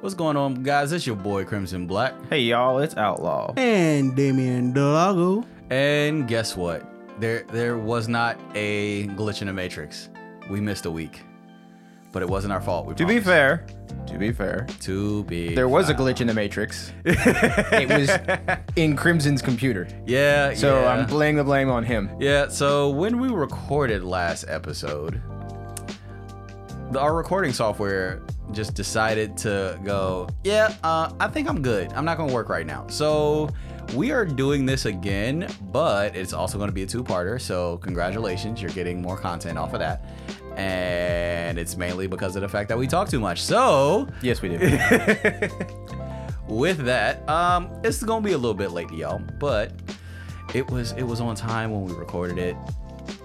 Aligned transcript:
What's 0.00 0.14
going 0.14 0.36
on, 0.36 0.62
guys? 0.62 0.92
It's 0.92 1.06
your 1.06 1.16
boy 1.16 1.44
Crimson 1.44 1.86
Black. 1.86 2.14
Hey 2.28 2.40
y'all, 2.40 2.78
it's 2.80 2.96
Outlaw. 2.96 3.54
And 3.56 4.14
Damien 4.14 4.72
Delago. 4.74 5.44
And 5.70 6.28
guess 6.28 6.54
what? 6.56 6.86
There 7.18 7.44
there 7.52 7.78
was 7.78 8.06
not 8.06 8.38
a 8.54 9.06
glitch 9.08 9.40
in 9.40 9.46
the 9.46 9.54
Matrix. 9.54 10.10
We 10.50 10.60
missed 10.60 10.84
a 10.84 10.90
week. 10.90 11.22
But 12.12 12.22
it 12.22 12.28
wasn't 12.28 12.52
our 12.52 12.60
fault. 12.60 12.86
We 12.86 12.94
To 12.94 13.06
be 13.06 13.20
fair, 13.20 13.66
to 14.06 14.18
be 14.18 14.32
fair, 14.32 14.66
To 14.82 15.24
be 15.24 15.54
there 15.54 15.68
was 15.68 15.88
a 15.88 15.94
glitch 15.94 16.20
in 16.20 16.26
the 16.26 16.34
Matrix. 16.34 16.92
it 17.04 17.88
was 17.88 18.66
in 18.76 18.96
Crimson's 18.96 19.40
computer. 19.42 19.88
Yeah, 20.06 20.52
So 20.54 20.80
yeah. 20.82 20.88
I'm 20.88 21.08
laying 21.08 21.36
the 21.36 21.44
blame 21.44 21.70
on 21.70 21.84
him. 21.84 22.10
Yeah, 22.20 22.48
so 22.48 22.90
when 22.90 23.18
we 23.18 23.28
recorded 23.28 24.04
last 24.04 24.44
episode, 24.46 25.20
the, 26.92 27.00
our 27.00 27.14
recording 27.14 27.52
software 27.52 28.22
just 28.52 28.74
decided 28.74 29.36
to 29.38 29.78
go, 29.84 30.28
yeah, 30.44 30.74
uh, 30.82 31.12
I 31.20 31.28
think 31.28 31.48
I'm 31.48 31.62
good. 31.62 31.92
I'm 31.92 32.04
not 32.04 32.16
going 32.16 32.28
to 32.28 32.34
work 32.34 32.48
right 32.48 32.66
now. 32.66 32.86
So 32.88 33.50
we 33.94 34.10
are 34.12 34.24
doing 34.24 34.66
this 34.66 34.84
again, 34.86 35.48
but 35.72 36.16
it's 36.16 36.32
also 36.32 36.58
going 36.58 36.68
to 36.68 36.74
be 36.74 36.82
a 36.82 36.86
two 36.86 37.04
parter. 37.04 37.40
So 37.40 37.78
congratulations, 37.78 38.60
you're 38.60 38.70
getting 38.72 39.00
more 39.02 39.16
content 39.16 39.58
off 39.58 39.72
of 39.72 39.80
that. 39.80 40.04
And 40.56 41.58
it's 41.58 41.76
mainly 41.76 42.06
because 42.06 42.34
of 42.36 42.42
the 42.42 42.48
fact 42.48 42.68
that 42.70 42.78
we 42.78 42.86
talk 42.86 43.08
too 43.08 43.20
much. 43.20 43.42
So 43.42 44.08
Yes, 44.22 44.40
we 44.40 44.50
do. 44.50 44.58
with 46.48 46.78
that, 46.78 47.28
um, 47.28 47.70
it's 47.84 48.02
gonna 48.02 48.24
be 48.24 48.32
a 48.32 48.38
little 48.38 48.54
bit 48.54 48.70
late 48.70 48.88
to 48.88 48.94
y'all, 48.94 49.20
but 49.38 49.72
it 50.54 50.70
was 50.70 50.92
it 50.92 51.02
was 51.02 51.20
on 51.20 51.34
time 51.34 51.72
when 51.72 51.84
we 51.84 51.92
recorded 51.92 52.38
it. 52.38 52.56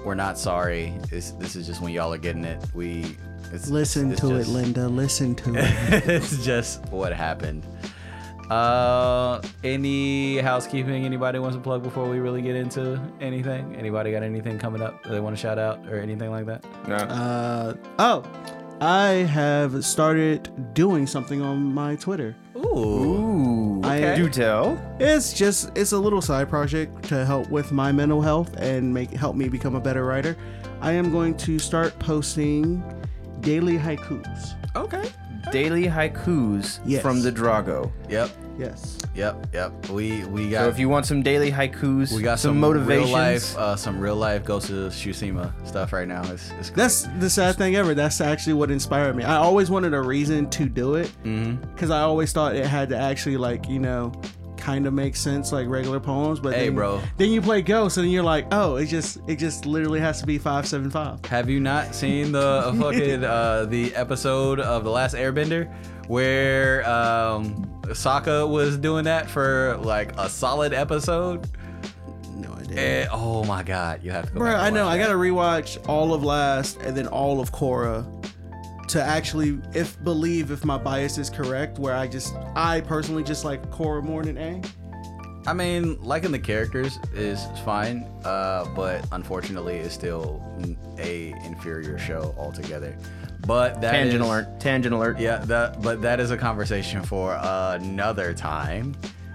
We're 0.03 0.15
not 0.15 0.37
sorry. 0.37 0.93
This 1.09 1.31
this 1.31 1.55
is 1.55 1.67
just 1.67 1.81
when 1.81 1.93
y'all 1.93 2.13
are 2.13 2.17
getting 2.17 2.43
it. 2.43 2.61
We 2.73 3.15
it's, 3.53 3.69
Listen 3.69 4.11
it's 4.11 4.21
to 4.21 4.29
just- 4.29 4.49
it, 4.49 4.53
Linda. 4.53 4.87
Listen 4.87 5.35
to 5.35 5.53
it. 5.55 6.07
it's 6.09 6.43
just 6.43 6.83
what 6.87 7.13
happened. 7.13 7.65
Uh, 8.49 9.41
any 9.63 10.37
housekeeping 10.39 11.05
anybody 11.05 11.39
wants 11.39 11.55
to 11.55 11.61
plug 11.61 11.81
before 11.83 12.09
we 12.09 12.19
really 12.19 12.41
get 12.41 12.55
into 12.55 12.99
anything? 13.21 13.75
Anybody 13.77 14.11
got 14.11 14.23
anything 14.23 14.59
coming 14.59 14.81
up 14.81 15.01
that 15.03 15.09
they 15.11 15.21
want 15.21 15.35
to 15.37 15.41
shout 15.41 15.57
out 15.57 15.85
or 15.87 15.99
anything 15.99 16.31
like 16.31 16.45
that? 16.47 16.65
No. 16.85 16.95
Uh, 16.95 17.73
oh, 17.99 18.23
I 18.81 19.09
have 19.29 19.85
started 19.85 20.73
doing 20.73 21.07
something 21.07 21.41
on 21.41 21.73
my 21.73 21.95
Twitter. 21.95 22.35
Ooh, 22.57 22.59
Ooh. 22.77 23.81
I- 23.85 24.15
Do 24.15 24.27
tell. 24.29 24.77
It's 24.99 25.31
just 25.31 25.71
it's 25.77 25.93
a 25.93 25.97
little 25.99 26.21
side 26.21 26.49
project 26.49 27.03
to 27.05 27.25
help 27.25 27.49
with 27.49 27.71
my 27.71 27.93
mental 27.93 28.21
health 28.21 28.53
and 28.57 28.93
make 28.93 29.11
help 29.11 29.37
me 29.37 29.47
become 29.47 29.75
a 29.75 29.81
better 29.81 30.03
writer. 30.05 30.35
I 30.81 30.91
am 30.91 31.09
going 31.11 31.37
to 31.37 31.57
start 31.57 31.97
posting 31.99 32.83
daily 33.41 33.77
haikus. 33.77 34.53
okay. 34.75 35.03
Daily 35.51 35.85
haikus 35.85 36.79
Yes. 36.85 37.01
from 37.01 37.21
the 37.23 37.31
Drago. 37.31 37.91
Yep, 38.09 38.29
Yes. 38.59 38.99
yep, 39.15 39.35
yep. 39.51 39.71
We 39.89 40.23
we 40.25 40.49
got 40.51 40.63
So 40.65 40.69
if 40.69 40.77
you 40.77 40.87
want 40.87 41.07
some 41.07 41.23
daily 41.23 41.51
haikus, 41.51 42.11
We 42.11 42.21
got 42.21 42.37
some, 42.39 42.51
some, 42.51 42.59
motivations. 42.59 43.09
real 43.09 43.11
life, 43.11 43.57
uh, 43.57 43.75
some 43.75 43.99
real 43.99 44.15
life 44.15 44.45
Ghost 44.45 44.69
of 44.69 44.93
Tsushima 44.93 45.51
stuff 45.67 45.93
right 45.93 46.07
now. 46.07 46.21
It's, 46.31 46.51
it's 46.59 46.69
That's 46.69 47.07
the 47.19 47.29
sad 47.29 47.55
thing 47.55 47.75
ever. 47.75 47.95
That's 47.95 48.21
actually 48.21 48.53
what 48.53 48.69
inspired 48.69 49.15
me. 49.15 49.23
I 49.23 49.37
always 49.37 49.71
wanted 49.71 49.95
a 49.95 50.01
reason 50.01 50.47
to 50.51 50.69
do 50.69 50.93
it 50.95 51.09
because 51.23 51.89
I 51.89 52.01
always 52.01 52.31
thought 52.33 52.55
it 52.55 52.65
had 52.67 52.89
to 52.89 52.97
actually 52.97 53.37
like 53.37 53.67
you 53.67 53.79
know 53.79 54.11
kind 54.61 54.85
of 54.85 54.93
makes 54.93 55.19
sense 55.19 55.51
like 55.51 55.67
regular 55.67 55.99
poems. 55.99 56.39
But 56.39 56.53
Hey, 56.53 56.65
then, 56.67 56.75
bro. 56.75 57.01
then 57.17 57.29
you 57.29 57.41
play 57.41 57.61
Ghost 57.61 57.97
and 57.97 58.09
you're 58.11 58.23
like, 58.23 58.45
oh, 58.51 58.75
it 58.77 58.85
just 58.85 59.17
it 59.27 59.35
just 59.37 59.65
literally 59.65 59.99
has 59.99 60.21
to 60.21 60.25
be 60.27 60.37
five 60.37 60.65
seven 60.67 60.89
five. 60.89 61.25
Have 61.25 61.49
you 61.49 61.59
not 61.59 61.93
seen 61.95 62.31
the 62.31 62.73
fucking 62.79 63.23
uh, 63.23 63.65
the 63.65 63.93
episode 63.95 64.59
of 64.59 64.83
the 64.83 64.91
last 64.91 65.15
Airbender 65.15 65.69
where 66.07 66.87
um, 66.89 67.65
Sokka 67.87 68.47
was 68.49 68.77
doing 68.77 69.03
that 69.05 69.29
for 69.29 69.77
like 69.81 70.17
a 70.17 70.29
solid 70.29 70.73
episode? 70.73 71.49
No 72.35 72.53
idea. 72.53 72.79
And, 73.03 73.09
oh 73.11 73.43
my 73.43 73.63
god, 73.63 74.03
you 74.03 74.11
have 74.11 74.27
to 74.27 74.31
go. 74.33 74.39
Bro, 74.39 74.51
I 74.55 74.69
know. 74.69 74.87
I 74.87 74.97
gotta 74.97 75.13
rewatch 75.15 75.77
all 75.89 76.13
of 76.13 76.23
last 76.23 76.77
and 76.81 76.95
then 76.95 77.07
all 77.07 77.39
of 77.41 77.51
Korra 77.51 78.05
to 78.91 79.01
actually, 79.03 79.59
if 79.73 80.01
believe 80.03 80.51
if 80.51 80.63
my 80.65 80.77
bias 80.77 81.17
is 81.17 81.29
correct, 81.29 81.79
where 81.79 81.95
I 81.95 82.07
just, 82.07 82.33
I 82.55 82.81
personally 82.81 83.23
just 83.23 83.45
like 83.45 83.61
Korra 83.71 84.03
more 84.03 84.23
than 84.23 84.37
A. 84.37 84.61
I 85.47 85.53
mean, 85.53 85.99
liking 86.01 86.31
the 86.31 86.39
characters 86.39 86.99
is 87.15 87.45
fine, 87.65 88.03
uh, 88.23 88.65
but 88.75 89.03
unfortunately, 89.11 89.77
it's 89.77 89.93
still 89.93 90.43
a 90.99 91.31
inferior 91.45 91.97
show 91.97 92.35
altogether. 92.37 92.95
But 93.47 93.81
that 93.81 93.91
Tangent 93.93 94.21
is- 94.21 94.27
alert. 94.27 94.59
Tangent 94.59 94.93
alert. 94.93 95.19
Yeah, 95.19 95.37
that 95.45 95.81
but 95.81 96.01
that 96.03 96.19
is 96.19 96.29
a 96.29 96.37
conversation 96.37 97.01
for 97.01 97.39
another 97.41 98.33
time. 98.35 98.93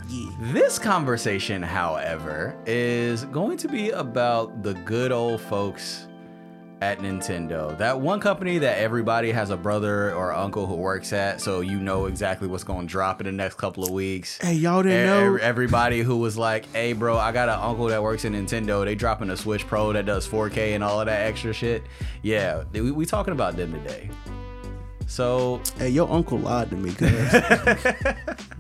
Yeah. 0.09 0.31
This 0.53 0.79
conversation, 0.79 1.61
however, 1.61 2.55
is 2.67 3.25
going 3.25 3.59
to 3.59 3.67
be 3.69 3.91
about 3.91 4.63
the 4.63 4.75
good 4.75 5.11
old 5.11 5.41
folks 5.41 6.07
at 6.83 6.99
Nintendo. 6.99 7.77
That 7.79 8.01
one 8.01 8.21
company 8.21 8.59
that 8.59 8.79
everybody 8.79 9.31
has 9.33 9.49
a 9.51 9.57
brother 9.57 10.15
or 10.15 10.35
uncle 10.35 10.67
who 10.67 10.75
works 10.75 11.13
at, 11.13 11.41
so 11.41 11.61
you 11.61 11.79
know 11.81 12.07
exactly 12.07 12.49
what's 12.49 12.65
going 12.65 12.87
to 12.87 12.91
drop 12.91 13.21
in 13.21 13.25
the 13.27 13.33
next 13.33 13.55
couple 13.57 13.83
of 13.85 13.91
weeks. 13.91 14.39
Hey, 14.43 14.53
y'all 14.55 14.81
E- 14.81 14.91
didn't 14.91 15.07
know? 15.07 15.37
Everybody 15.37 16.01
who 16.03 16.19
was 16.19 16.37
like, 16.37 16.71
"Hey, 16.73 16.93
bro, 16.93 17.17
I 17.17 17.33
got 17.33 17.49
an 17.49 17.59
uncle 17.61 17.87
that 17.87 18.03
works 18.03 18.25
in 18.27 18.35
Nintendo. 18.35 18.85
They 18.85 18.95
dropping 18.95 19.31
a 19.31 19.37
Switch 19.37 19.67
Pro 19.67 19.93
that 19.95 20.05
does 20.07 20.27
4K 20.29 20.75
and 20.75 20.85
all 20.85 21.01
of 21.01 21.07
that 21.07 21.23
extra 21.27 21.53
shit." 21.55 21.83
Yeah, 22.23 22.65
we, 22.73 22.91
we 22.91 23.07
talking 23.07 23.33
about 23.33 23.57
them 23.57 23.73
today. 23.73 24.11
So 25.07 25.61
Hey, 25.79 25.91
your 25.91 26.11
uncle 26.11 26.39
lied 26.39 26.69
to 26.71 26.77
me, 26.77 26.93
cuz. 26.93 27.09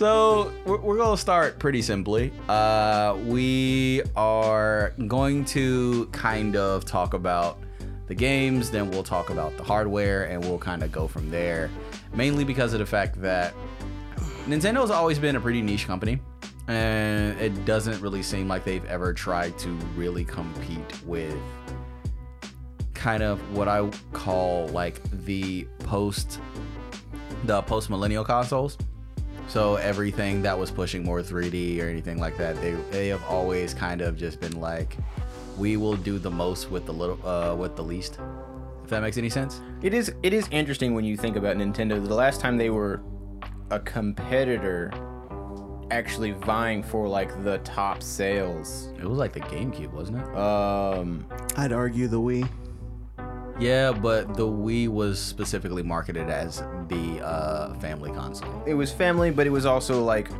So 0.00 0.50
we're, 0.64 0.80
we're 0.80 0.96
gonna 0.96 1.18
start 1.18 1.58
pretty 1.58 1.82
simply. 1.82 2.32
Uh, 2.48 3.18
we 3.26 4.00
are 4.16 4.94
going 5.06 5.44
to 5.44 6.06
kind 6.06 6.56
of 6.56 6.86
talk 6.86 7.12
about 7.12 7.58
the 8.06 8.14
games, 8.14 8.70
then 8.70 8.90
we'll 8.90 9.02
talk 9.02 9.28
about 9.28 9.54
the 9.58 9.62
hardware, 9.62 10.24
and 10.24 10.42
we'll 10.42 10.56
kind 10.56 10.82
of 10.82 10.90
go 10.90 11.06
from 11.06 11.30
there. 11.30 11.68
Mainly 12.14 12.44
because 12.44 12.72
of 12.72 12.78
the 12.78 12.86
fact 12.86 13.20
that 13.20 13.52
Nintendo's 14.46 14.90
always 14.90 15.18
been 15.18 15.36
a 15.36 15.40
pretty 15.40 15.60
niche 15.60 15.86
company, 15.86 16.18
and 16.66 17.38
it 17.38 17.66
doesn't 17.66 18.00
really 18.00 18.22
seem 18.22 18.48
like 18.48 18.64
they've 18.64 18.86
ever 18.86 19.12
tried 19.12 19.58
to 19.58 19.68
really 19.96 20.24
compete 20.24 21.04
with 21.04 21.36
kind 22.94 23.22
of 23.22 23.38
what 23.54 23.68
I 23.68 23.86
call 24.14 24.68
like 24.68 25.02
the 25.26 25.64
post 25.80 26.40
the 27.44 27.60
post 27.60 27.90
millennial 27.90 28.24
consoles. 28.24 28.78
So 29.50 29.74
everything 29.74 30.42
that 30.42 30.56
was 30.56 30.70
pushing 30.70 31.02
more 31.02 31.22
3D 31.22 31.82
or 31.82 31.88
anything 31.88 32.18
like 32.20 32.36
that, 32.38 32.54
they 32.60 32.70
they 32.92 33.08
have 33.08 33.24
always 33.24 33.74
kind 33.74 34.00
of 34.00 34.16
just 34.16 34.38
been 34.38 34.60
like, 34.60 34.96
we 35.58 35.76
will 35.76 35.96
do 35.96 36.20
the 36.20 36.30
most 36.30 36.70
with 36.70 36.86
the 36.86 36.92
little 36.92 37.18
uh 37.26 37.56
with 37.56 37.74
the 37.74 37.82
least. 37.82 38.20
If 38.84 38.90
that 38.90 39.02
makes 39.02 39.18
any 39.18 39.28
sense. 39.28 39.60
It 39.82 39.92
is 39.92 40.14
it 40.22 40.32
is 40.32 40.46
interesting 40.52 40.94
when 40.94 41.04
you 41.04 41.16
think 41.16 41.34
about 41.34 41.56
Nintendo. 41.56 42.00
The 42.06 42.14
last 42.14 42.40
time 42.40 42.58
they 42.58 42.70
were 42.70 43.02
a 43.72 43.80
competitor 43.80 44.92
actually 45.90 46.30
vying 46.30 46.84
for 46.84 47.08
like 47.08 47.42
the 47.42 47.58
top 47.58 48.04
sales. 48.04 48.90
It 49.00 49.04
was 49.04 49.18
like 49.18 49.32
the 49.32 49.40
GameCube, 49.40 49.90
wasn't 49.90 50.18
it? 50.18 50.36
Um 50.36 51.26
I'd 51.56 51.72
argue 51.72 52.06
the 52.06 52.20
Wii. 52.20 52.48
Yeah, 53.60 53.92
but 53.92 54.36
the 54.36 54.46
Wii 54.46 54.88
was 54.88 55.18
specifically 55.18 55.82
marketed 55.82 56.30
as 56.30 56.62
the 56.88 57.20
uh, 57.22 57.74
family 57.74 58.10
console. 58.10 58.62
it 58.66 58.72
was 58.72 58.90
family, 58.90 59.30
but 59.30 59.46
it 59.46 59.50
was 59.50 59.66
also 59.66 60.02
like 60.02 60.30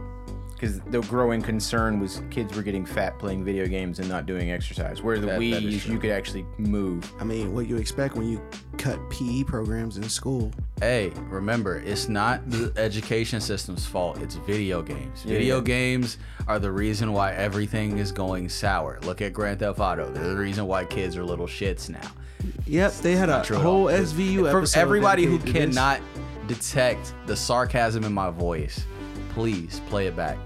because 0.61 0.79
the 0.91 1.01
growing 1.03 1.41
concern 1.41 1.99
was 2.01 2.21
kids 2.31 2.55
were 2.55 2.63
getting 2.63 2.85
fat 2.85 3.19
playing 3.19 3.43
video 3.43 3.67
games 3.67 3.99
and 3.99 4.07
not 4.11 4.27
doing 4.27 4.51
exercise. 4.51 5.01
Where 5.03 5.19
the 5.19 5.27
That- 5.29 5.41
Wii, 5.41 5.53
that 5.53 5.63
is 5.63 5.87
you- 5.87 5.95
you 5.95 5.99
could 5.99 6.11
actually 6.11 6.45
move. 6.59 7.11
I 7.19 7.25
mean, 7.25 7.55
what 7.55 7.67
you 7.67 7.77
expect 7.79 8.15
when 8.15 8.29
you 8.29 8.43
cut 8.77 8.99
PE 9.09 9.45
programs 9.45 9.97
in 9.97 10.07
school? 10.11 10.53
Hey, 10.79 11.13
remember, 11.31 11.77
it's 11.79 12.11
not 12.11 12.49
the 12.51 12.73
education 12.77 13.41
system's 13.41 13.87
fault. 13.87 14.21
It's 14.21 14.35
video 14.35 14.83
games. 14.83 15.23
Yeah, 15.25 15.33
video 15.33 15.57
yeah. 15.57 15.63
games 15.65 16.19
are 16.47 16.59
the 16.59 16.71
reason 16.73 17.15
why 17.15 17.33
everything 17.33 17.97
is 17.97 18.13
going 18.13 18.51
sour. 18.51 18.99
Look 19.05 19.23
at 19.23 19.33
Grand 19.33 19.61
Theft 19.61 19.81
Auto. 19.81 20.11
They're 20.11 20.29
the 20.29 20.37
reason 20.37 20.67
why 20.67 20.85
kids 20.85 21.17
are 21.17 21.25
little 21.25 21.47
shits 21.47 21.89
now. 21.89 22.01
Yep, 22.67 22.99
they 22.99 23.17
had 23.17 23.31
a 23.31 23.33
Not 23.33 23.45
true 23.45 23.57
at 23.57 23.63
whole 23.63 23.89
all. 23.89 23.95
SVU 23.95 24.51
For 24.51 24.79
everybody 24.79 25.25
who 25.25 25.39
dedicated 25.39 25.55
to 25.55 25.67
this. 25.69 25.75
cannot 25.77 26.01
detect 26.49 27.15
the 27.27 27.37
sarcasm 27.37 28.05
in 28.05 28.13
my 28.13 28.29
voice, 28.31 28.85
please 29.35 29.81
play 29.89 30.07
it 30.07 30.15
back. 30.17 30.37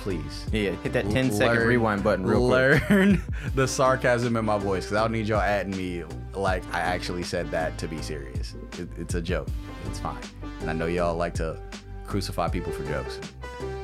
Please. 0.00 0.46
Yeah, 0.50 0.70
hit 0.76 0.94
that 0.94 1.10
10 1.10 1.30
second 1.30 1.56
Learn- 1.58 1.68
rewind 1.68 2.02
button 2.02 2.24
real 2.24 2.48
quick. 2.48 2.88
Learn 2.88 3.22
the 3.54 3.68
sarcasm 3.68 4.34
in 4.36 4.46
my 4.46 4.56
voice 4.56 4.84
because 4.86 4.96
I'll 4.96 5.10
need 5.10 5.26
y'all 5.28 5.40
adding 5.40 5.76
me 5.76 6.04
like 6.34 6.62
I 6.72 6.80
actually 6.80 7.22
said 7.22 7.50
that 7.50 7.76
to 7.78 7.86
be 7.86 8.00
serious. 8.00 8.54
It, 8.78 8.88
it's 8.96 9.14
a 9.14 9.20
joke. 9.20 9.48
It's 9.86 9.98
fine. 9.98 10.16
And 10.60 10.70
I 10.70 10.72
know 10.72 10.86
y'all 10.86 11.16
like 11.16 11.34
to 11.34 11.60
crucify 12.06 12.48
people 12.48 12.72
for 12.72 12.82
jokes. 12.84 13.20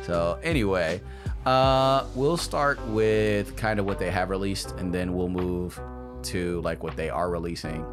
So 0.04 0.38
anyway, 0.42 1.02
uh, 1.44 2.06
we'll 2.14 2.38
start 2.38 2.84
with 2.88 3.54
kind 3.56 3.78
of 3.78 3.84
what 3.84 3.98
they 3.98 4.10
have 4.10 4.30
released, 4.30 4.70
and 4.78 4.94
then 4.94 5.12
we'll 5.12 5.28
move 5.28 5.78
to 6.22 6.62
like 6.62 6.82
what 6.82 6.96
they 6.96 7.10
are 7.10 7.28
releasing. 7.28 7.84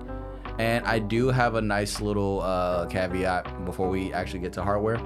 And 0.59 0.85
I 0.85 0.99
do 0.99 1.27
have 1.27 1.55
a 1.55 1.61
nice 1.61 1.99
little 1.99 2.41
uh, 2.41 2.85
caveat 2.85 3.65
before 3.65 3.89
we 3.89 4.13
actually 4.13 4.39
get 4.39 4.53
to 4.53 4.63
hardware. 4.63 5.01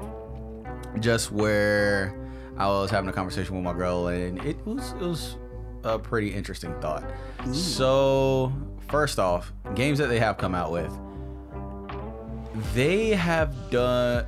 Just 0.99 1.31
where 1.31 2.15
I 2.57 2.67
was 2.67 2.89
having 2.89 3.09
a 3.09 3.13
conversation 3.13 3.55
with 3.55 3.63
my 3.63 3.73
girl, 3.73 4.07
and 4.07 4.43
it 4.43 4.57
was 4.65 4.91
it 4.93 5.01
was 5.01 5.37
a 5.83 5.99
pretty 5.99 6.33
interesting 6.33 6.73
thought. 6.81 7.03
So 7.53 8.51
first 8.87 9.19
off, 9.19 9.53
games 9.75 9.99
that 9.99 10.07
they 10.07 10.19
have 10.19 10.37
come 10.37 10.55
out 10.55 10.71
with, 10.71 10.91
they 12.73 13.09
have 13.09 13.53
done. 13.69 14.25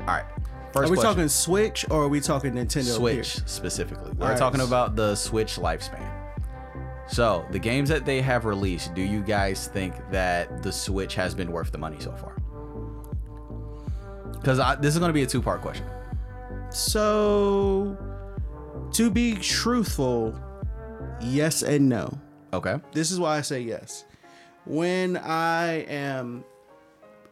All 0.00 0.06
right. 0.06 0.24
First 0.72 0.88
Are 0.88 0.90
we 0.90 0.96
question. 0.96 1.14
talking 1.14 1.28
Switch 1.28 1.84
or 1.90 2.04
are 2.04 2.08
we 2.08 2.20
talking 2.20 2.52
Nintendo? 2.52 2.96
Switch 2.96 3.14
here? 3.14 3.42
specifically. 3.46 4.12
We're 4.12 4.26
Alright. 4.26 4.38
talking 4.38 4.60
about 4.60 4.94
the 4.94 5.16
Switch 5.16 5.56
lifespan. 5.56 6.08
So, 7.08 7.44
the 7.50 7.58
games 7.58 7.88
that 7.88 8.04
they 8.04 8.20
have 8.20 8.44
released, 8.44 8.94
do 8.94 9.02
you 9.02 9.20
guys 9.20 9.66
think 9.66 9.94
that 10.12 10.62
the 10.62 10.70
Switch 10.70 11.16
has 11.16 11.34
been 11.34 11.50
worth 11.50 11.72
the 11.72 11.78
money 11.78 11.96
so 11.98 12.12
far? 12.12 12.36
Because 14.32 14.58
this 14.80 14.94
is 14.94 15.00
going 15.00 15.08
to 15.08 15.12
be 15.12 15.24
a 15.24 15.26
two 15.26 15.42
part 15.42 15.60
question. 15.60 15.86
So, 16.70 17.96
to 18.92 19.10
be 19.10 19.34
truthful, 19.34 20.38
yes 21.20 21.62
and 21.62 21.88
no. 21.88 22.18
Okay. 22.52 22.76
This 22.92 23.10
is 23.10 23.18
why 23.18 23.38
I 23.38 23.40
say 23.40 23.60
yes. 23.60 24.04
When 24.66 25.16
I 25.16 25.84
am 25.88 26.44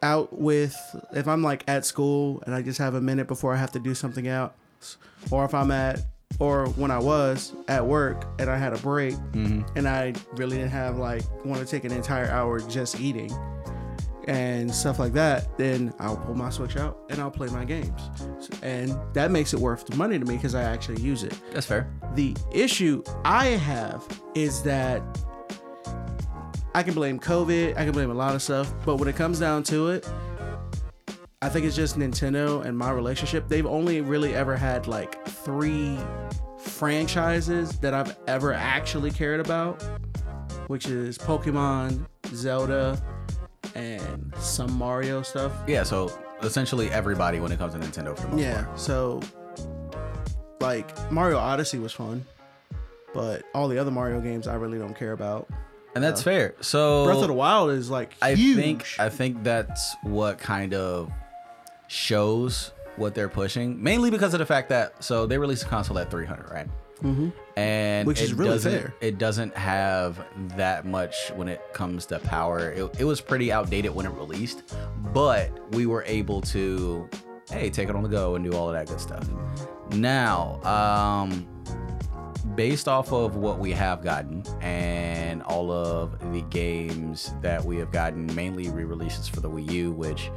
out 0.03 0.33
with, 0.33 0.77
if 1.13 1.29
I'm 1.29 1.43
like 1.43 1.65
at 1.69 1.85
school 1.85 2.43
and 2.47 2.55
I 2.55 2.63
just 2.63 2.79
have 2.79 2.95
a 2.95 3.01
minute 3.01 3.29
before 3.29 3.55
I 3.55 3.57
have 3.57 3.73
to 3.73 3.79
do 3.79 3.95
something 3.95 4.27
else, 4.27 4.97
or 5.31 5.45
if 5.45 5.55
I'm 5.55 5.71
at, 5.71 6.01
or 6.41 6.69
when 6.71 6.91
I 6.91 6.99
was 6.99 7.53
at 7.69 7.85
work 7.85 8.25
and 8.39 8.51
I 8.51 8.57
had 8.57 8.73
a 8.73 8.79
break 8.79 9.15
mm-hmm. 9.15 9.63
and 9.77 9.89
I 9.89 10.15
really 10.33 10.57
didn't 10.57 10.71
have 10.71 10.99
like, 10.99 11.23
want 11.45 11.61
to 11.61 11.67
take 11.67 11.85
an 11.85 11.93
entire 11.93 12.29
hour 12.29 12.61
just 12.61 13.01
eating 13.01 13.31
and 14.29 14.73
stuff 14.73 14.99
like 14.99 15.15
that, 15.15 15.57
then 15.57 15.93
I'll 15.99 16.19
pull 16.19 16.35
my 16.35 16.51
Switch 16.51 16.77
out 16.77 16.99
and 17.09 17.19
I'll 17.19 17.31
play 17.31 17.49
my 17.49 17.65
games. 17.65 18.11
And 18.63 18.95
that 19.15 19.31
makes 19.31 19.55
it 19.55 19.59
worth 19.59 19.87
the 19.87 19.97
money 19.97 20.19
to 20.19 20.25
me 20.25 20.37
because 20.37 20.55
I 20.55 20.63
actually 20.63 21.01
use 21.01 21.23
it. 21.25 21.35
That's 21.53 21.67
fair. 21.67 21.91
The 22.15 22.37
issue 22.53 23.03
I 23.25 23.47
have 23.47 24.07
is 24.35 24.63
that 24.63 25.03
I 26.75 26.83
can 26.83 26.93
blame 26.93 27.19
COVID, 27.19 27.79
I 27.79 27.85
can 27.85 27.93
blame 27.93 28.11
a 28.11 28.15
lot 28.15 28.35
of 28.35 28.43
stuff, 28.43 28.73
but 28.85 28.97
when 28.97 29.09
it 29.09 29.17
comes 29.17 29.41
down 29.41 29.63
to 29.65 29.89
it, 29.89 30.09
I 31.41 31.49
think 31.49 31.65
it's 31.65 31.77
just 31.77 31.99
Nintendo 31.99 32.63
and 32.65 32.77
my 32.77 32.91
relationship. 32.91 33.49
They've 33.49 33.65
only 33.65 34.03
really 34.03 34.35
ever 34.35 34.57
had 34.57 34.87
like 34.87 35.27
three 35.27 35.99
franchises 36.59 37.79
that 37.79 37.95
I've 37.95 38.15
ever 38.27 38.53
actually 38.53 39.11
cared 39.11 39.41
about, 39.41 39.83
which 40.67 40.87
is 40.87 41.17
Pokemon, 41.17 42.07
Zelda, 42.27 43.01
and 43.75 44.33
some 44.39 44.73
Mario 44.73 45.23
stuff. 45.23 45.53
Yeah, 45.67 45.83
so 45.83 46.11
essentially 46.43 46.91
everybody 46.91 47.41
when 47.41 47.53
it 47.53 47.59
comes 47.59 47.75
to 47.75 47.81
Nintendo 47.81 48.15
for 48.17 48.23
the 48.23 48.29
most 48.29 48.41
Yeah, 48.41 48.65
part. 48.65 48.81
so 48.81 49.21
like 50.61 51.11
Mario 51.13 51.39
Odyssey 51.39 51.79
was 51.79 51.93
fun, 51.93 52.25
but 53.15 53.43
all 53.55 53.69
the 53.69 53.79
other 53.79 53.91
Mario 53.91 54.21
games 54.21 54.47
I 54.47 54.55
really 54.55 54.79
don't 54.79 54.97
care 54.97 55.13
about. 55.13 55.49
And 55.95 56.05
that's 56.05 56.21
uh, 56.21 56.25
fair. 56.25 56.55
So 56.61 57.07
Breath 57.07 57.19
of 57.23 57.29
the 57.29 57.33
Wild 57.35 57.71
is 57.71 57.91
like 57.91 58.15
I 58.23 58.35
huge. 58.35 58.57
think 58.57 58.87
I 58.99 59.09
think 59.09 59.43
that's 59.43 59.97
what 60.03 60.39
kind 60.39 60.75
of 60.75 61.11
shows 61.89 62.73
what 62.97 63.15
they're 63.15 63.29
pushing, 63.29 63.81
mainly 63.83 64.11
because 64.11 64.35
of 64.35 64.39
the 64.41 64.47
fact 64.47 64.69
that 64.71 65.03
so 65.03 65.27
they 65.27 65.39
released 65.39 65.63
a 65.65 65.67
console 65.67 65.99
at 65.99 66.11
300, 66.11 66.51
right? 66.51 66.69
Mm-hmm. 67.03 67.29
And 67.57 68.07
Which 68.07 68.21
is 68.21 68.35
really 68.35 68.59
fair. 68.59 68.95
It 69.01 69.19
doesn't 69.19 69.57
have 69.57 70.25
that 70.57 70.87
much 70.87 71.31
when 71.35 71.49
it 71.49 71.61
comes 71.73 72.07
to 72.07 72.19
power. 72.21 72.71
It, 72.71 73.01
it 73.01 73.05
was 73.05 73.21
pretty 73.21 73.51
outdated 73.51 73.95
when 73.95 74.07
it 74.07 74.11
released, 74.11 74.75
but 75.13 75.51
we 75.75 75.87
were 75.87 76.05
able 76.07 76.41
to, 76.43 77.09
hey, 77.51 77.71
take 77.71 77.89
it 77.89 77.97
on 77.97 78.03
the 78.03 78.09
go 78.09 78.37
and 78.37 78.45
do 78.49 78.57
all 78.57 78.69
of 78.69 78.75
that 78.75 78.87
good 78.87 79.01
stuff. 79.01 79.29
Now, 79.93 80.61
um, 80.65 81.49
based 82.55 82.89
off 82.89 83.13
of 83.13 83.37
what 83.37 83.59
we 83.59 83.73
have 83.73 84.03
gotten 84.03 84.43
and 84.61 85.43
all 85.43 85.71
of 85.71 86.19
the 86.33 86.43
games 86.43 87.33
that 87.41 87.65
we 87.65 87.77
have 87.79 87.91
gotten, 87.91 88.33
mainly 88.35 88.69
re-releases 88.71 89.29
for 89.29 89.41
the 89.41 89.49
Wii 89.49 89.71
U, 89.71 89.93
which 89.93 90.31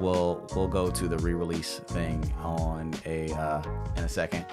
we'll 0.00 0.46
we'll 0.54 0.68
go 0.68 0.90
to 0.90 1.08
the 1.08 1.18
re-release 1.18 1.78
thing 1.86 2.32
on 2.42 2.94
a 3.06 3.32
uh, 3.32 3.62
in 3.96 4.04
a 4.04 4.08
second. 4.08 4.46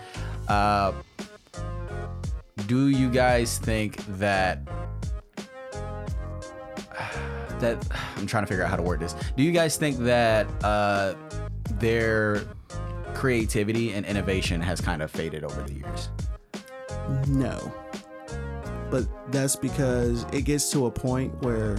Uh, 0.48 0.94
do 2.72 2.88
you 2.88 3.10
guys 3.10 3.58
think 3.58 3.98
that 4.18 4.66
that 7.60 7.86
I'm 8.16 8.26
trying 8.26 8.44
to 8.44 8.48
figure 8.48 8.64
out 8.64 8.70
how 8.70 8.78
to 8.78 8.82
word 8.82 9.02
this? 9.02 9.14
Do 9.36 9.44
you 9.44 9.52
guys 9.52 9.76
think 9.76 9.98
that 9.98 10.48
uh, 10.64 11.16
their 11.72 12.44
creativity 13.14 13.92
and 13.92 14.06
innovation 14.06 14.62
has 14.62 14.80
kind 14.80 15.02
of 15.02 15.12
faded 15.12 15.44
over 15.44 15.62
the 15.64 15.74
years? 15.74 16.10
no, 17.28 17.74
but 18.90 19.06
that's 19.34 19.58
because 19.58 20.26
it 20.32 20.44
gets 20.44 20.72
to 20.72 20.86
a 20.86 20.92
point 20.92 21.44
where 21.44 21.78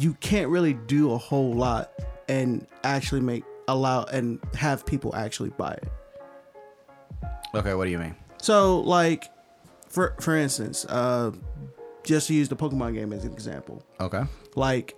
you 0.00 0.14
can't 0.14 0.48
really 0.48 0.72
do 0.72 1.12
a 1.12 1.18
whole 1.18 1.54
lot 1.54 1.92
and 2.28 2.66
actually 2.82 3.20
make 3.20 3.44
allow 3.68 4.02
and 4.06 4.40
have 4.56 4.84
people 4.84 5.14
actually 5.14 5.50
buy 5.50 5.74
it. 5.74 5.88
Okay, 7.54 7.74
what 7.74 7.84
do 7.84 7.92
you 7.92 7.98
mean? 8.00 8.16
So 8.44 8.80
like 8.80 9.30
for 9.88 10.14
for 10.20 10.36
instance, 10.36 10.84
uh 10.84 11.30
just 12.04 12.26
to 12.26 12.34
use 12.34 12.50
the 12.50 12.56
Pokemon 12.56 12.92
game 12.94 13.12
as 13.14 13.24
an 13.24 13.32
example. 13.32 13.82
Okay. 13.98 14.22
Like 14.54 14.94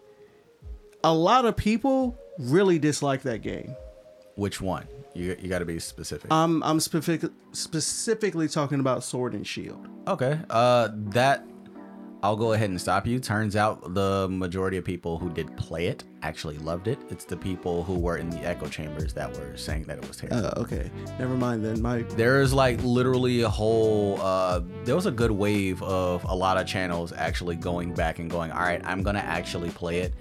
a 1.05 1.15
lot 1.15 1.45
of 1.45 1.57
people 1.57 2.19
really 2.39 2.81
dislike 2.81 3.23
that 3.23 3.43
game. 3.43 3.77
Which 4.35 4.61
one? 4.61 4.89
You 5.15 5.37
you 5.41 5.49
got 5.49 5.61
to 5.61 5.65
be 5.65 5.79
specific. 5.79 6.33
I'm 6.33 6.61
I'm 6.65 6.81
specific, 6.81 7.31
specifically 7.53 8.49
talking 8.49 8.81
about 8.81 9.05
Sword 9.05 9.33
and 9.35 9.47
Shield. 9.47 9.89
okay. 10.09 10.41
Uh, 10.51 10.89
that 10.93 11.47
I'll 12.23 12.37
go 12.37 12.53
ahead 12.53 12.71
and 12.71 12.81
stop 12.81 13.07
you. 13.07 13.19
Turns 13.21 13.57
out 13.57 13.95
the 13.95 14.29
majority 14.31 14.77
of 14.77 14.85
people 14.85 15.19
who 15.19 15.31
did 15.31 15.55
play 15.57 15.87
it 15.87 16.05
actually 16.23 16.59
loved 16.59 16.89
it. 16.89 16.99
It's 17.09 17.25
the 17.25 17.37
people 17.37 17.85
who 17.85 17.99
were 17.99 18.17
in 18.17 18.31
the 18.31 18.41
echo 18.41 18.67
chambers 18.67 19.13
that 19.15 19.37
were 19.37 19.57
saying 19.57 19.85
that 19.85 19.99
it 19.99 20.09
was 20.09 20.17
terrible. 20.17 20.47
Uh, 20.47 20.63
okay, 20.63 20.91
never 21.19 21.35
mind 21.35 21.65
then. 21.65 21.81
My 21.81 22.03
There's 22.03 22.53
like 22.53 22.83
literally 22.83 23.43
a 23.43 23.49
whole 23.49 24.21
uh 24.21 24.61
there 24.85 24.97
was 24.97 25.07
a 25.07 25.11
good 25.11 25.31
wave 25.31 25.83
of 25.83 26.25
a 26.25 26.35
lot 26.35 26.57
of 26.57 26.67
channels 26.67 27.13
actually 27.13 27.57
going 27.57 27.95
back 27.95 28.19
and 28.19 28.31
going, 28.31 28.51
"All 28.51 28.61
right, 28.61 28.81
I'm 28.85 29.03
going 29.03 29.17
to 29.17 29.25
actually 29.25 29.71
play 29.71 30.01
it." 30.01 30.15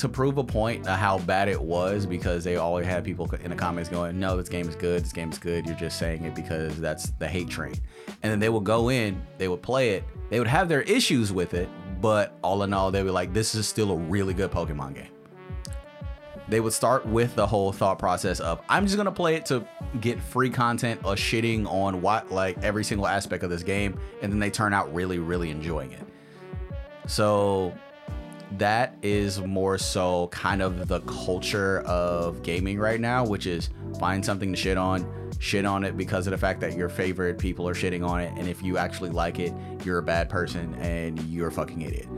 To 0.00 0.08
prove 0.08 0.38
a 0.38 0.44
point 0.44 0.88
of 0.88 0.98
how 0.98 1.18
bad 1.18 1.48
it 1.48 1.60
was 1.60 2.06
because 2.06 2.42
they 2.42 2.56
always 2.56 2.86
had 2.86 3.04
people 3.04 3.30
in 3.44 3.50
the 3.50 3.56
comments 3.56 3.90
going, 3.90 4.18
"No, 4.18 4.34
this 4.34 4.48
game 4.48 4.66
is 4.66 4.74
good. 4.74 5.04
This 5.04 5.12
game 5.12 5.30
is 5.30 5.38
good. 5.38 5.66
You're 5.66 5.76
just 5.76 5.98
saying 5.98 6.24
it 6.24 6.34
because 6.34 6.80
that's 6.80 7.10
the 7.18 7.28
hate 7.28 7.50
train." 7.50 7.74
And 8.22 8.32
then 8.32 8.38
they 8.38 8.48
would 8.48 8.64
go 8.64 8.88
in, 8.88 9.20
they 9.36 9.46
would 9.46 9.60
play 9.60 9.90
it. 9.90 10.04
They 10.30 10.38
would 10.38 10.48
have 10.48 10.70
their 10.70 10.80
issues 10.82 11.34
with 11.34 11.52
it, 11.52 11.68
but 12.00 12.38
all 12.42 12.62
in 12.62 12.72
all 12.72 12.90
they 12.90 13.02
were 13.02 13.10
like, 13.10 13.34
"This 13.34 13.54
is 13.54 13.68
still 13.68 13.90
a 13.90 13.96
really 13.96 14.32
good 14.32 14.50
Pokemon 14.50 14.94
game." 14.94 15.08
they 16.48 16.60
would 16.60 16.72
start 16.72 17.06
with 17.06 17.34
the 17.36 17.46
whole 17.46 17.70
thought 17.70 17.98
process 17.98 18.40
of 18.40 18.60
I'm 18.68 18.84
just 18.84 18.96
gonna 18.96 19.12
play 19.12 19.36
it 19.36 19.46
to 19.46 19.64
get 20.00 20.20
free 20.20 20.50
content 20.50 21.00
or 21.04 21.14
shitting 21.14 21.64
on 21.66 22.02
what 22.02 22.32
like 22.32 22.58
every 22.64 22.84
single 22.84 23.06
aspect 23.06 23.44
of 23.44 23.50
this 23.50 23.62
game, 23.62 23.98
and 24.20 24.32
then 24.32 24.40
they 24.40 24.50
turn 24.50 24.74
out 24.74 24.92
really, 24.92 25.18
really 25.18 25.50
enjoying 25.50 25.92
it. 25.92 26.02
So 27.06 27.72
that 28.58 28.96
is 29.02 29.40
more 29.40 29.78
so 29.78 30.28
kind 30.28 30.62
of 30.62 30.88
the 30.88 31.00
culture 31.00 31.80
of 31.80 32.42
gaming 32.42 32.78
right 32.78 33.00
now, 33.00 33.24
which 33.24 33.46
is 33.46 33.70
find 33.98 34.24
something 34.24 34.52
to 34.52 34.56
shit 34.56 34.76
on, 34.76 35.06
shit 35.38 35.64
on 35.64 35.84
it 35.84 35.96
because 35.96 36.26
of 36.26 36.32
the 36.32 36.38
fact 36.38 36.60
that 36.60 36.76
your 36.76 36.88
favorite 36.88 37.38
people 37.38 37.68
are 37.68 37.74
shitting 37.74 38.06
on 38.06 38.20
it, 38.20 38.32
and 38.36 38.48
if 38.48 38.62
you 38.62 38.76
actually 38.76 39.10
like 39.10 39.38
it, 39.38 39.52
you're 39.84 39.98
a 39.98 40.02
bad 40.02 40.28
person 40.28 40.74
and 40.74 41.18
you're 41.24 41.48
a 41.48 41.52
fucking 41.52 41.82
idiot 41.82 42.08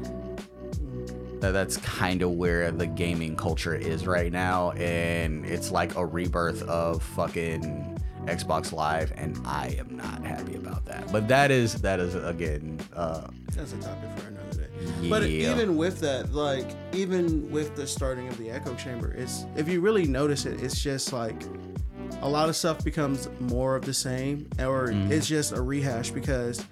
that's 1.50 1.76
kind 1.78 2.22
of 2.22 2.30
where 2.30 2.70
the 2.70 2.86
gaming 2.86 3.34
culture 3.34 3.74
is 3.74 4.06
right 4.06 4.30
now 4.30 4.70
and 4.72 5.44
it's 5.44 5.72
like 5.72 5.96
a 5.96 6.06
rebirth 6.06 6.62
of 6.62 7.02
fucking 7.02 8.00
Xbox 8.26 8.72
Live 8.72 9.12
and 9.16 9.36
I 9.44 9.74
am 9.78 9.96
not 9.96 10.24
happy 10.24 10.54
about 10.54 10.84
that. 10.84 11.10
But 11.10 11.26
that 11.28 11.50
is 11.50 11.74
that 11.82 11.98
is 11.98 12.14
again 12.14 12.78
uh 12.94 13.26
that's 13.54 13.72
a 13.72 13.76
topic 13.78 14.10
for 14.16 14.28
another 14.28 14.41
But 15.08 15.24
even 15.24 15.76
with 15.76 16.00
that, 16.00 16.32
like 16.32 16.66
even 16.92 17.50
with 17.50 17.74
the 17.76 17.86
starting 17.86 18.28
of 18.28 18.38
the 18.38 18.50
Echo 18.50 18.74
Chamber, 18.74 19.12
it's 19.12 19.44
if 19.56 19.68
you 19.68 19.80
really 19.80 20.06
notice 20.06 20.46
it, 20.46 20.62
it's 20.62 20.80
just 20.80 21.12
like 21.12 21.42
a 22.20 22.28
lot 22.28 22.48
of 22.48 22.56
stuff 22.56 22.84
becomes 22.84 23.28
more 23.40 23.74
of 23.76 23.84
the 23.84 23.94
same, 23.94 24.48
or 24.58 24.88
mm-hmm. 24.88 25.10
it's 25.12 25.26
just 25.26 25.52
a 25.52 25.60
rehash 25.60 26.10
because. 26.10 26.64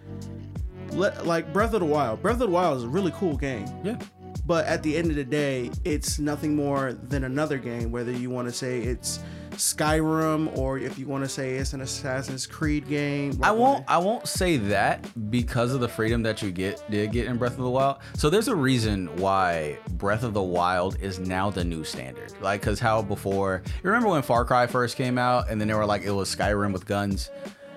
le- 0.92 1.14
Like 1.24 1.52
Breath 1.52 1.72
of 1.74 1.80
the 1.80 1.86
Wild, 1.86 2.20
Breath 2.22 2.34
of 2.34 2.40
the 2.40 2.48
Wild 2.48 2.78
is 2.78 2.84
a 2.84 2.88
really 2.88 3.12
cool 3.12 3.36
game. 3.36 3.66
yeah. 3.84 3.98
but 4.46 4.66
at 4.66 4.82
the 4.82 4.96
end 4.96 5.10
of 5.10 5.16
the 5.16 5.24
day 5.24 5.70
it's 5.84 6.18
nothing 6.18 6.54
more 6.56 6.92
than 6.92 7.24
another 7.24 7.58
game 7.58 7.92
whether 7.92 8.10
you 8.12 8.30
want 8.30 8.48
to 8.48 8.52
say 8.52 8.80
it's 8.80 9.20
Skyrim, 9.60 10.56
or 10.56 10.78
if 10.78 10.98
you 10.98 11.06
want 11.06 11.22
to 11.22 11.28
say 11.28 11.56
it's 11.56 11.72
an 11.74 11.82
Assassin's 11.82 12.46
Creed 12.46 12.88
game. 12.88 13.38
I 13.42 13.50
won't. 13.52 13.84
I 13.88 13.98
won't 13.98 14.26
say 14.26 14.56
that 14.56 15.06
because 15.30 15.72
of 15.74 15.80
the 15.80 15.88
freedom 15.88 16.22
that 16.22 16.40
you 16.42 16.50
get 16.50 16.82
did 16.90 17.12
get 17.12 17.26
in 17.26 17.36
Breath 17.36 17.52
of 17.52 17.64
the 17.64 17.70
Wild. 17.70 17.98
So 18.16 18.30
there's 18.30 18.48
a 18.48 18.56
reason 18.56 19.14
why 19.18 19.78
Breath 19.92 20.22
of 20.24 20.32
the 20.34 20.42
Wild 20.42 20.96
is 21.00 21.18
now 21.18 21.50
the 21.50 21.62
new 21.62 21.84
standard. 21.84 22.32
Like, 22.40 22.62
cause 22.62 22.80
how 22.80 23.02
before 23.02 23.62
you 23.82 23.90
remember 23.90 24.08
when 24.08 24.22
Far 24.22 24.44
Cry 24.44 24.66
first 24.66 24.96
came 24.96 25.18
out, 25.18 25.50
and 25.50 25.60
then 25.60 25.68
they 25.68 25.74
were 25.74 25.86
like 25.86 26.02
it 26.02 26.10
was 26.10 26.34
Skyrim 26.34 26.72
with 26.72 26.86
guns, 26.86 27.30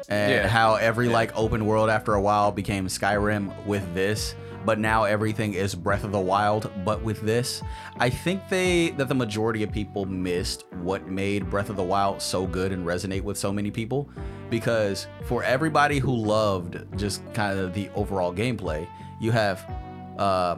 and 0.10 0.32
Yeah. 0.32 0.48
how 0.48 0.76
every 0.76 1.10
like 1.10 1.36
open 1.36 1.66
world 1.66 1.90
after 1.90 2.14
a 2.14 2.22
while 2.22 2.52
became 2.52 2.88
Skyrim 2.88 3.66
with 3.66 3.94
this. 3.94 4.36
But 4.66 4.80
now 4.80 5.04
everything 5.04 5.54
is 5.54 5.76
Breath 5.76 6.04
of 6.04 6.12
the 6.12 6.20
Wild, 6.20 6.72
but 6.86 7.02
with 7.04 7.22
this, 7.22 7.62
I 7.98 8.10
think 8.10 8.48
they 8.50 8.92
that 8.92 9.10
the 9.10 9.16
majority 9.16 9.62
of 9.64 9.72
people 9.72 10.06
missed 10.06 10.66
what 10.82 11.08
made 11.08 11.50
Breath 11.50 11.70
of 11.70 11.76
the 11.76 11.84
Wild 11.84 12.22
so 12.22 12.48
good 12.48 12.72
and 12.72 12.86
resonate 12.86 13.22
with 13.24 13.38
so 13.38 13.52
many 13.52 13.72
people. 13.72 14.10
Because 14.50 15.08
for 15.26 15.44
everybody 15.44 16.00
who 16.00 16.16
loved 16.16 16.78
just 16.98 17.22
kind 17.34 17.60
of 17.60 17.74
the 17.74 17.90
overall 17.96 18.34
gameplay, 18.34 18.88
you 19.20 19.32
have 19.32 19.66
uh 20.18 20.58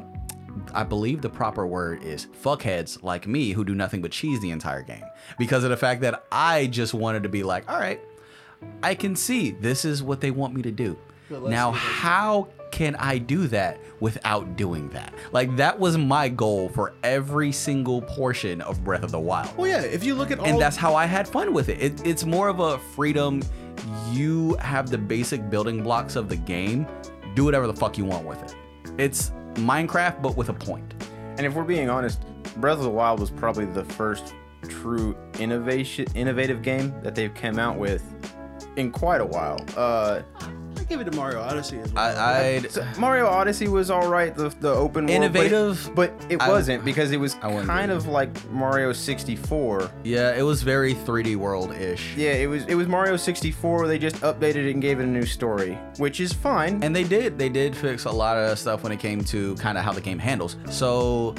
I 0.74 0.84
believe 0.84 1.22
the 1.22 1.30
proper 1.30 1.68
word 1.68 2.04
is 2.04 2.28
fuckheads 2.42 3.04
like 3.04 3.28
me 3.28 3.52
who 3.52 3.66
do 3.66 3.76
nothing 3.76 4.02
but 4.02 4.12
cheese 4.12 4.40
the 4.40 4.52
entire 4.52 4.82
game. 4.82 5.04
Because 5.38 5.64
of 5.64 5.70
the 5.70 5.78
fact 5.78 6.02
that 6.02 6.24
I 6.32 6.68
just 6.68 6.94
wanted 6.94 7.24
to 7.24 7.30
be 7.30 7.44
like, 7.44 7.70
all 7.70 7.80
right, 7.80 8.00
I 8.82 8.96
can 8.96 9.16
see 9.16 9.52
this 9.52 9.84
is 9.84 10.02
what 10.02 10.22
they 10.22 10.32
want 10.32 10.54
me 10.54 10.62
to 10.62 10.72
do. 10.72 10.98
Now, 11.30 11.72
see 11.74 11.78
if 11.78 11.84
they- 11.84 11.90
how 11.90 12.48
can 12.76 12.94
I 12.98 13.20
do 13.20 13.48
that 13.48 13.80
without 14.02 14.58
doing 14.58 14.90
that? 14.90 15.14
Like 15.32 15.56
that 15.56 15.80
was 15.80 15.98
my 15.98 16.28
goal 16.28 16.68
for 16.68 16.94
every 17.04 17.54
single 17.54 18.02
portion 18.02 18.60
of 18.60 18.84
Breath 18.84 19.04
of 19.04 19.12
the 19.12 19.20
Wild. 19.20 19.56
Well, 19.58 19.70
yeah. 19.70 19.80
If 19.80 20.04
you 20.04 20.14
look 20.14 20.30
at 20.30 20.40
all, 20.40 20.46
And 20.46 20.60
that's 20.60 20.76
how 20.76 20.94
I 20.94 21.06
had 21.06 21.26
fun 21.26 21.54
with 21.54 21.70
it. 21.70 21.82
it. 21.82 22.06
It's 22.06 22.26
more 22.26 22.50
of 22.50 22.60
a 22.60 22.78
freedom. 22.78 23.42
You 24.12 24.56
have 24.56 24.90
the 24.90 24.98
basic 24.98 25.50
building 25.50 25.84
blocks 25.84 26.18
of 26.18 26.28
the 26.28 26.36
game. 26.36 26.86
Do 27.34 27.46
whatever 27.46 27.66
the 27.66 27.74
fuck 27.74 27.98
you 27.98 28.04
want 28.04 28.26
with 28.26 28.44
it. 28.44 28.56
It's 28.98 29.32
Minecraft, 29.54 30.22
but 30.22 30.36
with 30.36 30.50
a 30.50 30.54
point. 30.54 30.96
And 31.38 31.46
if 31.46 31.54
we're 31.54 31.64
being 31.64 31.90
honest, 31.90 32.20
Breath 32.58 32.78
of 32.78 32.84
the 32.84 32.90
Wild 32.90 33.22
was 33.22 33.32
probably 33.32 33.64
the 33.64 33.86
first 33.86 34.36
true 34.68 35.16
innovation, 35.40 36.08
innovative 36.14 36.62
game 36.62 36.94
that 37.04 37.16
they've 37.16 37.34
come 37.34 37.58
out 37.58 37.78
with 37.78 38.04
in 38.76 38.92
quite 38.92 39.22
a 39.22 39.26
while. 39.26 39.66
Uh, 39.78 40.24
I 40.86 40.88
give 40.88 41.02
it 41.02 41.06
to 41.12 41.18
Mario 41.18 41.42
Odyssey 41.42 41.80
as 41.80 41.92
well. 41.92 42.04
I, 42.20 42.42
I'd, 42.58 42.72
so 42.72 42.86
Mario 43.00 43.26
Odyssey 43.26 43.68
was 43.68 43.90
all 43.90 44.08
right, 44.08 44.36
the 44.36 44.50
the 44.60 44.70
open 44.70 45.08
world, 45.08 45.34
but 45.34 45.46
it- 45.46 45.52
Innovative, 45.52 45.92
but 45.96 46.14
it, 46.30 46.40
I- 46.42 46.48
wasn't 46.50 46.86
because 46.86 47.12
it 47.12 47.18
was 47.20 47.34
I 47.42 47.50
kind 47.66 47.92
agree. 47.92 47.96
of 47.96 48.08
like 48.08 48.52
Mario 48.52 48.94
64. 48.94 49.90
yeah, 50.04 50.36
it 50.36 50.44
was 50.44 50.62
very 50.62 50.94
3D 50.94 51.38
world 51.38 51.74
ish. 51.74 52.16
Yeah, 52.16 52.34
it 52.34 52.48
was 52.48 52.64
it 52.66 52.76
was 52.76 52.88
Mario 52.88 53.18
64. 53.18 53.88
They 53.88 53.98
just 53.98 54.18
updated 54.18 54.68
it 54.68 54.72
and 54.74 54.82
gave 54.82 55.00
it 55.00 55.04
a 55.04 55.08
new 55.08 55.26
story, 55.26 55.78
which 55.98 56.20
is 56.20 56.32
fine. 56.34 56.84
And 56.84 56.96
they 56.96 57.04
did. 57.04 57.40
They 57.40 57.50
did 57.50 57.76
fix 57.76 58.06
a 58.06 58.12
lot 58.12 58.38
of 58.38 58.60
stuff 58.60 58.84
when 58.84 58.92
it 58.92 59.00
came 59.00 59.24
to 59.26 59.56
kind 59.56 59.78
of 59.80 59.84
how 59.84 59.92
the 59.92 60.02
game 60.02 60.20
handles. 60.20 60.56
So 60.70 61.34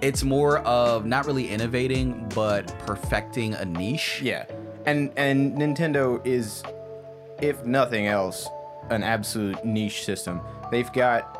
it's 0.00 0.24
more 0.24 0.58
of 0.60 1.06
not 1.06 1.26
really 1.26 1.48
innovating, 1.48 2.28
but 2.34 2.66
perfecting 2.86 3.54
a 3.54 3.64
niche. 3.64 4.20
Yeah, 4.20 4.46
and 4.84 5.12
and 5.16 5.56
Nintendo 5.56 6.20
is, 6.26 6.64
if 7.40 7.64
nothing 7.64 8.06
else, 8.08 8.48
an 8.90 9.02
absolute 9.02 9.64
niche 9.64 10.04
system. 10.04 10.40
They've 10.70 10.92
got 10.92 11.36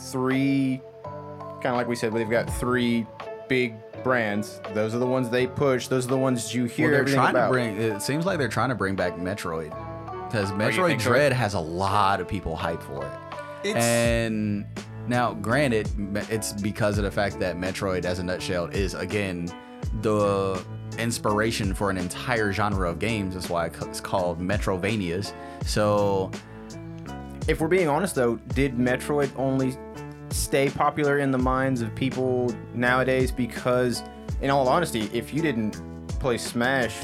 three, 0.00 0.80
kind 1.04 1.66
of 1.66 1.74
like 1.76 1.88
we 1.88 1.96
said, 1.96 2.12
they've 2.14 2.28
got 2.30 2.48
three 2.58 3.06
big 3.48 3.74
brands. 4.02 4.60
Those 4.74 4.94
are 4.94 4.98
the 4.98 5.06
ones 5.06 5.28
they 5.30 5.46
push. 5.46 5.88
Those 5.88 6.06
are 6.06 6.10
the 6.10 6.18
ones 6.18 6.54
you 6.54 6.64
hear 6.66 6.90
Well, 6.92 7.04
they're 7.04 7.14
trying 7.14 7.30
about. 7.30 7.46
to 7.48 7.52
bring. 7.52 7.76
It 7.76 8.00
seems 8.02 8.24
like 8.26 8.38
they're 8.38 8.48
trying 8.48 8.68
to 8.68 8.74
bring 8.74 8.94
back 8.94 9.16
Metroid, 9.16 9.70
because 10.28 10.50
Metroid 10.52 10.88
think 10.88 11.00
so? 11.00 11.10
Dread 11.10 11.32
has 11.32 11.54
a 11.54 11.60
lot 11.60 12.20
of 12.20 12.28
people 12.28 12.56
hyped 12.56 12.82
for 12.82 13.04
it. 13.04 13.68
It's- 13.70 13.82
and 13.84 14.66
now, 15.08 15.34
granted, 15.34 15.88
it's 16.30 16.52
because 16.52 16.96
of 16.98 17.04
the 17.04 17.10
fact 17.10 17.40
that 17.40 17.56
Metroid, 17.56 18.04
as 18.04 18.18
a 18.20 18.22
nutshell, 18.22 18.66
is 18.66 18.94
again 18.94 19.50
the 20.02 20.62
inspiration 20.98 21.74
for 21.74 21.90
an 21.90 21.96
entire 21.98 22.52
genre 22.52 22.88
of 22.90 22.98
games. 22.98 23.34
That's 23.34 23.48
why 23.48 23.66
it's 23.66 24.00
called 24.00 24.40
Metroidvanias. 24.40 25.32
So 25.64 26.30
if 27.48 27.60
we're 27.60 27.68
being 27.68 27.88
honest, 27.88 28.14
though, 28.14 28.36
did 28.54 28.76
Metroid 28.76 29.30
only 29.36 29.74
stay 30.28 30.68
popular 30.68 31.18
in 31.18 31.30
the 31.30 31.38
minds 31.38 31.80
of 31.80 31.94
people 31.94 32.54
nowadays 32.74 33.32
because, 33.32 34.02
in 34.42 34.50
all 34.50 34.68
honesty, 34.68 35.10
if 35.14 35.32
you 35.32 35.40
didn't 35.40 35.80
play 36.20 36.36
Smash, 36.36 36.94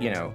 you 0.00 0.10
know, 0.10 0.34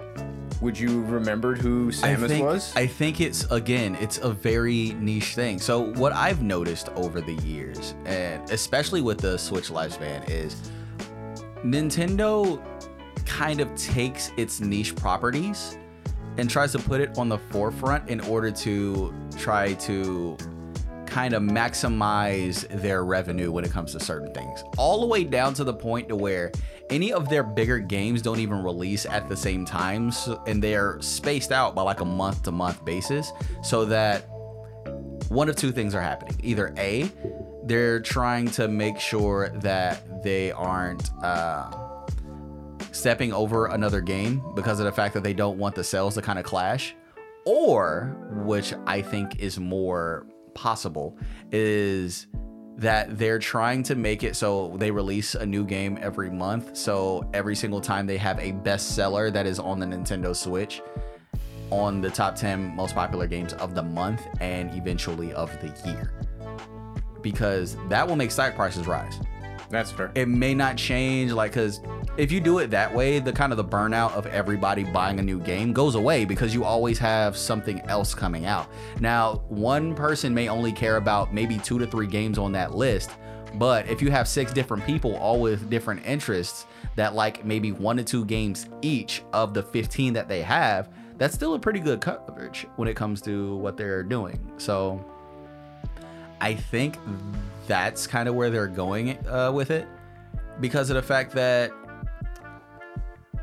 would 0.62 0.80
you 0.80 1.02
remembered 1.06 1.58
who 1.58 1.92
Samus 1.92 2.24
I 2.24 2.28
think, 2.28 2.46
was? 2.46 2.76
I 2.76 2.86
think 2.86 3.20
it's 3.20 3.50
again, 3.50 3.98
it's 4.00 4.20
a 4.20 4.32
very 4.32 4.92
niche 5.00 5.34
thing. 5.34 5.58
So 5.58 5.92
what 5.94 6.14
I've 6.14 6.44
noticed 6.44 6.90
over 6.90 7.20
the 7.20 7.34
years, 7.34 7.96
and 8.06 8.48
especially 8.52 9.02
with 9.02 9.18
the 9.18 9.38
Switch 9.38 9.70
lifespan, 9.70 10.30
is 10.30 10.56
Nintendo 11.64 12.64
kind 13.26 13.60
of 13.60 13.74
takes 13.76 14.32
its 14.38 14.62
niche 14.62 14.96
properties 14.96 15.80
and 16.38 16.50
tries 16.50 16.72
to 16.72 16.80
put 16.80 17.02
it 17.02 17.18
on 17.18 17.30
the 17.30 17.38
forefront 17.38 18.10
in 18.10 18.20
order 18.22 18.52
to 18.52 19.14
try 19.38 19.74
to 19.74 20.38
kind 21.06 21.34
of 21.34 21.44
maximize 21.44 22.68
their 22.82 23.04
revenue 23.04 23.52
when 23.52 23.66
it 23.66 23.72
comes 23.72 23.92
to 23.92 24.00
certain 24.00 24.34
things. 24.34 24.64
All 24.78 25.02
the 25.02 25.08
way 25.08 25.26
down 25.26 25.54
to 25.56 25.64
the 25.64 25.74
point 25.74 26.08
to 26.08 26.16
where 26.16 26.52
any 26.90 27.12
of 27.12 27.30
their 27.30 27.44
bigger 27.44 27.80
games 27.80 28.22
don't 28.22 28.40
even 28.40 28.64
release 28.64 29.06
at 29.06 29.28
the 29.28 29.36
same 29.36 29.66
time 29.66 30.12
so, 30.12 30.42
and 30.48 30.64
they're 30.64 31.02
spaced 31.02 31.52
out 31.52 31.76
by 31.76 31.82
like 31.82 32.00
a 32.00 32.06
month 32.06 32.44
to 32.44 32.52
month 32.52 32.84
basis 32.86 33.32
so 33.62 33.84
that 33.86 34.28
one 35.28 35.50
of 35.50 35.56
two 35.56 35.72
things 35.72 35.94
are 35.96 36.02
happening. 36.02 36.36
Either 36.44 36.74
A, 36.78 37.10
they're 37.64 38.00
trying 38.00 38.50
to 38.52 38.68
make 38.68 39.00
sure 39.00 39.50
that 39.62 40.24
they 40.24 40.52
aren't 40.52 41.10
uh, 41.24 41.91
stepping 42.92 43.34
over 43.34 43.68
another 43.68 44.02
game 44.02 44.44
because 44.56 44.80
of 44.80 44.86
the 44.86 44.92
fact 44.92 45.14
that 45.14 45.24
they 45.24 45.34
don't 45.34 45.58
want 45.58 45.76
the 45.76 45.84
sales 45.84 46.16
to 46.16 46.22
kind 46.22 46.40
of 46.40 46.46
clash. 46.46 46.96
Or, 47.46 48.16
which 48.46 48.74
I 48.86 49.02
think 49.02 49.40
is 49.40 49.60
more 49.60 50.28
possible, 50.54 51.18
is 51.52 52.28
that 52.78 53.18
they're 53.18 53.40
trying 53.40 53.84
to 53.84 53.96
make 53.96 54.24
it 54.24 54.36
so 54.36 54.76
they 54.78 54.92
release 54.92 55.36
a 55.36 55.46
new 55.46 55.66
game 55.66 55.98
every 56.02 56.30
month. 56.30 56.78
So 56.78 57.30
every 57.34 57.56
single 57.56 57.82
time 57.82 58.06
they 58.08 58.18
have 58.18 58.40
a 58.40 58.52
bestseller 58.52 59.32
that 59.34 59.46
is 59.46 59.60
on 59.60 59.80
the 59.80 59.86
Nintendo 59.86 60.36
Switch 60.36 60.82
on 61.70 62.02
the 62.02 62.10
top 62.10 62.36
10 62.36 62.76
most 62.76 62.96
popular 62.96 63.28
games 63.28 63.54
of 63.54 63.76
the 63.76 63.84
month 63.84 64.28
and 64.40 64.70
eventually 64.76 65.34
of 65.34 65.52
the 65.62 65.68
year. 65.90 66.12
Because 67.22 67.78
that 67.88 68.08
will 68.08 68.16
make 68.16 68.32
stock 68.32 68.56
prices 68.56 68.88
rise 68.88 69.20
That's 69.70 69.92
fair. 69.92 70.12
it 70.16 70.28
may 70.28 70.54
not 70.54 70.76
change 70.76 71.32
like 71.32 71.52
because 71.52 71.80
if 72.18 72.32
you 72.32 72.40
do 72.40 72.60
it 72.60 72.70
that 72.72 72.94
way 72.94 73.20
the 73.20 73.32
kind 73.32 73.52
of 73.52 73.58
the 73.58 73.64
burnout 73.64 74.12
of 74.14 74.26
everybody 74.28 74.84
buying 74.84 75.20
a 75.20 75.22
new 75.22 75.40
game 75.40 75.74
goes 75.74 75.96
away 75.96 76.26
because 76.26 76.54
you 76.54 76.64
always 76.64 77.00
have 77.00 77.38
something 77.38 77.80
else 77.82 78.14
coming 78.14 78.46
out. 78.46 78.68
Now 79.00 79.44
one 79.48 79.96
person 79.96 80.34
may 80.34 80.50
only 80.50 80.72
care 80.72 80.98
about 80.98 81.34
maybe 81.34 81.58
two 81.60 81.80
to 81.80 81.88
three 81.88 82.08
games 82.08 82.38
on 82.38 82.52
that 82.54 82.76
list 82.76 83.12
but 83.56 83.86
if 83.90 84.02
you 84.02 84.10
have 84.12 84.28
six 84.28 84.54
different 84.54 84.86
people 84.86 85.16
all 85.18 85.40
with 85.40 85.70
different 85.70 86.06
interests 86.06 86.66
that 86.96 87.16
like 87.16 87.44
maybe 87.44 87.72
one 87.72 87.98
to 87.98 88.04
two 88.04 88.24
games 88.26 88.70
each 88.82 89.24
of 89.34 89.54
the 89.54 89.62
15 89.62 90.14
that 90.14 90.30
they 90.30 90.42
have 90.42 90.90
that's 91.18 91.36
still 91.36 91.54
a 91.54 91.60
pretty 91.60 91.80
good 91.80 92.02
coverage 92.02 92.66
when 92.78 92.88
it 92.88 92.96
comes 92.96 93.22
to 93.22 93.56
what 93.58 93.78
they're 93.78 94.02
doing. 94.02 94.40
So 94.58 95.06
I 96.40 96.56
think 96.56 96.98
that's 97.68 98.08
kind 98.08 98.28
of 98.28 98.34
where 98.34 98.50
they're 98.50 98.66
going 98.66 99.24
uh, 99.28 99.52
with 99.52 99.70
it 99.70 99.88
because 100.60 100.90
of 100.90 100.96
the 100.96 101.02
fact 101.04 101.32
that, 101.34 101.72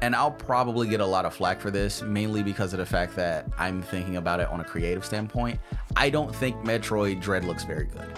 and 0.02 0.14
I'll 0.14 0.30
probably 0.30 0.88
get 0.88 1.00
a 1.00 1.06
lot 1.06 1.24
of 1.24 1.34
flack 1.34 1.60
for 1.60 1.70
this, 1.70 2.02
mainly 2.02 2.42
because 2.42 2.72
of 2.72 2.78
the 2.78 2.86
fact 2.86 3.16
that 3.16 3.46
I'm 3.58 3.82
thinking 3.82 4.16
about 4.16 4.40
it 4.40 4.48
on 4.48 4.60
a 4.60 4.64
creative 4.64 5.04
standpoint. 5.04 5.58
I 5.96 6.10
don't 6.10 6.34
think 6.34 6.56
Metroid 6.64 7.20
Dread 7.20 7.44
looks 7.44 7.64
very 7.64 7.86
good. 7.86 8.12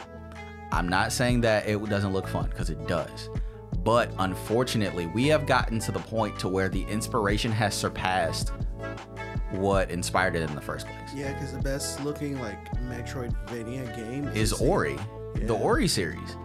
I'm 0.72 0.88
not 0.88 1.12
saying 1.12 1.40
that 1.42 1.66
it 1.68 1.82
doesn't 1.88 2.12
look 2.12 2.28
fun 2.28 2.48
because 2.50 2.70
it 2.70 2.86
does. 2.86 3.28
But 3.78 4.12
unfortunately, 4.18 5.06
we 5.06 5.26
have 5.28 5.46
gotten 5.46 5.78
to 5.80 5.92
the 5.92 5.98
point 6.00 6.38
to 6.40 6.48
where 6.48 6.68
the 6.68 6.82
inspiration 6.84 7.50
has 7.50 7.74
surpassed 7.74 8.52
what 9.52 9.90
inspired 9.90 10.36
it 10.36 10.48
in 10.48 10.54
the 10.54 10.60
first 10.60 10.86
place. 10.86 11.12
yeah, 11.14 11.32
because 11.32 11.52
the 11.52 11.58
best 11.58 12.04
looking 12.04 12.38
like 12.40 12.70
Metroidvania 12.82 13.96
game 13.96 14.28
is 14.28 14.50
the- 14.50 14.64
Ori, 14.64 14.96
the 15.34 15.54
Ori 15.56 15.88
series. 15.88 16.36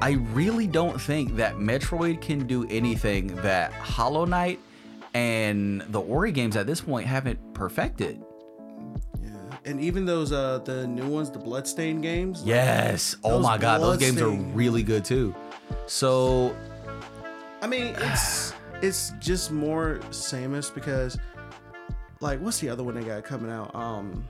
I 0.00 0.12
really 0.32 0.66
don't 0.66 1.00
think 1.00 1.36
that 1.36 1.56
Metroid 1.56 2.20
can 2.20 2.46
do 2.46 2.66
anything 2.68 3.34
that 3.36 3.72
Hollow 3.72 4.24
Knight 4.24 4.60
and 5.14 5.80
the 5.82 6.00
Ori 6.00 6.32
games 6.32 6.56
at 6.56 6.66
this 6.66 6.80
point 6.80 7.06
haven't 7.06 7.38
perfected. 7.54 8.22
Yeah, 9.22 9.30
and 9.64 9.80
even 9.80 10.04
those 10.04 10.32
uh 10.32 10.58
the 10.58 10.86
new 10.86 11.08
ones, 11.08 11.30
the 11.30 11.38
Bloodstained 11.38 12.02
games. 12.02 12.40
like, 12.40 12.48
Yes. 12.48 13.16
Oh 13.24 13.38
my 13.38 13.56
god, 13.56 13.80
those 13.80 13.98
games 13.98 14.20
are 14.20 14.28
really 14.28 14.82
good 14.82 15.04
too. 15.04 15.34
So 15.86 16.54
I 17.62 17.66
mean, 17.66 17.94
it's 17.96 18.52
it's 18.82 19.12
just 19.20 19.50
more 19.50 20.00
Samus 20.10 20.74
because, 20.74 21.16
like, 22.20 22.38
what's 22.40 22.58
the 22.58 22.68
other 22.68 22.82
one 22.82 22.94
they 22.94 23.04
got 23.04 23.24
coming 23.24 23.50
out? 23.50 23.74
Um, 23.74 24.28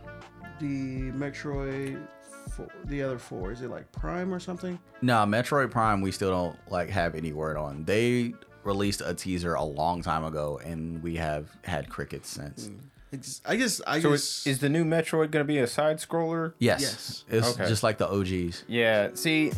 the 0.60 1.10
Metroid, 1.10 2.06
four, 2.50 2.68
the 2.84 3.02
other 3.02 3.18
four 3.18 3.52
is 3.52 3.62
it 3.62 3.70
like 3.70 3.90
Prime 3.92 4.32
or 4.32 4.40
something? 4.40 4.78
No, 5.02 5.16
Metroid 5.24 5.70
Prime, 5.70 6.00
we 6.00 6.10
still 6.12 6.30
don't 6.30 6.56
like 6.70 6.90
have 6.90 7.14
any 7.14 7.32
word 7.32 7.56
on. 7.56 7.84
They 7.84 8.34
released 8.64 9.02
a 9.04 9.14
teaser 9.14 9.54
a 9.54 9.64
long 9.64 10.02
time 10.02 10.24
ago, 10.24 10.60
and 10.64 11.02
we 11.02 11.16
have 11.16 11.48
had 11.62 11.88
crickets 11.88 12.28
since. 12.28 12.68
Mm. 12.68 12.78
It's, 13.12 13.40
I 13.46 13.54
guess. 13.56 13.80
I 13.86 14.00
So 14.00 14.12
just, 14.12 14.46
is, 14.46 14.54
is 14.54 14.58
the 14.60 14.68
new 14.68 14.84
Metroid 14.84 15.30
going 15.30 15.44
to 15.44 15.44
be 15.44 15.58
a 15.58 15.66
side 15.66 15.98
scroller? 15.98 16.54
Yes, 16.58 16.80
Yes. 16.82 17.24
it's 17.28 17.48
Okay. 17.58 17.68
just 17.68 17.82
like 17.82 17.98
the 17.98 18.08
OGs. 18.08 18.64
Yeah. 18.66 19.10
See, 19.14 19.52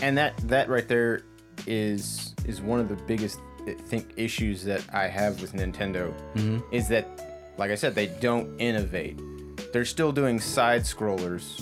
and 0.00 0.16
that 0.16 0.36
that 0.48 0.68
right 0.70 0.88
there 0.88 1.22
is 1.66 2.34
is 2.46 2.62
one 2.62 2.80
of 2.80 2.88
the 2.88 2.96
biggest 2.96 3.38
I 3.66 3.74
think 3.74 4.14
issues 4.16 4.64
that 4.64 4.82
I 4.92 5.08
have 5.08 5.42
with 5.42 5.52
Nintendo 5.52 6.14
mm-hmm. 6.34 6.60
is 6.72 6.88
that, 6.88 7.52
like 7.58 7.70
I 7.70 7.74
said, 7.74 7.94
they 7.94 8.06
don't 8.06 8.58
innovate. 8.58 9.20
They're 9.74 9.84
still 9.84 10.10
doing 10.10 10.40
side 10.40 10.82
scrollers 10.82 11.60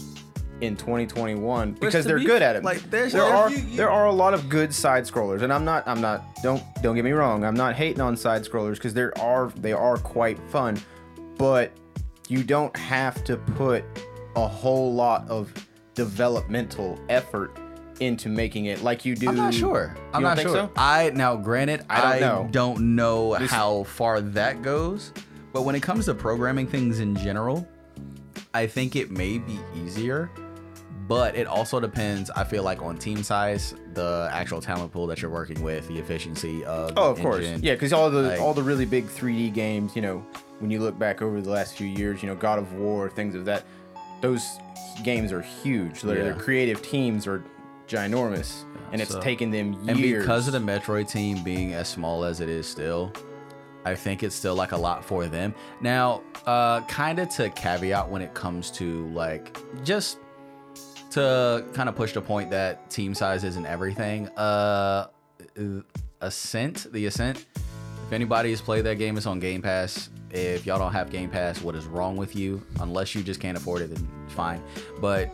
in 0.61 0.77
2021 0.77 1.73
because 1.73 2.05
they're 2.05 2.19
be- 2.19 2.25
good 2.25 2.43
at 2.43 2.57
it. 2.57 2.65
like, 2.65 2.79
there's- 2.91 3.13
there 3.13 3.23
there- 3.23 3.35
are 3.35 3.51
you- 3.51 3.57
you- 3.59 3.77
there 3.77 3.91
are 3.91 4.07
a 4.07 4.13
lot 4.13 4.35
of 4.35 4.49
good 4.49 4.75
side 4.75 5.05
scrollers, 5.05 5.43
and 5.43 5.53
I'm 5.53 5.65
not 5.65 5.87
I'm 5.87 6.01
not 6.01 6.25
don't 6.43 6.63
don't 6.83 6.95
get 6.97 7.05
me 7.05 7.13
wrong. 7.13 7.45
I'm 7.45 7.55
not 7.57 7.75
hating 7.77 8.01
on 8.01 8.17
side 8.17 8.43
scrollers 8.45 8.75
because 8.75 8.95
there 8.95 9.17
are 9.19 9.51
they 9.57 9.73
are 9.73 9.97
quite 9.97 10.39
fun, 10.51 10.79
but 11.37 11.71
you 12.29 12.43
don't 12.43 12.77
have 12.77 13.23
to 13.25 13.37
put 13.37 13.85
a 14.37 14.47
whole 14.47 14.93
lot 14.95 15.29
of 15.29 15.53
developmental 15.95 16.99
effort 17.09 17.51
into 18.01 18.29
making 18.29 18.67
it 18.67 18.83
like 18.83 19.05
you 19.05 19.15
do. 19.17 19.29
I'm 19.29 19.37
not 19.37 19.53
sure. 19.55 19.95
I'm 20.13 20.23
You 20.23 20.27
don't 20.29 20.37
think 20.37 20.49
sure. 20.49 20.57
so? 20.57 20.71
I 20.77 21.11
now, 21.15 21.37
granted, 21.37 21.85
I 21.91 22.01
don't 22.01 22.13
I 22.13 22.19
know. 22.21 22.49
don't 22.51 22.81
know 22.97 23.37
This- 23.39 23.51
how 23.51 23.83
far 23.85 24.21
that 24.21 24.63
goes, 24.63 25.13
but 25.53 25.63
when 25.63 25.75
it 25.75 25.81
comes 25.83 26.05
to 26.07 26.15
programming 26.15 26.67
things 26.67 27.01
in 27.01 27.15
general, 27.17 27.67
I 28.55 28.67
think 28.67 28.95
it 28.97 29.11
may 29.11 29.39
be 29.39 29.59
easier. 29.77 30.31
But 31.09 31.35
it 31.37 31.47
also 31.47 31.81
depends. 31.81 32.31
I 32.31 32.45
feel 32.45 32.63
like 32.63 32.83
on 32.83 32.99
team 32.99 33.23
size, 33.23 33.75
the 33.95 34.29
actual 34.31 34.61
talent 34.61 34.93
pool 34.93 35.07
that 35.07 35.23
you're 35.23 35.31
working 35.31 35.63
with, 35.63 35.89
the 35.89 35.99
efficiency 35.99 36.65
of. 36.67 36.93
Oh, 36.97 37.11
of 37.11 37.19
course, 37.21 37.45
engine. 37.47 37.63
yeah, 37.65 37.73
because 37.73 37.93
all 37.95 38.11
the 38.11 38.23
Like- 38.23 38.41
all 38.41 38.53
the 38.55 38.63
really 38.63 38.85
big 38.85 39.07
3D 39.09 39.49
games, 39.55 39.97
you 39.97 40.03
know, 40.03 40.25
when 40.59 40.71
you 40.71 40.81
look 40.81 40.99
back 40.99 41.23
over 41.23 41.41
the 41.41 41.51
last 41.51 41.75
few 41.77 41.87
years, 41.87 42.23
you 42.23 42.29
know, 42.29 42.35
God 42.37 42.59
of 42.59 42.75
War, 42.75 43.09
things 43.09 43.35
of 43.35 43.47
that, 43.47 43.65
those 44.21 44.45
games 45.03 45.33
are 45.33 45.41
huge. 45.41 46.03
Their, 46.03 46.23
their 46.25 46.35
creative 46.35 46.83
teams 46.83 47.27
are 47.27 47.43
ginormous, 47.87 48.65
and 48.93 49.01
it's 49.01 49.13
so- 49.13 49.21
taken 49.21 49.51
them 49.51 49.73
years. 49.73 49.89
And 49.89 49.99
because 50.03 50.47
of 50.47 50.53
the 50.53 50.59
Metroid 50.59 51.09
team 51.11 51.43
being 51.43 51.73
as 51.73 51.89
small 51.89 52.25
as 52.25 52.41
it 52.41 52.49
is 52.51 52.67
still, 52.67 53.13
I 53.85 53.95
think 53.95 54.23
it's 54.23 54.35
still 54.35 54.55
like 54.55 54.73
a 54.73 54.77
lot 54.77 55.05
for 55.05 55.27
them. 55.27 55.55
Now, 55.81 56.23
uh 56.47 56.83
kind 56.83 57.19
of 57.19 57.29
to 57.31 57.49
caveat 57.51 58.09
when 58.09 58.21
it 58.23 58.35
comes 58.35 58.71
to 58.73 59.07
like 59.09 59.57
just 59.85 60.19
to 61.11 61.65
kind 61.73 61.89
of 61.89 61.97
push 61.97 62.13
the 62.13 62.21
point 62.21 62.51
that 62.51 62.91
team 62.91 63.15
size 63.15 63.45
isn't 63.45 63.67
everything. 63.67 64.29
Uh 64.31 65.09
Ascent, 66.21 66.93
the 66.93 67.07
Ascent. 67.07 67.47
If 68.07 68.13
anybody 68.13 68.51
has 68.51 68.61
played 68.61 68.85
that 68.87 68.97
game, 68.97 69.17
it's 69.17 69.27
on 69.27 69.39
Game 69.39 69.61
Pass. 69.63 70.09
If 70.31 70.67
y'all 70.67 70.79
don't 70.79 70.93
have 70.93 71.11
Game 71.11 71.31
Pass, 71.31 71.61
what 71.63 71.75
is 71.75 71.87
wrong 71.87 72.17
with 72.17 72.35
you? 72.35 72.63
Unless 72.81 73.15
you 73.15 73.23
just 73.23 73.41
can't 73.41 73.57
afford 73.57 73.83
it, 73.83 73.95
then 73.95 74.09
fine. 74.29 74.63
But 75.01 75.31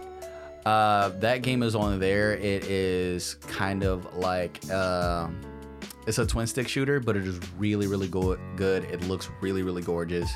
uh, 0.67 1.11
that 1.21 1.43
game 1.43 1.63
is 1.63 1.75
on 1.75 2.01
there. 2.01 2.33
It 2.35 2.65
is 2.65 3.35
kind 3.35 3.85
of 3.85 4.17
like 4.17 4.69
um, 4.71 5.41
it's 6.07 6.19
a 6.19 6.27
twin 6.27 6.47
stick 6.47 6.69
shooter, 6.69 7.01
but 7.01 7.17
it 7.17 7.27
is 7.27 7.39
really, 7.59 7.87
really 7.87 8.09
go- 8.09 8.39
good. 8.57 8.85
It 8.85 9.03
looks 9.09 9.31
really, 9.41 9.63
really 9.63 9.83
gorgeous. 9.83 10.31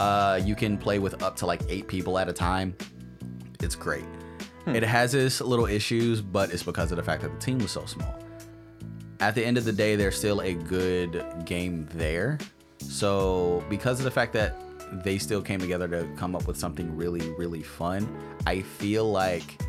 Uh, 0.00 0.40
you 0.44 0.54
can 0.54 0.76
play 0.76 0.98
with 0.98 1.22
up 1.22 1.36
to 1.36 1.46
like 1.46 1.62
eight 1.68 1.86
people 1.86 2.18
at 2.18 2.28
a 2.28 2.32
time. 2.32 2.76
It's 3.60 3.76
great. 3.76 4.04
It 4.66 4.82
has 4.82 5.14
its 5.14 5.40
little 5.40 5.66
issues, 5.66 6.20
but 6.20 6.52
it's 6.52 6.62
because 6.62 6.92
of 6.92 6.96
the 6.96 7.02
fact 7.02 7.22
that 7.22 7.32
the 7.32 7.38
team 7.38 7.58
was 7.58 7.72
so 7.72 7.84
small. 7.84 8.14
At 9.20 9.34
the 9.34 9.44
end 9.44 9.58
of 9.58 9.64
the 9.64 9.72
day, 9.72 9.96
there's 9.96 10.16
still 10.16 10.40
a 10.40 10.54
good 10.54 11.24
game 11.44 11.88
there. 11.94 12.38
So, 12.78 13.64
because 13.68 13.98
of 13.98 14.04
the 14.04 14.10
fact 14.10 14.32
that 14.34 14.56
they 15.04 15.18
still 15.18 15.40
came 15.40 15.60
together 15.60 15.88
to 15.88 16.08
come 16.16 16.36
up 16.36 16.46
with 16.46 16.56
something 16.56 16.94
really, 16.96 17.30
really 17.32 17.62
fun, 17.62 18.06
I 18.46 18.62
feel 18.62 19.10
like 19.10 19.60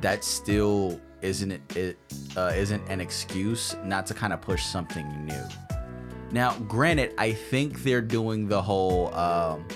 that 0.00 0.24
still 0.24 1.00
isn't 1.22 1.52
it 1.76 1.96
uh, 2.36 2.52
isn't 2.54 2.82
an 2.88 3.00
excuse 3.00 3.76
not 3.84 4.06
to 4.06 4.14
kind 4.14 4.32
of 4.32 4.40
push 4.40 4.64
something 4.64 5.24
new. 5.24 5.44
Now, 6.32 6.58
granted, 6.60 7.14
I 7.18 7.32
think 7.32 7.82
they're 7.82 8.00
doing 8.00 8.48
the 8.48 8.60
whole 8.60 9.14
um, 9.14 9.66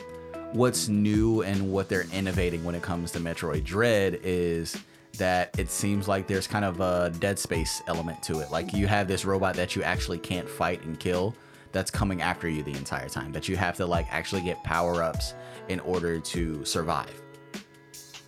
what's 0.52 0.88
new 0.88 1.42
and 1.42 1.70
what 1.70 1.88
they're 1.88 2.06
innovating 2.12 2.64
when 2.64 2.74
it 2.74 2.82
comes 2.82 3.11
to 3.12 3.20
Metroid 3.20 3.64
Dread 3.64 4.20
is 4.22 4.76
that 5.18 5.59
it 5.59 5.70
seems 5.70 6.09
like 6.09 6.26
there's 6.26 6.46
kind 6.46 6.64
of 6.64 6.80
a 6.80 7.11
dead 7.18 7.38
space 7.38 7.82
element 7.87 8.22
to 8.24 8.40
it. 8.40 8.50
Like 8.50 8.72
you 8.72 8.87
have 8.87 9.09
this 9.09 9.24
robot 9.24 9.54
that 9.56 9.76
you 9.76 9.82
actually 9.82 10.18
can't 10.18 10.48
fight 10.48 10.82
and 10.85 10.98
kill 10.98 11.35
that's 11.72 11.90
coming 11.90 12.22
after 12.22 12.48
you 12.48 12.62
the 12.62 12.72
entire 12.72 13.09
time. 13.09 13.32
That 13.32 13.48
you 13.48 13.56
have 13.56 13.76
to 13.76 13.87
like 13.87 14.06
actually 14.11 14.42
get 14.42 14.62
power 14.64 15.02
ups 15.02 15.35
in 15.68 15.80
order 15.80 16.20
to 16.20 16.64
survive. 16.64 17.22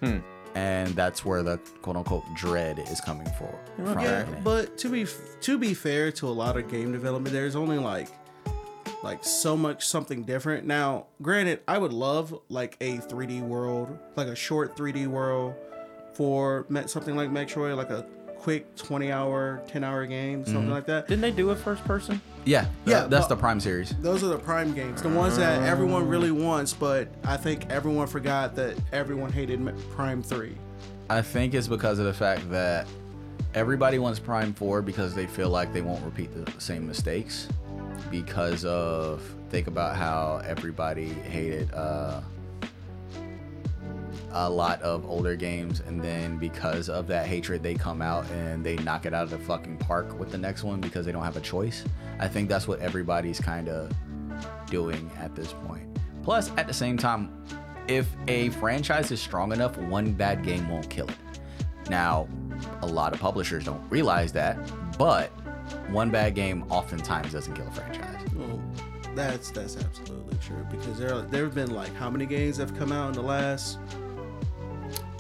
Hmm. 0.00 0.18
And 0.54 0.88
that's 0.88 1.24
where 1.24 1.42
the 1.42 1.58
quote 1.82 1.96
unquote 1.96 2.24
dread 2.34 2.78
is 2.78 3.00
coming 3.00 3.28
for, 3.38 3.58
from. 3.76 4.00
yeah. 4.00 4.24
But 4.42 4.76
to 4.78 4.88
be 4.88 5.06
to 5.42 5.58
be 5.58 5.74
fair 5.74 6.10
to 6.12 6.26
a 6.26 6.30
lot 6.30 6.56
of 6.56 6.68
game 6.68 6.90
development, 6.90 7.32
there's 7.32 7.54
only 7.54 7.78
like 7.78 8.08
like 9.02 9.24
so 9.24 9.56
much 9.56 9.86
something 9.86 10.24
different. 10.24 10.66
Now, 10.66 11.06
granted, 11.22 11.60
I 11.68 11.78
would 11.78 11.92
love 11.92 12.38
like 12.48 12.76
a 12.80 12.98
3D 12.98 13.42
world, 13.42 13.96
like 14.16 14.26
a 14.28 14.34
short 14.36 14.76
3D 14.76 15.06
world 15.06 15.54
for 16.14 16.66
Met- 16.68 16.90
something 16.90 17.14
like 17.16 17.30
Metroid, 17.30 17.76
like 17.76 17.90
a 17.90 18.04
quick 18.38 18.74
20 18.76 19.10
hour, 19.12 19.62
10 19.68 19.82
hour 19.84 20.06
game, 20.06 20.44
something 20.44 20.62
Mm-hmm. 20.62 20.70
like 20.72 20.86
that. 20.86 21.08
Didn't 21.08 21.22
they 21.22 21.30
do 21.32 21.50
it 21.50 21.56
first 21.58 21.84
person? 21.84 22.20
yeah, 22.44 22.62
Yeah, 22.86 23.02
yeah, 23.02 23.06
that's 23.08 23.26
but- 23.26 23.34
the 23.34 23.40
Prime 23.40 23.60
series. 23.60 23.94
Those 24.00 24.22
are 24.24 24.28
the 24.28 24.38
prime 24.38 24.72
games, 24.74 25.02
the 25.02 25.08
ones 25.08 25.36
that 25.36 25.62
everyone 25.62 26.08
really 26.08 26.30
wants, 26.30 26.72
but 26.72 27.08
I 27.24 27.36
think 27.36 27.68
everyone 27.70 28.06
forgot 28.06 28.54
that 28.56 28.76
everyone 28.92 29.30
hated 29.32 29.60
Prime 29.90 30.22
3. 30.22 30.56
I 31.10 31.20
think 31.22 31.54
it's 31.54 31.68
because 31.68 31.98
of 31.98 32.04
the 32.06 32.14
fact 32.14 32.50
that 32.50 32.86
everybody 33.54 33.98
wants 33.98 34.18
Prime 34.18 34.54
4 34.54 34.82
because 34.82 35.14
they 35.14 35.26
feel 35.26 35.50
like 35.50 35.72
they 35.72 35.82
won't 35.82 36.04
repeat 36.04 36.30
the 36.32 36.50
same 36.60 36.86
mistakes. 36.86 37.48
Because 38.10 38.64
of, 38.64 39.22
think 39.50 39.66
about 39.66 39.96
how 39.96 40.40
everybody 40.44 41.08
hated 41.08 41.72
uh, 41.74 42.20
a 44.32 44.48
lot 44.48 44.80
of 44.82 45.04
older 45.08 45.36
games, 45.36 45.80
and 45.86 46.00
then 46.00 46.38
because 46.38 46.88
of 46.88 47.06
that 47.08 47.26
hatred, 47.26 47.62
they 47.62 47.74
come 47.74 48.02
out 48.02 48.28
and 48.30 48.64
they 48.64 48.76
knock 48.76 49.06
it 49.06 49.14
out 49.14 49.24
of 49.24 49.30
the 49.30 49.38
fucking 49.38 49.76
park 49.78 50.18
with 50.18 50.30
the 50.30 50.38
next 50.38 50.64
one 50.64 50.80
because 50.80 51.06
they 51.06 51.12
don't 51.12 51.24
have 51.24 51.36
a 51.36 51.40
choice. 51.40 51.84
I 52.18 52.28
think 52.28 52.48
that's 52.48 52.68
what 52.68 52.80
everybody's 52.80 53.40
kind 53.40 53.68
of 53.68 53.92
doing 54.70 55.10
at 55.18 55.34
this 55.34 55.52
point. 55.66 55.86
Plus, 56.22 56.50
at 56.56 56.66
the 56.66 56.74
same 56.74 56.98
time, 56.98 57.32
if 57.88 58.08
a 58.26 58.50
franchise 58.50 59.10
is 59.10 59.20
strong 59.20 59.52
enough, 59.52 59.78
one 59.78 60.12
bad 60.12 60.44
game 60.44 60.68
won't 60.68 60.90
kill 60.90 61.08
it. 61.08 61.16
Now, 61.88 62.28
a 62.82 62.86
lot 62.86 63.14
of 63.14 63.20
publishers 63.20 63.64
don't 63.64 63.82
realize 63.88 64.32
that, 64.32 64.58
but 64.98 65.32
one 65.90 66.10
bad 66.10 66.34
game 66.34 66.64
oftentimes 66.70 67.32
doesn't 67.32 67.54
kill 67.54 67.66
a 67.66 67.70
franchise. 67.70 68.20
Well, 68.34 68.60
that's 69.14 69.50
that's 69.50 69.76
absolutely 69.76 70.36
true 70.38 70.64
because 70.70 70.98
there 70.98 71.20
there 71.22 71.44
have 71.44 71.54
been 71.54 71.74
like 71.74 71.94
how 71.94 72.10
many 72.10 72.26
games 72.26 72.56
have 72.58 72.76
come 72.78 72.92
out 72.92 73.08
in 73.08 73.14
the 73.14 73.22
last 73.22 73.78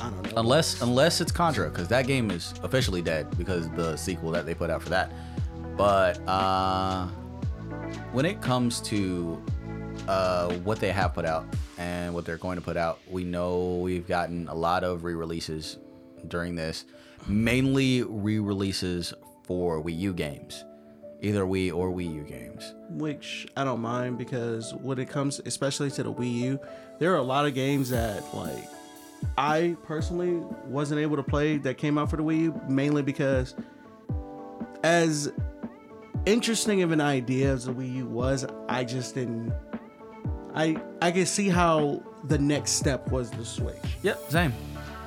I 0.00 0.10
don't 0.10 0.22
know. 0.22 0.32
Unless 0.36 0.82
unless 0.82 1.20
it's 1.20 1.32
Contra, 1.32 1.68
because 1.68 1.88
that 1.88 2.06
game 2.06 2.30
is 2.30 2.54
officially 2.62 3.02
dead 3.02 3.36
because 3.36 3.68
the 3.70 3.96
sequel 3.96 4.30
that 4.32 4.46
they 4.46 4.54
put 4.54 4.70
out 4.70 4.82
for 4.82 4.90
that. 4.90 5.12
But 5.76 6.20
uh, 6.28 7.06
when 8.12 8.24
it 8.24 8.40
comes 8.40 8.80
to 8.82 9.42
uh, 10.06 10.52
what 10.64 10.80
they 10.80 10.92
have 10.92 11.14
put 11.14 11.24
out 11.24 11.46
and 11.78 12.14
what 12.14 12.24
they're 12.24 12.36
going 12.36 12.56
to 12.56 12.62
put 12.62 12.76
out, 12.76 13.00
we 13.08 13.24
know 13.24 13.76
we've 13.76 14.06
gotten 14.06 14.48
a 14.48 14.54
lot 14.54 14.84
of 14.84 15.04
re-releases 15.04 15.78
during 16.28 16.54
this, 16.54 16.84
mainly 17.26 18.02
re-releases 18.02 19.14
for 19.48 19.82
Wii 19.82 19.98
U 19.98 20.12
games, 20.12 20.64
either 21.22 21.44
Wii 21.44 21.74
or 21.74 21.90
Wii 21.90 22.14
U 22.14 22.22
games. 22.22 22.74
which 22.90 23.48
I 23.56 23.64
don't 23.64 23.80
mind 23.80 24.16
because 24.18 24.72
when 24.74 24.98
it 25.00 25.08
comes 25.08 25.40
especially 25.44 25.90
to 25.92 26.02
the 26.04 26.12
Wii 26.12 26.32
U, 26.34 26.60
there 27.00 27.12
are 27.12 27.16
a 27.18 27.22
lot 27.22 27.44
of 27.46 27.54
games 27.54 27.90
that 27.90 28.22
like 28.34 28.64
I 29.36 29.76
personally 29.82 30.36
wasn't 30.66 31.00
able 31.00 31.16
to 31.16 31.22
play 31.24 31.56
that 31.58 31.78
came 31.78 31.98
out 31.98 32.08
for 32.10 32.16
the 32.16 32.22
Wii 32.22 32.42
U 32.42 32.60
mainly 32.68 33.02
because 33.02 33.54
as 34.84 35.32
interesting 36.26 36.82
of 36.82 36.92
an 36.92 37.00
idea 37.00 37.52
as 37.52 37.64
the 37.64 37.72
Wii 37.72 37.94
U 37.96 38.06
was, 38.06 38.46
I 38.68 38.84
just 38.84 39.14
didn't 39.14 39.52
I 40.54 40.76
I 41.02 41.10
can 41.10 41.26
see 41.26 41.48
how 41.48 42.02
the 42.24 42.38
next 42.38 42.72
step 42.72 43.10
was 43.10 43.30
the 43.30 43.44
Switch. 43.44 43.76
Yep, 44.02 44.30
same, 44.30 44.52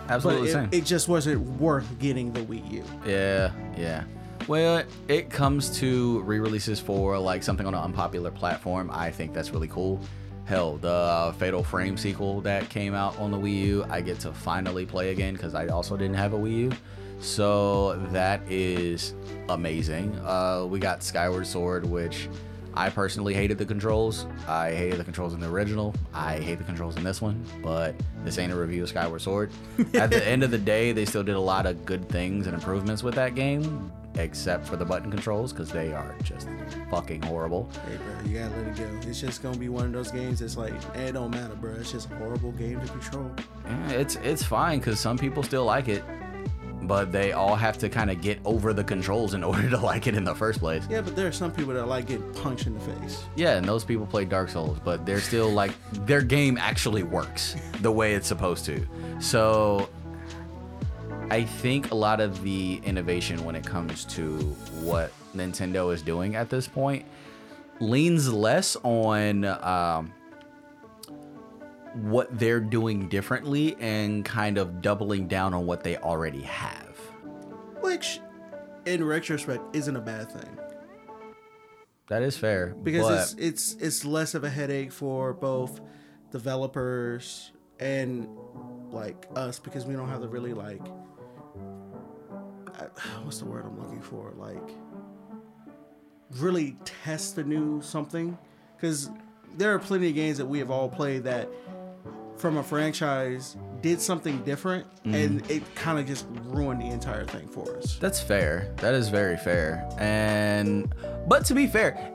But 0.08 0.13
absolutely 0.15 0.49
it, 0.49 0.54
same. 0.54 0.69
it 0.71 0.86
just 0.86 1.08
wasn't 1.08 1.41
worth 1.60 1.99
getting 1.99 2.32
the 2.32 2.41
Wii 2.41 2.71
U. 2.71 2.84
Yeah, 3.06 3.51
yeah. 3.77 4.04
Well, 4.47 4.84
it 5.08 5.30
comes 5.30 5.77
to 5.80 6.21
re-releases 6.21 6.80
for 6.80 7.17
like 7.17 7.41
something 7.43 7.65
on 7.65 7.73
an 7.73 7.82
unpopular 7.82 8.32
platform. 8.32 8.89
I 8.91 9.10
think 9.10 9.34
that's 9.34 9.51
really 9.51 9.67
cool. 9.67 9.99
Hell, 10.45 10.77
the 10.77 11.34
Fatal 11.38 11.63
Frame 11.63 11.95
sequel 11.95 12.41
that 12.41 12.69
came 12.69 12.93
out 12.93 13.17
on 13.17 13.32
the 13.32 13.38
Wii 13.38 13.62
U, 13.62 13.86
I 13.89 14.01
get 14.01 14.19
to 14.21 14.34
finally 14.34 14.86
play 14.86 15.12
again 15.12 15.34
because 15.34 15.56
I 15.56 15.67
also 15.67 15.95
didn't 15.95 16.15
have 16.15 16.34
a 16.34 16.38
Wii 16.38 16.58
U. 16.58 16.71
So 17.21 17.95
that 18.12 18.41
is 18.49 19.13
amazing. 19.47 20.13
Uh, 20.19 20.65
we 20.67 20.80
got 20.80 21.04
Skyward 21.04 21.47
Sword, 21.47 21.86
which 21.86 22.27
I 22.73 22.89
personally 22.89 23.34
hated 23.34 23.58
the 23.58 23.65
controls. 23.65 24.25
I 24.47 24.71
hated 24.71 24.99
the 24.99 25.04
controls 25.04 25.34
in 25.34 25.39
the 25.39 25.47
original. 25.47 25.93
I 26.13 26.39
hate 26.39 26.58
the 26.58 26.63
controls 26.63 26.97
in 26.97 27.04
this 27.04 27.21
one, 27.21 27.45
but 27.62 27.95
this 28.25 28.38
ain't 28.38 28.51
a 28.51 28.56
review 28.56 28.84
of 28.84 28.89
Skyward 28.89 29.21
Sword. 29.21 29.51
At 29.93 30.10
the 30.10 30.27
end 30.27 30.41
of 30.43 30.51
the 30.51 30.58
day, 30.58 30.91
they 30.91 31.06
still 31.06 31.23
did 31.23 31.36
a 31.36 31.39
lot 31.39 31.65
of 31.65 31.86
good 31.86 32.10
things 32.10 32.47
and 32.47 32.56
improvements 32.56 33.04
with 33.04 33.13
that 33.15 33.36
game, 33.36 33.91
except 34.15 34.67
for 34.67 34.76
the 34.76 34.86
button 34.86 35.10
controls 35.10 35.54
because 35.54 35.71
they 35.71 35.93
are 35.93 36.15
just 36.24 36.47
fucking 36.89 37.21
horrible. 37.21 37.69
Hey, 37.88 37.97
bro, 37.97 38.30
you 38.30 38.38
gotta 38.39 38.56
let 38.58 38.67
it 38.67 38.78
go. 38.78 39.08
It's 39.10 39.21
just 39.21 39.41
gonna 39.41 39.58
be 39.58 39.69
one 39.69 39.86
of 39.86 39.93
those 39.93 40.12
games 40.12 40.39
that's 40.39 40.58
like, 40.58 40.74
eh, 40.95 41.08
it 41.08 41.12
don't 41.13 41.32
matter, 41.32 41.56
bro. 41.56 41.74
It's 41.74 41.91
just 41.91 42.12
a 42.12 42.15
horrible 42.15 42.52
game 42.54 42.80
to 42.82 42.88
control. 42.88 43.32
Yeah, 43.65 43.91
it's 43.91 44.15
it's 44.17 44.43
fine 44.43 44.80
because 44.80 45.00
some 45.00 45.17
people 45.17 45.43
still 45.43 45.65
like 45.65 45.88
it, 45.88 46.04
but 46.84 47.12
they 47.12 47.32
all 47.32 47.56
have 47.56 47.78
to 47.80 47.89
kind 47.89 48.12
of 48.12 48.21
get 48.21 48.39
over 48.43 48.74
the 48.74 48.84
controls 48.84 49.34
in 49.34 49.43
order 49.45 49.69
to 49.69 49.78
like 49.78 50.08
it 50.08 50.15
in 50.15 50.24
the 50.24 50.36
first 50.36 50.60
place. 50.60 50.84
Yeah, 50.89 51.02
but 51.02 51.15
there 51.15 51.28
are 51.28 51.32
some 51.32 51.52
people 51.52 51.74
that 51.74 51.88
like 51.88 52.08
getting 52.08 52.34
punched 52.34 52.67
in 52.67 52.74
the 52.74 52.80
face. 52.82 53.24
Yeah, 53.36 53.58
and 53.58 53.65
those 53.67 53.84
people 53.84 54.06
play 54.06 54.26
Dark 54.26 54.50
Souls, 54.50 54.78
but 54.84 55.06
they're 55.06 55.21
still 55.21 55.50
like 55.50 55.71
their 56.06 56.21
game 56.21 56.58
actually 56.58 57.04
works 57.04 57.56
the 57.82 57.91
way 57.91 58.13
it's 58.13 58.28
supposed 58.28 58.65
to. 58.65 58.86
So 59.19 59.89
I 61.32 61.46
think 61.46 61.91
a 61.91 61.96
lot 61.96 62.20
of 62.20 62.44
the 62.44 62.82
innovation 62.84 63.46
when 63.46 63.56
it 63.56 63.65
comes 63.65 64.04
to 64.04 64.38
what 64.82 65.13
Nintendo 65.34 65.94
is 65.94 66.02
doing 66.02 66.36
at 66.36 66.50
this 66.50 66.67
point 66.67 67.06
leans 67.80 68.34
less 68.34 68.76
on 68.84 69.46
um, 69.46 70.13
what 71.94 72.38
they're 72.38 72.60
doing 72.60 73.08
differently 73.08 73.78
and 73.80 74.26
kind 74.26 74.58
of 74.58 74.82
doubling 74.82 75.30
down 75.30 75.54
on 75.54 75.65
what 75.65 75.86
they 75.86 75.96
already 75.96 76.41
have. 76.41 76.98
Which, 77.80 78.20
in 78.86 79.02
retrospect, 79.02 79.74
isn't 79.74 79.96
a 79.96 80.02
bad 80.02 80.30
thing. 80.30 80.60
That 82.10 82.24
is 82.24 82.36
fair. 82.36 82.76
because 82.84 83.10
it's 83.10 83.34
it's 83.36 83.82
it's 83.82 84.04
less 84.04 84.34
of 84.36 84.44
a 84.44 84.50
headache 84.50 84.91
for 84.91 85.32
both 85.34 85.80
developers 86.30 87.54
and 87.80 88.28
like 88.89 89.28
us 89.34 89.60
because 89.60 89.86
we 89.86 89.94
don't 89.94 90.10
have 90.10 90.20
to 90.20 90.28
really 90.28 90.54
like 90.54 90.82
what's 93.24 93.39
the 93.39 93.46
word 93.46 93.65
I'm 93.65 93.80
looking 93.80 94.02
for 94.02 94.34
like 94.38 94.70
really 96.39 96.78
test 96.86 97.36
the 97.36 97.44
new 97.44 97.82
something 97.82 98.38
because 98.76 99.10
there 99.58 99.74
are 99.74 99.80
plenty 99.80 100.10
of 100.10 100.15
games 100.15 100.38
that 100.38 100.46
we 100.46 100.60
have 100.60 100.72
all 100.72 100.89
played 100.89 101.24
that 101.26 101.50
from 102.38 102.58
a 102.58 102.63
franchise 102.63 103.56
did 103.82 104.02
something 104.02 104.44
different 104.44 104.86
mm-hmm. 105.04 105.13
and 105.13 105.52
it 105.52 105.76
kind 105.76 106.00
of 106.00 106.06
just 106.06 106.26
ruined 106.46 106.82
the 106.82 106.88
entire 106.88 107.26
thing 107.26 107.48
for 107.48 107.78
us. 107.78 107.98
That's 107.98 108.20
fair. 108.20 108.74
That 108.78 108.94
is 108.94 109.10
very 109.10 109.38
fair. 109.38 109.88
And 109.98 110.94
but 111.28 111.46
to 111.46 111.54
be 111.54 111.67
fair, 111.67 112.13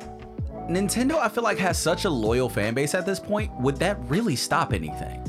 Nintendo 0.69 1.19
I 1.19 1.29
feel 1.29 1.45
like 1.45 1.59
has 1.59 1.79
such 1.79 2.05
a 2.05 2.11
loyal 2.11 2.49
fan 2.49 2.75
base 2.75 2.95
at 2.95 3.07
this 3.07 3.21
point. 3.21 3.53
Would 3.61 3.77
that 3.77 3.99
really 4.09 4.37
stop 4.37 4.73
anything? 4.73 5.23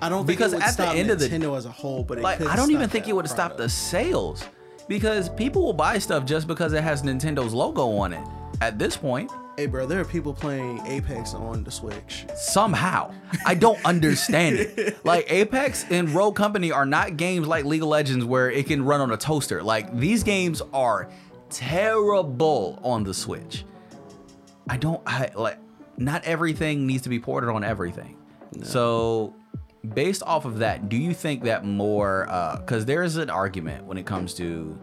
I 0.00 0.08
don't 0.08 0.26
think 0.26 0.38
Because 0.38 0.52
it 0.52 0.56
would 0.56 0.62
at 0.64 0.76
the 0.76 0.84
stop 0.84 0.94
end 0.94 1.10
of 1.10 1.18
the- 1.18 1.28
Nintendo 1.28 1.56
as 1.56 1.66
a 1.66 1.70
whole, 1.70 2.04
but 2.04 2.18
it 2.18 2.22
Like 2.22 2.38
could 2.38 2.48
I 2.48 2.56
don't 2.56 2.70
even 2.70 2.88
think 2.88 3.08
it 3.08 3.12
would 3.12 3.24
have 3.24 3.32
stopped 3.32 3.56
the 3.56 3.68
sales 3.68 4.44
because 4.88 5.28
people 5.28 5.64
will 5.64 5.72
buy 5.72 5.98
stuff 5.98 6.24
just 6.24 6.46
because 6.46 6.72
it 6.72 6.82
has 6.82 7.02
Nintendo's 7.02 7.52
logo 7.52 7.90
on 7.96 8.12
it. 8.12 8.26
At 8.60 8.78
this 8.78 8.96
point, 8.96 9.30
Hey, 9.56 9.66
bro, 9.66 9.86
there 9.86 10.00
are 10.00 10.04
people 10.04 10.34
playing 10.34 10.84
Apex 10.84 11.32
on 11.32 11.62
the 11.62 11.70
Switch. 11.70 12.26
somehow 12.34 13.14
I 13.46 13.54
don't 13.54 13.82
understand 13.84 14.56
it. 14.56 14.98
Like 15.04 15.30
Apex 15.30 15.84
and 15.90 16.10
Rogue 16.10 16.34
Company 16.34 16.72
are 16.72 16.86
not 16.86 17.16
games 17.16 17.46
like 17.46 17.64
League 17.64 17.82
of 17.82 17.88
Legends 17.88 18.24
where 18.24 18.50
it 18.50 18.66
can 18.66 18.84
run 18.84 19.00
on 19.00 19.12
a 19.12 19.16
toaster. 19.16 19.62
Like 19.62 19.96
these 19.96 20.24
games 20.24 20.60
are 20.72 21.08
terrible 21.50 22.80
on 22.82 23.04
the 23.04 23.14
Switch. 23.14 23.64
I 24.68 24.76
don't 24.76 25.00
I 25.06 25.30
like 25.36 25.58
not 25.96 26.24
everything 26.24 26.86
needs 26.86 27.02
to 27.02 27.08
be 27.08 27.20
ported 27.20 27.48
on 27.50 27.62
everything. 27.62 28.16
So 28.62 29.34
based 29.92 30.22
off 30.22 30.44
of 30.44 30.58
that, 30.58 30.88
do 30.88 30.96
you 30.96 31.12
think 31.12 31.44
that 31.44 31.64
more 31.64 32.26
uh 32.28 32.58
cuz 32.62 32.84
there 32.84 33.02
is 33.02 33.16
an 33.16 33.30
argument 33.30 33.84
when 33.84 33.98
it 33.98 34.06
comes 34.06 34.34
to 34.34 34.78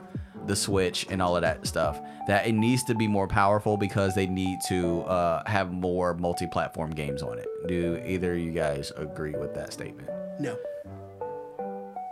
the 0.48 0.56
Switch 0.56 1.06
and 1.10 1.22
all 1.22 1.36
of 1.36 1.44
that 1.44 1.66
stuff 1.68 2.02
that 2.28 2.48
it 2.48 2.54
needs 2.54 2.84
to 2.86 2.96
be 2.96 3.08
more 3.08 3.28
powerful 3.28 3.78
because 3.78 4.16
they 4.16 4.28
need 4.28 4.60
to 4.68 5.02
uh, 5.02 5.44
have 5.46 5.72
more 5.72 6.14
multi-platform 6.14 6.92
games 6.92 7.22
on 7.22 7.38
it. 7.38 7.48
Do 7.68 8.02
either 8.06 8.34
of 8.34 8.40
you 8.40 8.52
guys 8.52 8.92
agree 8.98 9.34
with 9.34 9.54
that 9.54 9.72
statement? 9.74 10.10
No. 10.40 10.58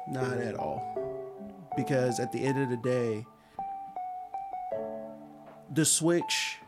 Not 0.08 0.38
at 0.38 0.56
all. 0.56 0.86
Because 1.76 2.20
at 2.20 2.32
the 2.32 2.44
end 2.44 2.62
of 2.62 2.70
the 2.70 2.78
day, 2.78 3.26
the 5.72 5.86
Switch, 5.86 6.59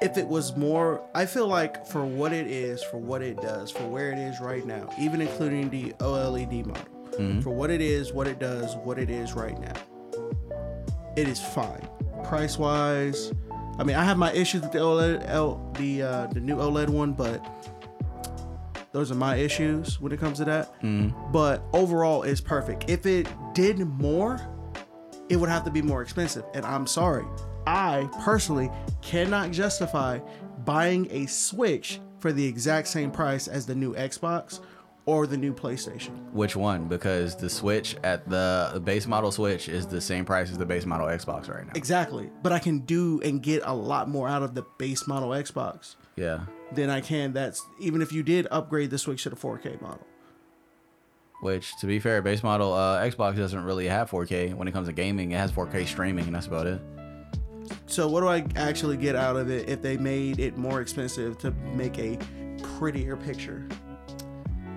if 0.00 0.16
it 0.16 0.26
was 0.26 0.56
more, 0.56 1.02
I 1.14 1.26
feel 1.26 1.46
like 1.48 1.86
for 1.86 2.04
what 2.04 2.32
it 2.32 2.46
is, 2.46 2.82
for 2.84 2.98
what 2.98 3.22
it 3.22 3.40
does, 3.40 3.70
for 3.70 3.84
where 3.88 4.10
it 4.12 4.18
is 4.18 4.40
right 4.40 4.64
now, 4.64 4.88
even 4.98 5.20
including 5.20 5.70
the 5.70 5.92
OLED 5.98 6.66
model, 6.66 6.84
for 7.42 7.50
what 7.50 7.70
it 7.70 7.80
is, 7.80 8.12
what 8.12 8.26
it 8.28 8.38
does, 8.38 8.76
what 8.76 8.98
it 8.98 9.10
is 9.10 9.32
right 9.34 9.58
now, 9.60 9.74
it 11.16 11.26
is 11.28 11.40
fine. 11.40 11.86
Price 12.24 12.58
wise, 12.58 13.32
I 13.78 13.84
mean, 13.84 13.96
I 13.96 14.04
have 14.04 14.18
my 14.18 14.32
issues 14.32 14.62
with 14.62 14.72
the 14.72 14.78
OLED, 14.78 15.24
L, 15.28 15.72
the 15.78 16.02
uh, 16.02 16.26
the 16.28 16.40
new 16.40 16.56
OLED 16.56 16.88
one, 16.90 17.12
but 17.12 17.44
those 18.92 19.10
are 19.10 19.16
my 19.16 19.36
issues 19.36 20.00
when 20.00 20.12
it 20.12 20.20
comes 20.20 20.38
to 20.38 20.44
that. 20.46 20.72
But 21.32 21.62
overall, 21.72 22.22
it's 22.22 22.40
perfect. 22.40 22.88
If 22.88 23.04
it 23.06 23.26
did 23.54 23.78
more, 23.80 24.40
it 25.28 25.36
would 25.36 25.48
have 25.48 25.64
to 25.64 25.70
be 25.70 25.82
more 25.82 26.02
expensive. 26.02 26.44
And 26.54 26.64
I'm 26.64 26.86
sorry, 26.86 27.24
I 27.68 28.08
personally 28.24 28.70
cannot 29.02 29.50
justify 29.50 30.20
buying 30.64 31.06
a 31.10 31.26
Switch 31.26 32.00
for 32.18 32.32
the 32.32 32.44
exact 32.46 32.88
same 32.88 33.10
price 33.10 33.46
as 33.46 33.66
the 33.66 33.74
new 33.74 33.94
Xbox 33.94 34.60
or 35.04 35.26
the 35.26 35.36
new 35.36 35.52
PlayStation. 35.52 36.32
Which 36.32 36.56
one? 36.56 36.88
Because 36.88 37.36
the 37.36 37.50
Switch 37.50 37.94
at 38.04 38.26
the, 38.26 38.70
the 38.72 38.80
base 38.80 39.06
model 39.06 39.30
Switch 39.30 39.68
is 39.68 39.86
the 39.86 40.00
same 40.00 40.24
price 40.24 40.50
as 40.50 40.56
the 40.56 40.64
base 40.64 40.86
model 40.86 41.08
Xbox 41.08 41.50
right 41.54 41.66
now. 41.66 41.72
Exactly. 41.74 42.30
But 42.42 42.52
I 42.52 42.58
can 42.58 42.78
do 42.80 43.20
and 43.22 43.42
get 43.42 43.62
a 43.66 43.74
lot 43.74 44.08
more 44.08 44.28
out 44.28 44.42
of 44.42 44.54
the 44.54 44.64
base 44.78 45.06
model 45.06 45.28
Xbox 45.30 45.96
Yeah. 46.16 46.46
than 46.72 46.88
I 46.88 47.02
can 47.02 47.34
that's 47.34 47.62
even 47.78 48.00
if 48.00 48.12
you 48.12 48.22
did 48.22 48.46
upgrade 48.50 48.88
the 48.88 48.98
Switch 48.98 49.24
to 49.24 49.30
the 49.30 49.36
4K 49.36 49.78
model. 49.82 50.06
Which, 51.42 51.78
to 51.80 51.86
be 51.86 51.98
fair, 51.98 52.22
base 52.22 52.42
model 52.42 52.72
uh, 52.72 52.98
Xbox 53.02 53.36
doesn't 53.36 53.62
really 53.62 53.88
have 53.88 54.10
4K 54.10 54.54
when 54.54 54.66
it 54.68 54.72
comes 54.72 54.88
to 54.88 54.94
gaming. 54.94 55.32
It 55.32 55.36
has 55.36 55.52
4K 55.52 55.86
streaming, 55.86 56.24
and 56.24 56.34
that's 56.34 56.46
about 56.46 56.66
it. 56.66 56.80
So 57.88 58.06
what 58.06 58.20
do 58.20 58.28
I 58.28 58.44
actually 58.56 58.96
get 58.98 59.16
out 59.16 59.36
of 59.36 59.50
it 59.50 59.68
if 59.68 59.80
they 59.80 59.96
made 59.96 60.38
it 60.40 60.56
more 60.58 60.80
expensive 60.82 61.38
to 61.38 61.50
make 61.74 61.98
a 61.98 62.18
prettier 62.62 63.16
picture? 63.16 63.66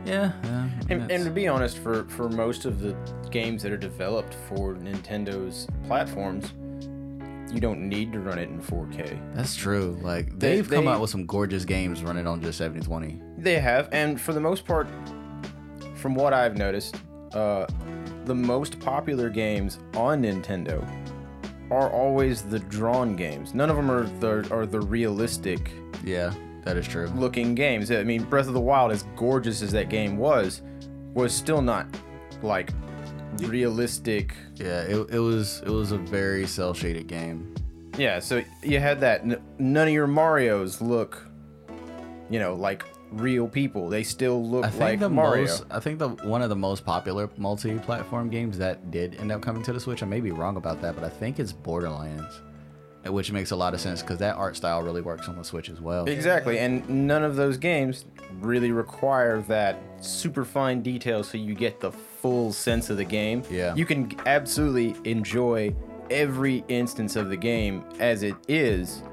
Yeah. 0.06 0.32
yeah 0.44 0.70
And, 0.90 1.12
and 1.12 1.26
to 1.26 1.30
be 1.30 1.48
honest, 1.48 1.78
for, 1.80 2.06
for 2.06 2.30
most 2.30 2.64
of 2.66 2.80
the 2.80 2.96
games 3.30 3.64
that 3.64 3.72
are 3.72 3.78
developed 3.78 4.34
for 4.48 4.76
Nintendo's 4.76 5.68
platforms, 5.88 6.54
you 7.54 7.60
don't 7.60 7.82
need 7.90 8.14
to 8.14 8.22
run 8.22 8.40
it 8.40 8.50
in 8.50 8.62
4K. 8.62 9.36
That's 9.36 9.56
true. 9.58 10.00
Like 10.02 10.40
They- 10.40 10.56
they've 10.56 10.70
come 10.70 10.86
they- 10.86 10.92
out 10.92 11.02
with 11.02 11.10
some 11.10 11.26
gorgeous 11.26 11.66
games 11.66 12.02
running 12.04 12.26
on 12.26 12.42
just 12.42 12.58
7020. 12.58 13.22
They 13.38 13.60
have, 13.60 13.90
and 13.92 14.20
for 14.20 14.32
the 14.32 14.40
most 14.40 14.66
part, 14.66 14.88
from 15.96 16.16
what 16.16 16.34
I've 16.34 16.56
noticed, 16.58 16.96
uh, 17.34 17.66
the 18.26 18.36
most 18.36 18.80
popular 18.80 19.30
games 19.30 19.80
on 19.96 20.24
Nintendo 20.24 20.82
are 21.72 21.90
always 21.90 22.42
the 22.44 22.60
drawn 22.60 23.16
games. 23.16 23.54
None 23.56 23.70
of 23.70 23.76
them 23.78 23.90
are 23.90 24.04
the 24.20 24.48
are 24.54 24.66
the 24.66 24.82
realistic 24.82 25.72
Yeah, 26.04 26.34
that 26.64 26.78
is 26.78 26.88
true. 26.88 27.08
looking 27.16 27.56
games. 27.56 27.90
I 27.92 28.04
mean, 28.04 28.24
Breath 28.24 28.48
of 28.48 28.54
the 28.54 28.60
Wild, 28.60 28.92
as 28.92 29.04
gorgeous 29.16 29.62
as 29.62 29.72
that 29.72 29.90
game 29.90 30.18
was, 30.18 30.62
was 31.14 31.34
still 31.34 31.62
not 31.62 31.88
like 32.44 32.72
realistic. 33.40 34.36
Yeah, 34.56 34.82
it, 34.82 35.10
it 35.10 35.20
was 35.20 35.62
it 35.66 35.70
was 35.70 35.92
a 35.92 35.98
very 35.98 36.46
cel 36.48 36.74
shaded 36.74 37.08
game. 37.08 37.54
Yeah, 37.98 38.20
so 38.20 38.44
you 38.64 38.80
had 38.80 39.00
that. 39.02 39.22
N- 39.22 39.42
none 39.60 39.88
of 39.88 39.94
your 39.94 40.08
Mario's 40.08 40.82
look, 40.82 41.26
you 42.30 42.40
know, 42.40 42.54
like 42.54 42.84
real 43.12 43.48
people. 43.48 43.90
They 43.90 44.04
still 44.04 44.44
look 44.46 44.66
I 44.66 44.70
think 44.70 44.82
like 44.82 45.00
the 45.00 45.10
Mario. 45.10 45.44
most 45.44 45.66
I 45.70 45.80
think 45.80 46.00
the 46.00 46.10
one 46.10 46.42
of 46.42 46.50
the 46.50 46.56
most 46.56 46.86
popular 46.86 47.30
multi-platform 47.38 48.30
games 48.30 48.58
that 48.58 48.90
did 48.92 49.16
end 49.20 49.32
up 49.32 49.42
coming 49.42 49.64
to 49.64 49.74
the 49.74 49.80
Switch. 49.80 50.02
I 50.04 50.06
may 50.06 50.22
be 50.22 50.32
wrong 50.32 50.58
about 50.58 50.82
that, 50.82 50.96
but 50.96 51.04
I 51.04 51.10
think 51.10 51.40
it's 51.40 51.52
Borderlands, 51.52 52.42
which 53.06 53.32
makes 53.32 53.52
a 53.52 53.56
lot 53.56 53.74
of 53.74 53.82
sense 53.82 54.02
because 54.02 54.18
that 54.20 54.36
art 54.36 54.56
style 54.56 54.82
really 54.82 55.02
works 55.02 55.28
on 55.28 55.38
the 55.38 55.44
Switch 55.44 55.70
as 55.70 55.82
well. 55.82 56.06
Exactly, 56.08 56.60
and 56.60 56.88
none 56.90 57.24
of 57.24 57.36
those 57.36 57.58
games 57.58 58.06
really 58.40 58.72
require 58.72 59.42
that 59.44 59.78
super 60.00 60.46
fine 60.46 60.82
detail 60.82 61.24
so 61.24 61.38
you 61.38 61.54
get 61.54 61.80
the 61.80 61.92
full 61.92 62.54
sense 62.54 62.90
of 62.90 62.98
the 62.98 63.04
game. 63.06 63.44
Yeah. 63.52 63.76
You 63.76 63.86
can 63.86 64.12
absolutely 64.26 64.96
enjoy 65.10 65.76
every 66.10 66.64
instance 66.70 67.16
of 67.16 67.30
the 67.30 67.38
game 67.38 67.84
as 68.00 68.24
it 68.24 68.36
is, 68.48 69.04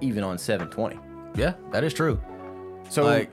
even 0.00 0.24
on 0.24 0.38
720. 0.38 0.98
Yeah, 1.34 1.54
that 1.70 1.84
is 1.84 1.92
true. 1.94 2.20
So 2.88 3.04
Like- 3.04 3.30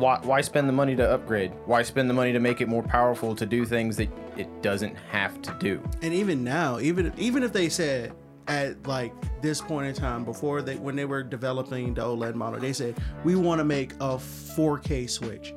why 0.00 0.18
why 0.22 0.40
spend 0.40 0.68
the 0.68 0.72
money 0.72 0.96
to 0.96 1.08
upgrade? 1.08 1.52
Why 1.66 1.82
spend 1.82 2.08
the 2.10 2.14
money 2.14 2.32
to 2.32 2.40
make 2.40 2.60
it 2.60 2.68
more 2.68 2.82
powerful 2.82 3.34
to 3.36 3.46
do 3.46 3.64
things 3.64 3.96
that 3.98 4.08
it 4.36 4.62
doesn't 4.62 4.96
have 5.10 5.40
to 5.42 5.56
do? 5.60 5.80
And 6.02 6.12
even 6.14 6.42
now, 6.42 6.80
even 6.80 7.12
even 7.16 7.42
if 7.42 7.52
they 7.52 7.68
said 7.68 8.12
at 8.48 8.84
like 8.86 9.12
this 9.42 9.60
point 9.60 9.86
in 9.86 9.94
time 9.94 10.24
before 10.24 10.62
they 10.62 10.76
when 10.76 10.96
they 10.96 11.04
were 11.04 11.22
developing 11.22 11.94
the 11.94 12.00
OLED 12.02 12.34
model, 12.34 12.58
they 12.58 12.72
said 12.72 12.96
we 13.24 13.36
want 13.36 13.58
to 13.60 13.64
make 13.64 13.92
a 13.94 14.16
4K 14.16 15.08
switch. 15.08 15.54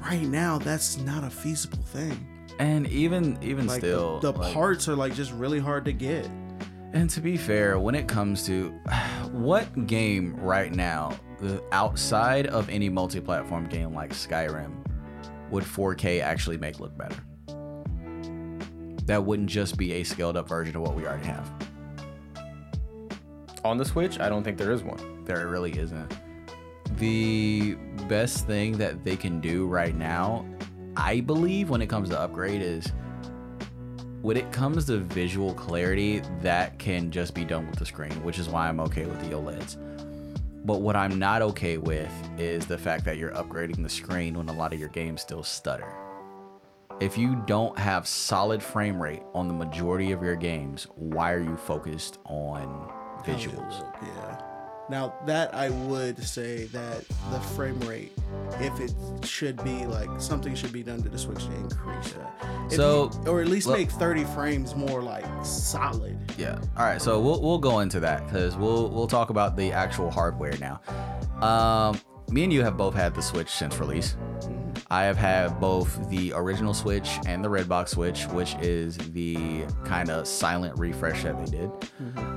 Right 0.00 0.22
now, 0.22 0.58
that's 0.58 0.98
not 0.98 1.24
a 1.24 1.30
feasible 1.30 1.82
thing. 1.84 2.26
And 2.60 2.86
even 2.88 3.38
even 3.42 3.66
Like 3.66 3.80
still, 3.80 4.20
the, 4.20 4.32
the 4.32 4.38
like- 4.38 4.54
parts 4.54 4.88
are 4.88 4.96
like 4.96 5.14
just 5.14 5.32
really 5.32 5.58
hard 5.58 5.84
to 5.86 5.92
get. 5.92 6.28
And 6.92 7.10
to 7.10 7.20
be 7.20 7.36
fair, 7.36 7.78
when 7.78 7.94
it 7.94 8.06
comes 8.08 8.46
to 8.46 8.70
what 9.32 9.86
game 9.86 10.36
right 10.36 10.72
now, 10.72 11.10
the- 11.10 11.27
outside 11.72 12.46
of 12.48 12.68
any 12.68 12.88
multi-platform 12.88 13.68
game 13.68 13.94
like 13.94 14.10
Skyrim, 14.10 14.72
would 15.50 15.64
4K 15.64 16.20
actually 16.20 16.58
make 16.58 16.80
look 16.80 16.96
better? 16.96 17.16
That 19.06 19.24
wouldn't 19.24 19.48
just 19.48 19.76
be 19.78 19.94
a 19.94 20.04
scaled 20.04 20.36
up 20.36 20.48
version 20.48 20.76
of 20.76 20.82
what 20.82 20.94
we 20.94 21.06
already 21.06 21.26
have. 21.26 21.50
On 23.64 23.76
the 23.76 23.84
Switch, 23.84 24.20
I 24.20 24.28
don't 24.28 24.44
think 24.44 24.58
there 24.58 24.72
is 24.72 24.82
one. 24.82 25.24
There 25.24 25.48
really 25.48 25.78
isn't. 25.78 26.12
The 26.96 27.74
best 28.08 28.46
thing 28.46 28.76
that 28.78 29.04
they 29.04 29.16
can 29.16 29.40
do 29.40 29.66
right 29.66 29.94
now, 29.94 30.46
I 30.96 31.20
believe, 31.20 31.70
when 31.70 31.80
it 31.80 31.88
comes 31.88 32.08
to 32.10 32.20
upgrade, 32.20 32.60
is 32.60 32.92
when 34.20 34.36
it 34.36 34.50
comes 34.52 34.86
to 34.86 34.98
visual 34.98 35.54
clarity, 35.54 36.22
that 36.42 36.78
can 36.78 37.10
just 37.10 37.34
be 37.34 37.44
done 37.44 37.66
with 37.68 37.78
the 37.78 37.86
screen, 37.86 38.12
which 38.24 38.38
is 38.38 38.48
why 38.48 38.68
I'm 38.68 38.80
okay 38.80 39.06
with 39.06 39.20
the 39.20 39.34
OLEDs. 39.34 39.76
But 40.68 40.82
what 40.82 40.96
I'm 40.96 41.18
not 41.18 41.40
okay 41.40 41.78
with 41.78 42.12
is 42.36 42.66
the 42.66 42.76
fact 42.76 43.06
that 43.06 43.16
you're 43.16 43.30
upgrading 43.30 43.82
the 43.82 43.88
screen 43.88 44.34
when 44.34 44.50
a 44.50 44.52
lot 44.52 44.74
of 44.74 44.78
your 44.78 44.90
games 44.90 45.22
still 45.22 45.42
stutter. 45.42 45.90
If 47.00 47.16
you 47.16 47.42
don't 47.46 47.78
have 47.78 48.06
solid 48.06 48.62
frame 48.62 49.00
rate 49.00 49.22
on 49.32 49.48
the 49.48 49.54
majority 49.54 50.12
of 50.12 50.22
your 50.22 50.36
games, 50.36 50.86
why 50.94 51.32
are 51.32 51.40
you 51.40 51.56
focused 51.56 52.18
on 52.26 52.92
visuals? 53.24 53.80
Yeah. 54.02 54.57
Now 54.90 55.14
that 55.26 55.54
I 55.54 55.68
would 55.70 56.22
say 56.24 56.64
that 56.66 57.04
the 57.30 57.40
frame 57.40 57.78
rate, 57.80 58.12
if 58.60 58.80
it 58.80 58.92
should 59.24 59.62
be 59.62 59.84
like 59.86 60.08
something 60.18 60.54
should 60.54 60.72
be 60.72 60.82
done 60.82 61.02
to 61.02 61.08
the 61.08 61.18
Switch 61.18 61.44
to 61.46 61.52
increase 61.54 62.12
that. 62.14 62.72
So, 62.72 63.10
you- 63.24 63.30
or 63.30 63.40
at 63.42 63.48
least 63.48 63.66
look- 63.66 63.76
make 63.78 63.90
30 63.90 64.24
frames 64.24 64.74
more 64.74 65.02
like 65.02 65.24
solid. 65.44 66.16
Yeah. 66.38 66.58
All 66.76 66.84
right. 66.84 67.00
So 67.02 67.20
we'll 67.20 67.40
we'll 67.42 67.58
go 67.58 67.80
into 67.80 68.00
that 68.00 68.24
because 68.26 68.56
we'll 68.56 68.88
we'll 68.88 69.06
talk 69.06 69.30
about 69.30 69.56
the 69.56 69.72
actual 69.72 70.10
hardware 70.10 70.54
now. 70.58 70.80
Um, 71.46 72.00
me 72.30 72.44
and 72.44 72.52
you 72.52 72.62
have 72.62 72.76
both 72.76 72.94
had 72.94 73.14
the 73.14 73.22
Switch 73.22 73.50
since 73.50 73.78
release. 73.78 74.16
I 74.90 75.04
have 75.04 75.16
had 75.16 75.60
both 75.60 76.08
the 76.08 76.32
original 76.34 76.74
Switch 76.74 77.18
and 77.26 77.44
the 77.44 77.48
Redbox 77.48 77.88
Switch, 77.88 78.24
which 78.26 78.54
is 78.56 78.96
the 78.96 79.64
kind 79.84 80.10
of 80.10 80.26
silent 80.26 80.78
refresh 80.78 81.22
that 81.24 81.38
they 81.44 81.58
did. 81.58 81.70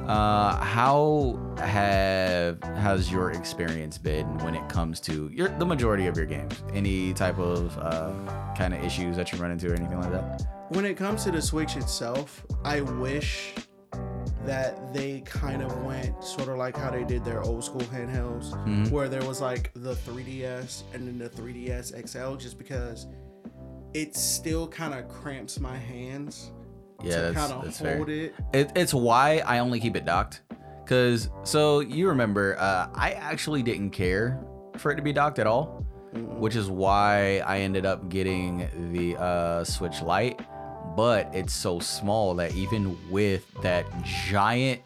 Uh, 0.07 0.57
how 0.57 1.39
have 1.57 2.61
has 2.63 3.11
your 3.11 3.31
experience 3.31 3.97
been 3.97 4.37
when 4.39 4.55
it 4.55 4.67
comes 4.69 4.99
to 5.01 5.29
your 5.33 5.49
the 5.49 5.65
majority 5.65 6.07
of 6.07 6.17
your 6.17 6.25
games? 6.25 6.63
Any 6.73 7.13
type 7.13 7.37
of 7.39 7.77
uh, 7.77 8.11
kind 8.55 8.73
of 8.73 8.83
issues 8.83 9.15
that 9.17 9.31
you 9.31 9.37
run 9.37 9.51
into 9.51 9.71
or 9.71 9.75
anything 9.75 9.99
like 9.99 10.11
that? 10.11 10.43
When 10.69 10.85
it 10.85 10.95
comes 10.95 11.23
to 11.25 11.31
the 11.31 11.41
Switch 11.41 11.75
itself, 11.75 12.45
I 12.63 12.81
wish 12.81 13.53
that 14.45 14.93
they 14.93 15.21
kind 15.21 15.61
of 15.61 15.83
went 15.83 16.23
sort 16.23 16.49
of 16.49 16.57
like 16.57 16.75
how 16.75 16.89
they 16.89 17.03
did 17.03 17.23
their 17.23 17.41
old 17.41 17.63
school 17.63 17.81
handhelds, 17.81 18.51
Mm-hmm. 18.51 18.85
where 18.89 19.07
there 19.07 19.23
was 19.25 19.39
like 19.41 19.71
the 19.75 19.93
3DS 19.95 20.83
and 20.93 21.07
then 21.07 21.17
the 21.19 21.29
3DS 21.29 22.07
XL, 22.09 22.35
just 22.35 22.57
because 22.57 23.07
it 23.93 24.15
still 24.15 24.67
kind 24.67 24.93
of 24.93 25.07
cramps 25.09 25.59
my 25.59 25.77
hands 25.77 26.51
Yeah, 27.03 27.29
to 27.29 27.33
kind 27.33 27.51
of 27.51 27.61
hold 27.61 27.73
fair. 27.75 28.09
it. 28.09 28.33
It, 28.53 28.71
it's 28.75 28.93
why 28.93 29.43
I 29.45 29.59
only 29.59 29.79
keep 29.79 29.95
it 29.95 30.05
docked. 30.05 30.41
Cause 30.87 31.29
so 31.43 31.79
you 31.81 32.07
remember, 32.09 32.57
uh, 32.59 32.87
I 32.93 33.11
actually 33.11 33.63
didn't 33.63 33.91
care 33.91 34.43
for 34.77 34.91
it 34.91 34.95
to 34.95 35.01
be 35.01 35.13
docked 35.13 35.39
at 35.39 35.47
all, 35.47 35.85
which 36.13 36.55
is 36.55 36.69
why 36.69 37.37
I 37.45 37.59
ended 37.59 37.85
up 37.85 38.09
getting 38.09 38.67
the 38.91 39.15
uh, 39.21 39.63
Switch 39.63 40.01
Lite. 40.01 40.39
But 40.95 41.29
it's 41.33 41.53
so 41.53 41.79
small 41.79 42.35
that 42.35 42.53
even 42.53 42.97
with 43.09 43.45
that 43.61 43.85
giant 44.03 44.81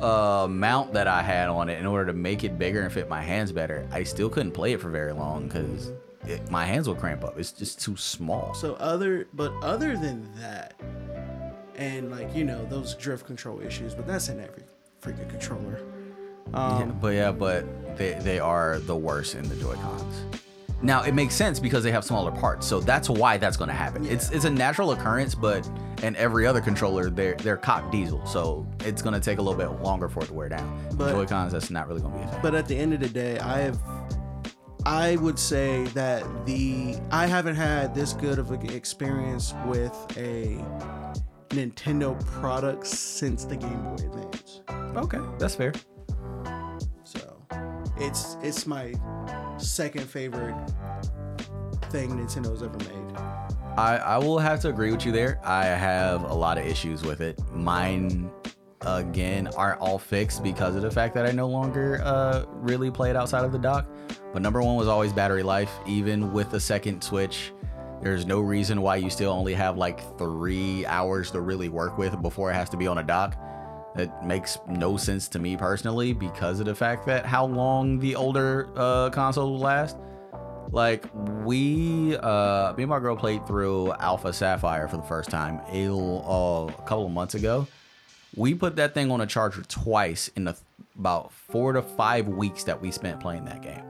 uh, 0.00 0.46
mount 0.50 0.92
that 0.94 1.06
I 1.06 1.22
had 1.22 1.48
on 1.48 1.68
it, 1.68 1.78
in 1.78 1.86
order 1.86 2.06
to 2.06 2.12
make 2.12 2.44
it 2.44 2.58
bigger 2.58 2.82
and 2.82 2.92
fit 2.92 3.08
my 3.08 3.20
hands 3.20 3.52
better, 3.52 3.86
I 3.92 4.04
still 4.04 4.28
couldn't 4.28 4.52
play 4.52 4.72
it 4.72 4.80
for 4.80 4.90
very 4.90 5.12
long 5.12 5.46
because 5.46 5.92
my 6.50 6.64
hands 6.64 6.88
will 6.88 6.94
cramp 6.94 7.24
up. 7.24 7.38
It's 7.38 7.52
just 7.52 7.80
too 7.80 7.96
small. 7.96 8.54
So 8.54 8.74
other, 8.74 9.26
but 9.34 9.52
other 9.62 9.96
than 9.96 10.30
that, 10.36 10.74
and 11.76 12.10
like 12.10 12.34
you 12.34 12.44
know 12.44 12.64
those 12.66 12.94
drift 12.94 13.26
control 13.26 13.60
issues, 13.60 13.94
but 13.94 14.06
that's 14.06 14.28
in 14.28 14.40
every 14.40 14.62
freaking 15.02 15.28
controller. 15.28 15.80
Um, 16.54 16.80
Yeah, 16.80 16.86
but 17.00 17.08
yeah, 17.08 17.32
but 17.32 17.96
they, 17.96 18.14
they 18.20 18.38
are 18.38 18.78
the 18.80 18.96
worst 18.96 19.34
in 19.34 19.48
the 19.48 19.56
Joy 19.56 19.74
Cons. 19.74 20.40
Now 20.82 21.02
it 21.02 21.14
makes 21.14 21.34
sense 21.34 21.58
because 21.58 21.82
they 21.82 21.90
have 21.92 22.04
smaller 22.04 22.30
parts, 22.30 22.66
so 22.66 22.80
that's 22.80 23.08
why 23.08 23.38
that's 23.38 23.56
going 23.56 23.68
to 23.68 23.74
happen. 23.74 24.06
It's 24.06 24.30
it's 24.30 24.44
a 24.44 24.50
natural 24.50 24.92
occurrence, 24.92 25.34
but 25.34 25.68
in 26.02 26.14
every 26.16 26.46
other 26.46 26.60
controller, 26.60 27.08
they're 27.10 27.36
they're 27.36 27.56
cock 27.56 27.90
diesel, 27.90 28.24
so 28.26 28.66
it's 28.80 29.00
going 29.00 29.14
to 29.14 29.20
take 29.20 29.38
a 29.38 29.42
little 29.42 29.58
bit 29.58 29.82
longer 29.82 30.08
for 30.08 30.22
it 30.22 30.26
to 30.26 30.34
wear 30.34 30.48
down. 30.48 30.86
But- 30.94 31.12
Joy 31.12 31.26
Cons, 31.26 31.52
that's 31.52 31.70
not 31.70 31.88
really 31.88 32.00
going 32.00 32.12
to 32.12 32.18
be 32.18 32.24
a 32.24 32.28
thing. 32.28 32.40
But 32.42 32.54
at 32.54 32.66
the 32.68 32.76
end 32.76 32.92
of 32.92 33.00
the 33.00 33.08
day, 33.08 33.38
I 33.38 33.60
have 33.60 33.80
I 34.86 35.16
would 35.16 35.38
say 35.38 35.84
that 35.94 36.24
the 36.44 36.96
I 37.10 37.26
haven't 37.26 37.56
had 37.56 37.94
this 37.94 38.12
good 38.12 38.38
of 38.38 38.50
an 38.50 38.68
experience 38.70 39.54
with 39.66 39.94
a 40.18 40.62
Nintendo 41.48 42.22
product 42.26 42.86
since 42.86 43.44
the 43.44 43.56
Game 43.56 43.82
Boy 43.82 44.04
Advance. 44.04 44.60
okay, 44.96 45.20
that's 45.38 45.54
fair. 45.54 45.72
So 47.04 47.38
it's 47.96 48.36
it's 48.42 48.66
my 48.66 48.92
second 49.58 50.08
favorite 50.08 50.54
thing 51.90 52.10
Nintendo's 52.10 52.62
ever 52.62 52.78
made. 52.78 53.16
I, 53.76 53.96
I 53.96 54.18
will 54.18 54.38
have 54.38 54.60
to 54.60 54.68
agree 54.68 54.92
with 54.92 55.04
you 55.04 55.12
there. 55.12 55.40
I 55.44 55.64
have 55.64 56.22
a 56.22 56.34
lot 56.34 56.58
of 56.58 56.64
issues 56.64 57.02
with 57.02 57.20
it. 57.20 57.40
Mine, 57.52 58.30
again, 58.82 59.48
aren't 59.56 59.80
all 59.80 59.98
fixed 59.98 60.42
because 60.42 60.76
of 60.76 60.82
the 60.82 60.90
fact 60.90 61.14
that 61.14 61.26
I 61.26 61.32
no 61.32 61.48
longer 61.48 62.00
uh, 62.04 62.44
really 62.48 62.90
play 62.90 63.10
it 63.10 63.16
outside 63.16 63.44
of 63.44 63.52
the 63.52 63.58
dock. 63.58 63.86
But 64.32 64.42
number 64.42 64.62
one 64.62 64.76
was 64.76 64.88
always 64.88 65.12
battery 65.12 65.42
life. 65.42 65.72
Even 65.86 66.32
with 66.32 66.50
the 66.50 66.60
second 66.60 67.02
Switch, 67.02 67.52
there's 68.00 68.26
no 68.26 68.40
reason 68.40 68.82
why 68.82 68.96
you 68.96 69.10
still 69.10 69.32
only 69.32 69.54
have 69.54 69.78
like 69.78 70.18
three 70.18 70.84
hours 70.86 71.30
to 71.32 71.40
really 71.40 71.68
work 71.68 71.98
with 71.98 72.20
before 72.22 72.50
it 72.50 72.54
has 72.54 72.68
to 72.70 72.76
be 72.76 72.86
on 72.86 72.98
a 72.98 73.02
dock. 73.02 73.36
It 73.96 74.10
makes 74.24 74.58
no 74.68 74.96
sense 74.96 75.28
to 75.28 75.38
me 75.38 75.56
personally 75.56 76.12
because 76.12 76.58
of 76.60 76.66
the 76.66 76.74
fact 76.74 77.06
that 77.06 77.24
how 77.24 77.46
long 77.46 78.00
the 78.00 78.16
older 78.16 78.68
uh, 78.76 79.10
console 79.10 79.52
will 79.52 79.60
last. 79.60 79.96
Like 80.70 81.04
we, 81.44 82.16
uh, 82.16 82.72
me 82.76 82.82
and 82.82 82.90
my 82.90 82.98
girl 82.98 83.14
played 83.16 83.46
through 83.46 83.92
Alpha 83.92 84.32
Sapphire 84.32 84.88
for 84.88 84.96
the 84.96 85.04
first 85.04 85.30
time 85.30 85.60
a, 85.70 85.86
uh, 85.88 86.66
a 86.66 86.72
couple 86.82 87.06
of 87.06 87.12
months 87.12 87.34
ago. 87.34 87.68
We 88.34 88.54
put 88.54 88.74
that 88.76 88.94
thing 88.94 89.12
on 89.12 89.20
a 89.20 89.26
charger 89.26 89.62
twice 89.68 90.28
in 90.34 90.44
the 90.44 90.56
about 90.98 91.32
four 91.32 91.72
to 91.72 91.82
five 91.82 92.26
weeks 92.26 92.64
that 92.64 92.80
we 92.80 92.90
spent 92.90 93.20
playing 93.20 93.44
that 93.44 93.62
game 93.62 93.82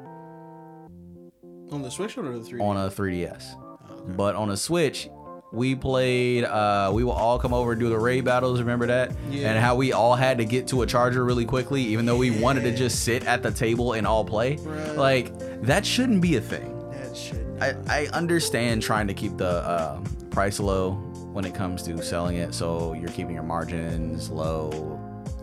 On 1.71 1.83
the 1.83 1.90
Switch 1.90 2.17
or 2.19 2.23
the 2.23 2.38
3D? 2.40 2.61
on 2.61 2.77
a 2.77 2.90
3DS. 2.90 4.17
But 4.17 4.35
on 4.35 4.51
a 4.51 4.57
Switch, 4.57 5.09
we 5.55 5.75
played. 5.75 6.45
Uh, 6.45 6.90
we 6.93 7.05
will 7.05 7.12
all 7.12 7.38
come 7.38 7.53
over 7.55 7.73
and 7.73 7.81
do 7.81 7.88
the 7.88 7.99
raid 7.99 8.25
battles. 8.25 8.61
Remember 8.61 8.87
that? 8.87 9.12
Yeah. 9.31 9.51
And 9.51 9.59
how 9.59 9.77
we 9.77 9.93
all 9.93 10.14
had 10.17 10.38
to 10.38 10.45
get 10.45 10.67
to 10.69 10.83
a 10.83 10.87
charger 10.87 11.25
really 11.25 11.45
quickly, 11.45 11.81
even 11.83 12.07
though 12.07 12.17
we 12.17 12.31
wanted 12.31 12.62
to 12.64 12.75
just 12.77 13.05
sit 13.05 13.25
at 13.27 13.43
the 13.43 13.51
table 13.51 13.93
and 13.95 14.07
all 14.07 14.25
play. 14.25 14.57
Like 14.97 15.33
that 15.62 15.87
shouldn't 15.87 16.21
be 16.21 16.37
a 16.37 16.40
thing. 16.40 16.90
that 16.90 17.17
shit. 17.17 17.45
I, 17.61 17.75
I 17.88 18.07
understand 18.09 18.83
trying 18.83 19.07
to 19.07 19.14
keep 19.14 19.37
the 19.37 19.47
uh, 19.49 20.01
price 20.31 20.59
low 20.59 20.93
when 21.33 21.45
it 21.45 21.55
comes 21.55 21.83
to 21.85 22.03
selling 22.03 22.37
it, 22.37 22.53
so 22.55 22.93
you're 22.95 23.09
keeping 23.11 23.35
your 23.35 23.43
margins 23.45 24.31
low. 24.31 25.01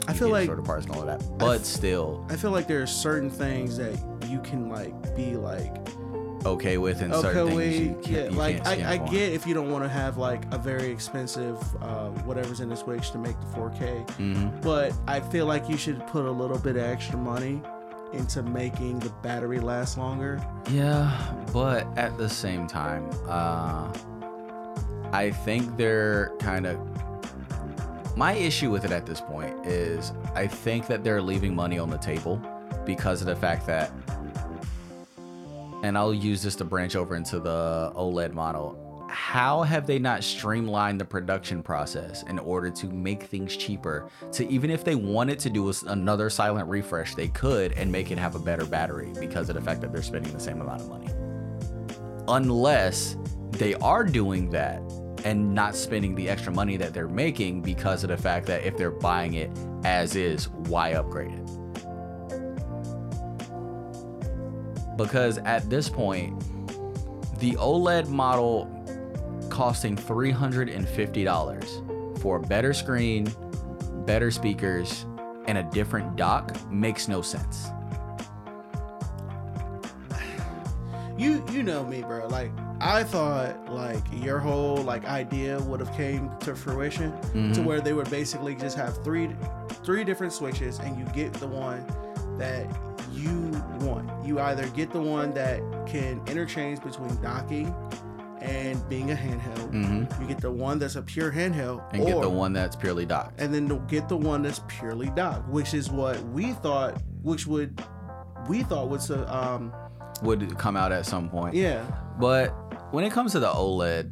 I 0.08 0.13
feel 0.13 0.30
like- 0.30 0.47
sort 0.47 0.60
of 0.60 0.65
parts 0.65 0.86
and 0.86 0.95
all 0.95 1.02
of 1.02 1.08
that, 1.08 1.38
but 1.38 1.65
still 1.65 2.26
I 2.30 2.36
feel 2.36 2.52
like 2.52 2.67
there 2.67 2.82
are 2.82 2.88
certain 2.88 3.30
things 3.30 3.78
that 3.78 3.97
you 4.28 4.39
can 4.41 4.67
like 4.69 5.15
be 5.15 5.36
like 5.36 5.74
okay 6.45 6.77
with, 6.77 7.01
and 7.01 7.13
okay 7.13 7.21
certain 7.21 7.47
things 7.47 7.58
wait 7.58 7.82
you 7.82 7.93
can't, 7.95 8.08
yeah 8.08 8.23
you 8.25 8.30
like 8.32 8.63
can't 8.63 8.84
I, 8.84 8.93
I 8.93 8.97
get 9.10 9.32
if 9.34 9.45
you 9.45 9.54
don't 9.54 9.69
want 9.71 9.84
to 9.84 9.89
have 9.89 10.17
like 10.17 10.43
a 10.54 10.58
very 10.58 10.89
expensive 10.89 11.58
uh, 11.84 12.10
whatever's 12.25 12.60
in 12.62 12.69
the 12.69 12.75
switch 12.75 13.12
to 13.12 13.17
make 13.17 13.39
the 13.39 13.45
4k 13.47 14.08
Mhm. 14.17 14.62
but 14.62 14.93
i 15.08 15.19
feel 15.19 15.45
like 15.45 15.69
you 15.69 15.77
should 15.77 16.06
put 16.08 16.25
a 16.25 16.32
little 16.32 16.58
bit 16.58 16.75
of 16.75 16.84
extra 16.84 17.17
money 17.17 17.62
into 18.13 18.43
making 18.43 18.99
the 18.99 19.10
battery 19.23 19.62
last 19.62 19.97
longer. 19.97 20.41
Yeah, 20.69 21.34
but 21.54 21.88
at 21.97 22.17
the 22.17 22.27
same 22.27 22.67
time, 22.67 23.10
uh, 23.30 23.88
I 25.13 25.32
think 25.32 25.77
they're 25.77 26.34
kind 26.39 26.65
of 26.67 26.77
My 28.17 28.34
issue 28.34 28.69
with 28.69 28.84
it 28.84 28.91
at 28.91 29.06
this 29.06 29.21
point 29.21 29.65
is 29.65 30.12
I 30.36 30.45
think 30.45 30.88
that 30.88 31.06
they're 31.06 31.21
leaving 31.21 31.56
money 31.56 31.80
on 31.80 31.89
the 31.89 31.97
table 31.97 32.41
because 32.86 33.21
of 33.21 33.27
the 33.27 33.36
fact 33.38 33.65
that, 33.67 33.91
and 35.84 35.98
I'll 35.98 36.13
use 36.13 36.44
this 36.44 36.56
to 36.58 36.65
branch 36.65 36.96
over 36.96 37.15
into 37.15 37.39
the 37.39 37.91
OLED 37.96 38.34
model. 38.34 39.08
How 39.10 39.63
have 39.63 39.88
they 39.88 40.00
not 40.00 40.24
streamlined 40.24 41.02
the 41.02 41.06
production 41.06 41.62
process 41.62 42.24
in 42.24 42.39
order 42.39 42.70
to 42.70 42.88
make 42.88 43.24
things 43.24 43.58
cheaper? 43.58 44.10
To 44.32 44.50
even 44.50 44.70
if 44.70 44.86
they 44.86 44.96
wanted 44.96 45.38
to 45.39 45.50
do 45.50 45.74
another 45.88 46.30
silent 46.30 46.70
refresh, 46.70 47.15
they 47.15 47.28
could 47.28 47.74
and 47.74 47.91
make 47.91 48.10
it 48.10 48.17
have 48.17 48.36
a 48.36 48.39
better 48.39 48.65
battery 48.65 49.12
because 49.20 49.50
of 49.50 49.56
the 49.56 49.62
fact 49.62 49.82
that 49.82 49.91
they're 49.91 50.02
spending 50.02 50.32
the 50.32 50.39
same 50.39 50.62
amount 50.62 50.82
of 50.82 50.89
money 50.89 51.10
unless 52.28 53.17
they 53.52 53.74
are 53.76 54.04
doing 54.04 54.50
that 54.50 54.82
and 55.24 55.54
not 55.54 55.76
spending 55.76 56.15
the 56.15 56.30
extra 56.30 56.52
money 56.52 56.78
that 56.78 56.94
they're 56.94 57.08
making 57.08 57.62
because 57.62 58.04
of 58.04 58.10
the 58.10 58.17
fact 58.17 58.48
that 58.48 58.63
if 58.63 58.76
they're 58.78 58.89
buying 58.89 59.36
it 59.36 59.52
as 59.84 60.15
is, 60.15 60.50
why 60.50 60.94
upgrade 60.94 61.32
it? 61.32 61.61
Because 65.04 65.38
at 65.40 65.70
this 65.70 65.90
point, 65.90 66.40
the 67.40 67.54
OLED 67.54 68.08
model 68.08 68.70
costing 69.50 69.96
$350 69.96 72.22
for 72.22 72.38
a 72.38 72.42
better 72.42 72.74
screen, 72.74 73.32
better 74.06 74.32
speakers, 74.32 75.06
and 75.48 75.58
a 75.58 75.64
different 75.64 76.16
dock 76.16 76.56
makes 76.72 77.08
no 77.08 77.22
sense. 77.22 77.68
You 81.18 81.46
you 81.52 81.62
know 81.62 81.84
me, 81.84 82.02
bro. 82.02 82.28
Like 82.28 82.52
I 82.80 83.04
thought 83.04 83.70
like 83.70 84.04
your 84.12 84.40
whole 84.40 84.78
like 84.78 85.06
idea 85.06 85.60
would 85.60 85.80
have 85.80 85.96
came 85.96 86.32
to 86.40 86.56
fruition 86.56 87.12
to 87.12 87.18
mm-hmm. 87.28 87.64
where 87.64 87.80
they 87.80 87.94
would 87.94 88.10
basically 88.10 88.56
just 88.56 88.76
have 88.76 89.04
three 89.04 89.30
three 89.84 90.04
different 90.04 90.34
switches 90.34 90.80
and 90.80 90.98
you 90.98 91.06
get 91.14 91.32
the 91.34 91.48
one 91.48 91.86
that 92.40 92.66
you 93.21 93.51
want. 93.86 94.25
You 94.25 94.39
either 94.39 94.67
get 94.69 94.91
the 94.91 95.01
one 95.01 95.34
that 95.34 95.60
can 95.88 96.21
interchange 96.27 96.81
between 96.81 97.15
docking 97.21 97.73
and 98.39 98.88
being 98.89 99.12
a 99.12 99.15
handheld. 99.15 100.19
You 100.19 100.27
get 100.27 100.41
the 100.41 100.51
one 100.51 100.79
that's 100.79 100.95
a 100.95 101.01
pure 101.01 101.31
handheld 101.31 101.84
And 101.93 102.01
or, 102.01 102.05
get 102.07 102.21
the 102.21 102.29
one 102.29 102.53
that's 102.53 102.75
purely 102.75 103.05
docked. 103.05 103.39
and 103.39 103.53
then 103.53 103.67
get 103.88 104.10
the 104.10 104.17
one 104.17 104.41
that's 104.41 104.62
purely 104.67 105.10
docked, 105.12 105.47
which 105.49 105.73
is 105.73 105.89
what 105.91 106.21
we 106.29 106.53
thought 106.53 107.01
which 107.21 107.45
would 107.45 107.79
we 108.49 108.63
thought 108.63 108.89
was 108.89 109.12
a 109.12 109.31
um 109.31 109.71
would 110.23 110.57
come 110.57 110.75
out 110.75 110.91
at 110.91 111.05
some 111.05 111.29
point. 111.29 111.53
yeah 111.53 111.86
But 112.19 112.49
when 112.93 113.03
it 113.03 113.12
comes 113.12 113.31
to 113.34 113.39
the 113.39 113.47
OLED, 113.47 114.12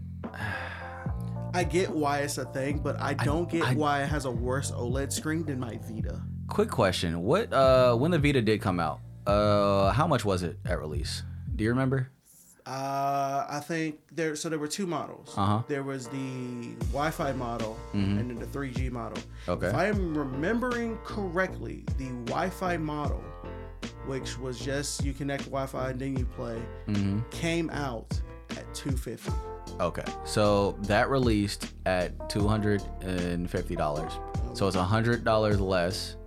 I 1.53 1.63
get 1.63 1.89
why 1.89 2.19
it's 2.19 2.37
a 2.37 2.45
thing, 2.45 2.77
but 2.79 3.01
I 3.01 3.15
don't 3.15 3.49
get 3.49 3.63
I- 3.63 3.73
why 3.73 4.03
it 4.03 4.09
has 4.09 4.25
a 4.25 4.31
worse 4.31 4.69
OLED 4.71 5.11
screen 5.11 5.43
than 5.45 5.59
my 5.59 5.79
Vita. 5.89 6.21
Quick 6.49 6.69
question: 6.69 7.23
What 7.23 7.51
uh 7.53 7.95
when 7.95 8.11
the 8.11 8.19
Vita 8.19 8.41
did 8.41 8.61
come 8.61 8.79
out, 8.79 8.99
uh 9.27 9.91
how 9.91 10.07
much 10.07 10.25
was 10.25 10.43
it 10.43 10.57
at 10.65 10.79
release? 10.79 11.23
Do 11.55 11.63
you 11.63 11.69
remember? 11.71 12.09
Uh, 12.65 13.47
I 13.49 13.61
think 13.61 13.97
there. 14.11 14.35
So 14.35 14.47
there 14.47 14.59
were 14.59 14.67
two 14.67 14.85
models. 14.85 15.33
Uh-huh. 15.35 15.63
There 15.67 15.81
was 15.81 16.07
the 16.07 16.75
Wi-Fi 16.91 17.31
model 17.33 17.75
and 17.93 18.29
then 18.29 18.35
the 18.35 18.45
3G 18.45 18.91
model. 18.91 19.17
Okay. 19.47 19.67
If 19.67 19.73
I'm 19.73 20.15
remembering 20.15 20.97
correctly, 21.03 21.83
the 21.97 22.09
Wi-Fi 22.25 22.77
model, 22.77 23.23
which 24.05 24.37
was 24.37 24.59
just 24.59 25.03
you 25.03 25.13
connect 25.13 25.45
Wi-Fi 25.45 25.89
and 25.91 25.99
then 25.99 26.15
you 26.15 26.25
play, 26.25 26.61
Mm-hmm. 26.87 27.19
came 27.31 27.71
out 27.71 28.19
at 28.51 28.71
250. 28.75 29.31
Okay, 29.79 30.03
so 30.25 30.73
that 30.83 31.09
released 31.09 31.73
at 31.87 32.29
two 32.29 32.47
hundred 32.47 32.83
and 33.01 33.49
fifty 33.49 33.75
dollars. 33.75 34.11
So 34.53 34.67
it's 34.67 34.75
a 34.75 34.83
hundred 34.83 35.23
dollars 35.23 35.59
less. 35.59 36.17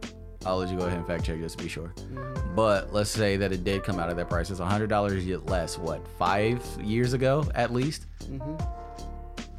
I'll 0.45 0.59
let 0.59 0.71
you 0.71 0.79
go 0.79 0.87
ahead 0.87 0.99
and 0.99 1.07
fact 1.07 1.25
check 1.25 1.39
just 1.39 1.59
to 1.59 1.65
be 1.65 1.69
sure. 1.69 1.93
Mm-hmm. 1.97 2.55
But 2.55 2.93
let's 2.93 3.11
say 3.11 3.37
that 3.37 3.53
it 3.53 3.65
did 3.65 3.85
come 3.85 3.99
out 3.99 4.11
of 4.11 4.17
that 4.17 4.29
price. 4.29 4.51
It's 4.51 4.61
hundred 4.61 4.89
dollars 4.89 5.27
less. 5.49 5.79
What 5.79 6.07
five 6.19 6.65
years 6.83 7.13
ago 7.13 7.45
at 7.55 7.73
least? 7.73 8.07
Mm-hmm. 8.25 8.57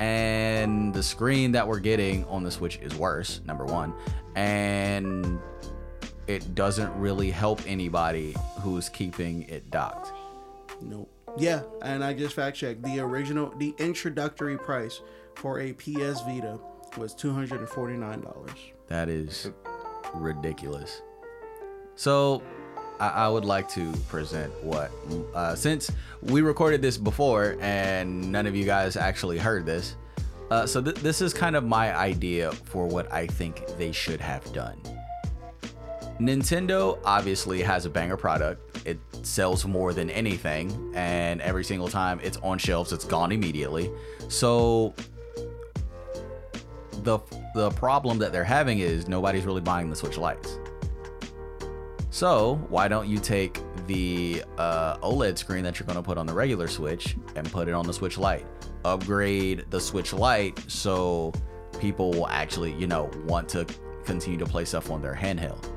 And 0.01 0.93
the 0.93 1.03
screen 1.03 1.53
that 1.53 1.67
we're 1.67 1.79
getting 1.79 2.25
on 2.25 2.43
the 2.43 2.51
Switch 2.51 2.77
is 2.77 2.93
worse. 2.95 3.41
Number 3.45 3.65
one, 3.65 3.93
and 4.35 5.39
it 6.27 6.55
doesn't 6.55 6.93
really 6.97 7.31
help 7.31 7.61
anybody 7.65 8.35
who's 8.59 8.89
keeping 8.89 9.43
it 9.43 9.69
docked. 9.71 10.11
Nope. 10.81 11.09
Yeah, 11.37 11.61
and 11.81 12.03
I 12.03 12.13
just 12.13 12.35
fact 12.35 12.57
checked. 12.57 12.83
The 12.83 12.99
original, 12.99 13.53
the 13.57 13.73
introductory 13.79 14.57
price 14.57 15.01
for 15.35 15.59
a 15.61 15.73
PS 15.73 16.21
Vita 16.27 16.59
was 16.97 17.15
two 17.15 17.31
hundred 17.31 17.59
and 17.59 17.69
forty 17.69 17.95
nine 17.95 18.21
dollars. 18.21 18.51
That 18.87 19.09
is 19.09 19.49
ridiculous. 20.13 21.01
So, 21.95 22.41
I, 22.99 23.07
I 23.07 23.29
would 23.29 23.45
like 23.45 23.69
to 23.69 23.91
present 24.07 24.51
what, 24.63 24.91
uh, 25.33 25.55
since 25.55 25.91
we 26.21 26.41
recorded 26.41 26.81
this 26.81 26.97
before 26.97 27.57
and 27.61 28.31
none 28.31 28.47
of 28.47 28.55
you 28.55 28.65
guys 28.65 28.95
actually 28.95 29.37
heard 29.37 29.65
this. 29.65 29.95
Uh, 30.49 30.65
so, 30.65 30.81
th- 30.81 30.97
this 30.97 31.21
is 31.21 31.33
kind 31.33 31.55
of 31.55 31.63
my 31.63 31.95
idea 31.95 32.51
for 32.51 32.87
what 32.87 33.11
I 33.11 33.27
think 33.27 33.65
they 33.77 33.91
should 33.91 34.21
have 34.21 34.51
done. 34.53 34.79
Nintendo 36.19 36.99
obviously 37.03 37.61
has 37.61 37.85
a 37.85 37.89
banger 37.89 38.17
product. 38.17 38.87
It 38.87 38.99
sells 39.23 39.65
more 39.65 39.93
than 39.93 40.09
anything, 40.09 40.91
and 40.95 41.41
every 41.41 41.63
single 41.63 41.87
time 41.87 42.19
it's 42.21 42.37
on 42.37 42.57
shelves, 42.57 42.93
it's 42.93 43.05
gone 43.05 43.31
immediately. 43.31 43.89
So, 44.27 44.93
the 47.03 47.19
the 47.53 47.69
problem 47.71 48.17
that 48.19 48.31
they're 48.31 48.43
having 48.43 48.79
is 48.79 49.07
nobody's 49.07 49.45
really 49.45 49.61
buying 49.61 49.89
the 49.89 49.95
Switch 49.95 50.17
Lites. 50.17 50.57
So 52.09 52.55
why 52.69 52.87
don't 52.87 53.07
you 53.07 53.17
take 53.17 53.59
the 53.87 54.43
uh, 54.57 54.97
OLED 54.97 55.37
screen 55.37 55.63
that 55.63 55.79
you're 55.79 55.87
going 55.87 55.97
to 55.97 56.03
put 56.03 56.17
on 56.17 56.25
the 56.25 56.33
regular 56.33 56.67
Switch 56.67 57.15
and 57.35 57.51
put 57.51 57.67
it 57.67 57.73
on 57.73 57.87
the 57.87 57.93
Switch 57.93 58.17
Lite? 58.17 58.45
Upgrade 58.85 59.65
the 59.69 59.79
Switch 59.79 60.13
Lite 60.13 60.59
so 60.69 61.33
people 61.79 62.11
will 62.11 62.27
actually, 62.27 62.73
you 62.73 62.85
know, 62.85 63.09
want 63.25 63.49
to 63.49 63.65
continue 64.05 64.37
to 64.37 64.45
play 64.45 64.63
stuff 64.63 64.91
on 64.91 65.01
their 65.01 65.15
handheld. 65.15 65.69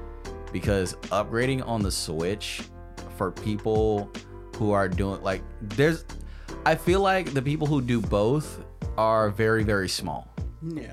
Because 0.52 0.94
upgrading 1.10 1.66
on 1.66 1.82
the 1.82 1.90
Switch 1.90 2.62
for 3.16 3.30
people 3.32 4.10
who 4.56 4.72
are 4.72 4.88
doing 4.88 5.22
like 5.22 5.42
there's 5.60 6.04
I 6.64 6.74
feel 6.74 7.00
like 7.00 7.32
the 7.32 7.42
people 7.42 7.66
who 7.66 7.80
do 7.80 8.00
both 8.00 8.62
are 8.96 9.30
very 9.30 9.62
very 9.62 9.88
small 9.88 10.28
Yeah. 10.62 10.92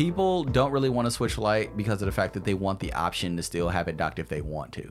People 0.00 0.44
don't 0.44 0.72
really 0.72 0.88
want 0.88 1.04
to 1.04 1.10
switch 1.10 1.36
lite 1.36 1.76
because 1.76 2.00
of 2.00 2.06
the 2.06 2.12
fact 2.12 2.32
that 2.32 2.42
they 2.42 2.54
want 2.54 2.80
the 2.80 2.90
option 2.94 3.36
to 3.36 3.42
still 3.42 3.68
have 3.68 3.86
it 3.86 3.98
docked 3.98 4.18
if 4.18 4.30
they 4.30 4.40
want 4.40 4.72
to. 4.72 4.90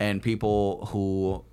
And 0.00 0.22
people 0.22 0.86
who 0.86 1.44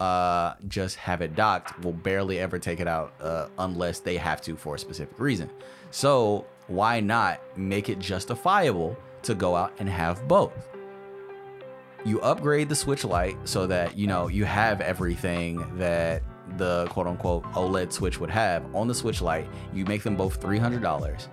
uh, 0.00 0.52
just 0.68 0.96
have 0.96 1.22
it 1.22 1.34
docked 1.34 1.82
will 1.82 1.94
barely 1.94 2.38
ever 2.38 2.58
take 2.58 2.78
it 2.78 2.86
out 2.86 3.14
uh, 3.22 3.46
unless 3.58 4.00
they 4.00 4.18
have 4.18 4.42
to 4.42 4.54
for 4.54 4.74
a 4.74 4.78
specific 4.78 5.18
reason. 5.18 5.48
So 5.90 6.44
why 6.66 7.00
not 7.00 7.40
make 7.56 7.88
it 7.88 8.00
justifiable 8.00 8.98
to 9.22 9.34
go 9.34 9.56
out 9.56 9.72
and 9.78 9.88
have 9.88 10.28
both? 10.28 10.52
You 12.04 12.20
upgrade 12.20 12.68
the 12.68 12.76
switch 12.76 13.02
lite 13.02 13.38
so 13.48 13.66
that 13.66 13.96
you 13.96 14.06
know 14.06 14.28
you 14.28 14.44
have 14.44 14.82
everything 14.82 15.64
that 15.78 16.22
the 16.58 16.86
quote 16.90 17.06
unquote 17.06 17.44
oled 17.54 17.90
switch 17.94 18.20
would 18.20 18.28
have 18.28 18.62
on 18.74 18.88
the 18.88 18.94
switch 18.94 19.22
lite. 19.22 19.48
You 19.72 19.86
make 19.86 20.02
them 20.02 20.16
both 20.16 20.38
$300 20.38 21.28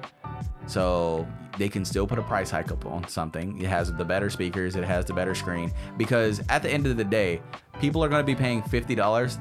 so 0.68 1.28
they 1.58 1.70
can 1.70 1.86
still 1.86 2.08
put 2.08 2.18
a 2.20 2.24
price 2.24 2.50
hike 2.50 2.72
up 2.72 2.86
on 2.86 3.08
something. 3.08 3.60
It 3.62 3.68
has 3.68 3.94
the 3.94 4.06
better 4.06 4.30
speakers, 4.30 4.76
it 4.76 4.84
has 4.84 5.06
the 5.06 5.14
better 5.14 5.36
screen. 5.36 5.72
Because 5.98 6.42
at 6.50 6.64
the 6.64 6.70
end 6.70 6.88
of 6.88 6.98
the 6.98 7.04
day, 7.04 7.42
people 7.80 8.04
are 8.04 8.10
going 8.10 8.22
to 8.22 8.26
be 8.26 8.36
paying 8.36 8.62
$50 8.64 9.40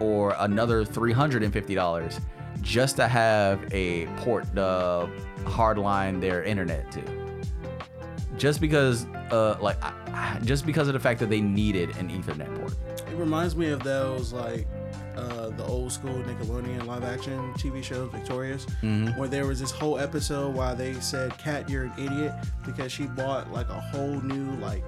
or 0.00 0.34
another 0.38 0.84
$350 0.84 2.20
just 2.62 2.96
to 2.96 3.06
have 3.06 3.62
a 3.72 4.06
port 4.18 4.44
to 4.54 5.08
hardline 5.44 6.20
their 6.20 6.42
internet 6.42 6.90
to. 6.92 7.02
Just 8.36 8.60
because, 8.60 9.06
uh, 9.30 9.56
like, 9.60 9.76
just 10.44 10.66
because 10.66 10.88
of 10.88 10.94
the 10.94 11.00
fact 11.00 11.20
that 11.20 11.30
they 11.30 11.40
needed 11.40 11.96
an 11.98 12.08
Ethernet 12.08 12.54
port. 12.58 12.74
It 13.10 13.16
reminds 13.16 13.54
me 13.54 13.70
of 13.70 13.82
those 13.82 14.32
like 14.32 14.66
uh, 15.20 15.50
the 15.50 15.64
old 15.64 15.92
school 15.92 16.14
Nickelodeon 16.24 16.86
live 16.86 17.04
action 17.04 17.52
TV 17.54 17.82
shows, 17.82 18.10
Victorious, 18.10 18.66
where 19.16 19.28
there 19.28 19.46
was 19.46 19.60
this 19.60 19.70
whole 19.70 19.98
episode 19.98 20.54
why 20.54 20.74
they 20.74 20.94
said, 20.94 21.36
"Cat, 21.38 21.68
you're 21.68 21.84
an 21.84 21.92
idiot," 21.98 22.32
because 22.64 22.90
she 22.90 23.06
bought 23.06 23.52
like 23.52 23.68
a 23.68 23.80
whole 23.80 24.20
new 24.22 24.52
like 24.56 24.82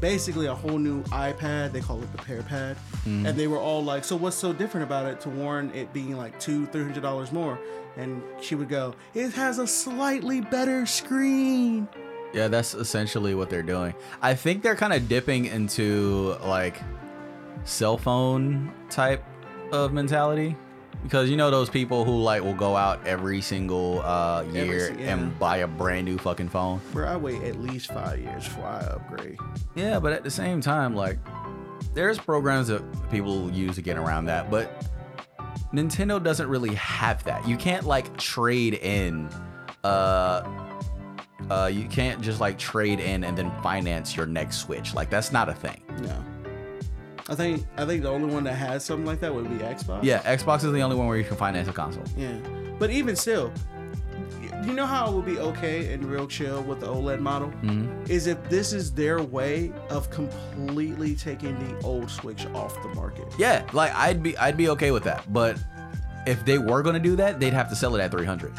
basically 0.00 0.46
a 0.46 0.54
whole 0.54 0.78
new 0.78 1.02
iPad. 1.04 1.72
They 1.72 1.80
call 1.80 2.02
it 2.02 2.10
the 2.12 2.18
Pear 2.22 2.42
Pad, 2.42 2.76
and 3.04 3.26
they 3.28 3.46
were 3.46 3.58
all 3.58 3.82
like, 3.82 4.04
"So 4.04 4.16
what's 4.16 4.36
so 4.36 4.52
different 4.52 4.84
about 4.84 5.06
it?" 5.06 5.20
To 5.22 5.28
warn 5.28 5.70
it 5.74 5.92
being 5.92 6.16
like 6.16 6.38
two, 6.40 6.66
three 6.66 6.82
hundred 6.82 7.02
dollars 7.02 7.32
more, 7.32 7.58
and 7.96 8.22
she 8.40 8.54
would 8.54 8.68
go, 8.68 8.94
"It 9.14 9.32
has 9.34 9.58
a 9.58 9.66
slightly 9.66 10.40
better 10.40 10.86
screen." 10.86 11.88
Yeah, 12.34 12.48
that's 12.48 12.74
essentially 12.74 13.34
what 13.34 13.48
they're 13.48 13.62
doing. 13.62 13.94
I 14.20 14.34
think 14.34 14.62
they're 14.62 14.76
kind 14.76 14.92
of 14.92 15.08
dipping 15.08 15.46
into 15.46 16.36
like 16.44 16.76
cell 17.64 17.98
phone 17.98 18.72
type 18.90 19.24
of 19.72 19.92
mentality 19.92 20.56
Because 21.02 21.30
you 21.30 21.36
know 21.36 21.50
those 21.50 21.70
people 21.70 22.04
who 22.04 22.20
like 22.22 22.42
will 22.42 22.54
go 22.54 22.74
out 22.74 23.06
every 23.06 23.40
single 23.40 24.00
uh, 24.02 24.42
year 24.52 24.94
si- 24.94 25.02
yeah. 25.02 25.14
and 25.14 25.38
buy 25.38 25.58
a 25.58 25.66
brand 25.66 26.06
new 26.06 26.18
fucking 26.18 26.48
phone. 26.48 26.80
Bro, 26.92 27.06
I 27.06 27.16
wait 27.16 27.42
at 27.42 27.60
least 27.60 27.92
five 27.92 28.18
years 28.18 28.44
before 28.44 28.66
I 28.66 28.80
upgrade. 28.80 29.38
Yeah, 29.76 30.00
but 30.00 30.12
at 30.12 30.24
the 30.24 30.30
same 30.30 30.60
time, 30.60 30.94
like, 30.96 31.18
there's 31.94 32.18
programs 32.18 32.66
that 32.68 32.82
people 33.10 33.50
use 33.52 33.76
to 33.76 33.82
get 33.82 33.96
around 33.96 34.24
that, 34.26 34.50
but 34.50 34.84
Nintendo 35.72 36.22
doesn't 36.22 36.48
really 36.48 36.74
have 36.74 37.22
that. 37.24 37.46
You 37.46 37.56
can't 37.56 37.86
like 37.86 38.16
trade 38.16 38.74
in, 38.74 39.28
uh, 39.84 40.42
uh, 41.48 41.70
you 41.72 41.86
can't 41.88 42.20
just 42.20 42.40
like 42.40 42.58
trade 42.58 42.98
in 42.98 43.22
and 43.22 43.38
then 43.38 43.52
finance 43.62 44.16
your 44.16 44.26
next 44.26 44.56
Switch. 44.58 44.94
Like, 44.94 45.10
that's 45.10 45.30
not 45.30 45.48
a 45.48 45.54
thing. 45.54 45.80
No. 46.02 46.24
I 47.28 47.34
think 47.34 47.66
I 47.76 47.84
think 47.84 48.02
the 48.02 48.08
only 48.08 48.32
one 48.32 48.44
that 48.44 48.54
has 48.54 48.84
something 48.84 49.06
like 49.06 49.20
that 49.20 49.34
would 49.34 49.48
be 49.50 49.62
Xbox. 49.62 50.02
Yeah, 50.02 50.22
Xbox 50.22 50.64
is 50.64 50.72
the 50.72 50.80
only 50.80 50.96
one 50.96 51.06
where 51.06 51.18
you 51.18 51.24
can 51.24 51.36
finance 51.36 51.68
a 51.68 51.72
console. 51.72 52.04
Yeah. 52.16 52.36
But 52.78 52.90
even 52.90 53.16
still, 53.16 53.52
you 54.64 54.72
know 54.72 54.86
how 54.86 55.10
it 55.10 55.14
would 55.14 55.26
be 55.26 55.38
okay 55.38 55.92
and 55.92 56.04
real 56.04 56.26
chill 56.26 56.62
with 56.62 56.80
the 56.80 56.86
OLED 56.86 57.20
model? 57.20 57.48
Mm-hmm. 57.62 58.10
Is 58.10 58.26
if 58.26 58.42
this 58.48 58.72
is 58.72 58.92
their 58.92 59.22
way 59.22 59.72
of 59.90 60.10
completely 60.10 61.14
taking 61.14 61.58
the 61.58 61.86
old 61.86 62.10
Switch 62.10 62.46
off 62.46 62.80
the 62.82 62.88
market. 62.94 63.26
Yeah, 63.38 63.64
like 63.72 63.94
I'd 63.94 64.22
be 64.22 64.36
I'd 64.38 64.56
be 64.56 64.70
okay 64.70 64.90
with 64.90 65.04
that. 65.04 65.30
But 65.30 65.58
if 66.26 66.44
they 66.44 66.58
were 66.58 66.82
gonna 66.82 66.98
do 66.98 67.14
that, 67.16 67.40
they'd 67.40 67.52
have 67.52 67.68
to 67.68 67.76
sell 67.76 67.94
it 67.94 68.00
at 68.00 68.10
300. 68.10 68.52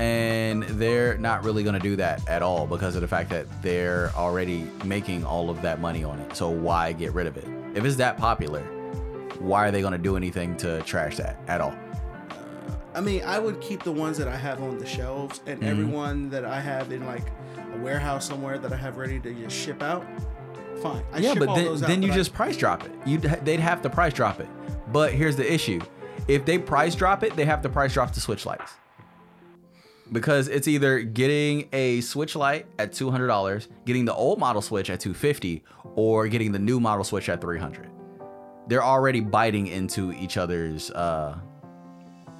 And 0.00 0.62
they're 0.62 1.18
not 1.18 1.44
really 1.44 1.62
gonna 1.62 1.78
do 1.78 1.94
that 1.96 2.26
at 2.26 2.40
all 2.42 2.66
because 2.66 2.94
of 2.94 3.02
the 3.02 3.08
fact 3.08 3.28
that 3.30 3.46
they're 3.62 4.10
already 4.16 4.66
making 4.84 5.24
all 5.26 5.50
of 5.50 5.60
that 5.60 5.78
money 5.80 6.04
on 6.04 6.18
it. 6.20 6.34
So 6.34 6.48
why 6.48 6.92
get 6.92 7.12
rid 7.12 7.26
of 7.26 7.36
it? 7.36 7.46
If 7.74 7.84
it's 7.84 7.96
that 7.96 8.16
popular, 8.16 8.62
why 9.40 9.68
are 9.68 9.70
they 9.70 9.82
gonna 9.82 9.98
do 9.98 10.16
anything 10.16 10.56
to 10.58 10.80
trash 10.82 11.18
that 11.18 11.38
at 11.48 11.60
all? 11.60 11.74
I 12.94 13.00
mean, 13.02 13.22
I 13.24 13.38
would 13.38 13.60
keep 13.60 13.82
the 13.82 13.92
ones 13.92 14.16
that 14.18 14.26
I 14.26 14.36
have 14.36 14.62
on 14.62 14.78
the 14.78 14.86
shelves 14.86 15.42
and 15.46 15.60
Mm-hmm. 15.60 15.68
everyone 15.70 16.30
that 16.30 16.44
I 16.46 16.60
have 16.60 16.90
in 16.92 17.04
like 17.04 17.24
a 17.74 17.78
warehouse 17.78 18.26
somewhere 18.26 18.58
that 18.58 18.72
I 18.72 18.76
have 18.76 18.96
ready 18.96 19.20
to 19.20 19.34
just 19.34 19.54
ship 19.54 19.82
out. 19.82 20.04
Fine. 20.82 21.04
I 21.12 21.18
yeah, 21.18 21.34
ship 21.34 21.40
but 21.40 21.54
then, 21.54 21.64
those 21.66 21.82
out, 21.82 21.88
then 21.88 22.00
you 22.02 22.08
but 22.08 22.14
I- 22.14 22.16
just 22.16 22.32
price 22.32 22.56
drop 22.56 22.84
it. 22.86 22.90
You 23.04 23.18
they'd 23.18 23.60
have 23.60 23.82
to 23.82 23.90
price 23.90 24.14
drop 24.14 24.40
it. 24.40 24.48
But 24.90 25.12
here's 25.12 25.36
the 25.36 25.52
issue: 25.52 25.80
if 26.26 26.46
they 26.46 26.56
price 26.58 26.94
drop 26.94 27.22
it, 27.22 27.36
they 27.36 27.44
have 27.44 27.60
to 27.62 27.68
price 27.68 27.92
drop 27.92 28.12
the 28.14 28.20
Switch 28.20 28.46
Lites 28.46 28.72
because 30.12 30.48
it's 30.48 30.68
either 30.68 31.00
getting 31.00 31.68
a 31.72 32.00
Switch 32.00 32.36
Lite 32.36 32.66
at 32.78 32.92
two 32.92 33.10
hundred 33.10 33.28
dollars, 33.28 33.68
getting 33.84 34.04
the 34.04 34.14
old 34.14 34.38
model 34.38 34.62
Switch 34.62 34.90
at 34.90 35.00
two 35.00 35.14
fifty, 35.14 35.62
or 35.94 36.28
getting 36.28 36.52
the 36.52 36.58
new 36.58 36.80
model 36.80 37.04
Switch 37.04 37.28
at 37.28 37.40
three 37.40 37.58
hundred. 37.58 37.90
They're 38.68 38.84
already 38.84 39.20
biting 39.20 39.66
into 39.66 40.12
each 40.12 40.36
other's. 40.36 40.90
Uh, 40.90 41.38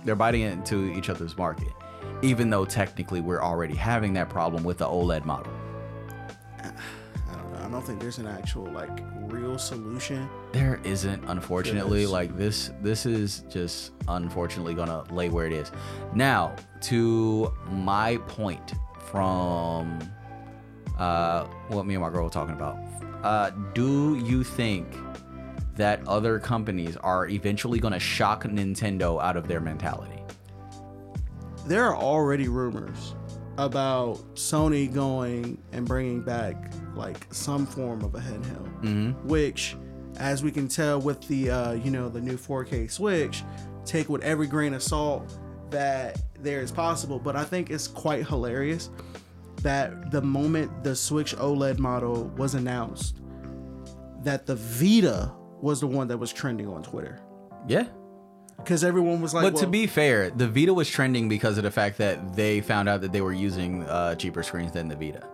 they're 0.05 0.17
biting 0.17 0.43
into 0.43 0.93
each 0.93 1.11
other's 1.11 1.37
market, 1.37 1.69
even 2.23 2.51
though 2.51 2.65
technically 2.65 3.21
we're 3.21 3.43
already 3.43 3.75
having 3.75 4.15
that 4.15 4.29
problem 4.31 4.65
with 4.65 4.79
the 4.79 4.87
OLED 4.87 5.25
model. 5.25 5.53
I 7.71 7.73
don't 7.73 7.81
don't 7.81 7.87
think 7.87 8.01
there's 8.01 8.19
an 8.19 8.27
actual 8.27 8.65
like 8.73 8.99
real 9.29 9.57
solution. 9.57 10.29
There 10.51 10.81
isn't, 10.83 11.23
unfortunately. 11.29 12.01
Yes. 12.01 12.11
Like 12.11 12.37
this, 12.37 12.73
this 12.83 13.07
is 13.07 13.45
just 13.49 13.93
unfortunately 14.09 14.75
gonna 14.75 15.05
lay 15.15 15.29
where 15.29 15.47
it 15.47 15.53
is. 15.53 15.71
Now, 16.13 16.57
to 16.81 17.55
my 17.71 18.17
point 18.27 18.73
from 19.13 20.01
uh, 20.99 21.45
what 21.69 21.87
me 21.87 21.95
and 21.95 22.03
my 22.03 22.11
girl 22.11 22.25
were 22.25 22.31
talking 22.31 22.57
about. 22.57 22.77
Uh, 23.23 23.51
do 23.73 24.17
you 24.17 24.43
think 24.43 24.89
that 25.77 26.05
other 26.09 26.41
companies 26.41 26.97
are 26.97 27.29
eventually 27.29 27.79
gonna 27.79 28.01
shock 28.01 28.43
Nintendo 28.43 29.23
out 29.23 29.37
of 29.37 29.47
their 29.47 29.61
mentality? 29.61 30.25
There 31.67 31.85
are 31.85 31.97
already 31.97 32.49
rumors 32.49 33.15
about 33.65 34.17
Sony 34.35 34.93
going 34.93 35.61
and 35.73 35.87
bringing 35.87 36.21
back 36.23 36.73
like 36.95 37.27
some 37.33 37.67
form 37.67 38.03
of 38.03 38.15
a 38.15 38.19
handheld, 38.21 38.67
Mm-hmm. 38.83 39.29
which, 39.29 39.77
as 40.17 40.43
we 40.43 40.51
can 40.51 40.67
tell 40.69 41.01
with 41.01 41.21
the 41.29 41.51
uh, 41.51 41.73
you 41.73 41.91
know 41.91 42.09
the 42.09 42.21
new 42.21 42.37
4K 42.37 42.91
Switch, 42.91 43.43
take 43.85 44.09
with 44.09 44.23
every 44.23 44.47
grain 44.47 44.75
of 44.75 44.83
salt 44.83 45.37
that 45.71 46.21
there 46.41 46.61
is 46.61 46.73
possible. 46.73 47.19
But 47.19 47.37
I 47.37 47.45
think 47.45 47.71
it's 47.71 47.87
quite 47.87 48.27
hilarious 48.27 48.91
that 49.63 50.11
the 50.11 50.23
moment 50.23 50.83
the 50.83 50.97
Switch 50.97 51.37
OLED 51.37 51.79
model 51.79 52.25
was 52.37 52.55
announced, 52.55 53.21
that 54.23 54.47
the 54.47 54.55
Vita 54.57 55.33
was 55.61 55.81
the 55.81 55.87
one 55.87 56.09
that 56.09 56.17
was 56.17 56.33
trending 56.33 56.67
on 56.67 56.83
Twitter 56.83 57.21
Yeah. 57.69 57.87
Because 58.63 58.85
everyone 58.85 59.21
was 59.21 59.35
like, 59.35 59.43
But 59.43 59.61
to 59.61 59.67
be 59.67 59.87
fair, 59.87 60.31
the 60.31 60.49
Vita 60.49 60.73
was 60.73 60.89
trending 60.89 61.29
because 61.29 61.59
of 61.59 61.65
the 61.65 61.71
fact 61.71 61.99
that 61.99 62.35
they 62.37 62.61
found 62.61 62.89
out 62.89 63.01
that 63.01 63.13
they 63.13 63.21
were 63.21 63.33
using 63.33 63.85
uh, 63.85 64.15
cheaper 64.15 64.43
screens 64.43 64.73
than 64.73 64.89
the 64.89 64.97
Vita. 64.97 65.27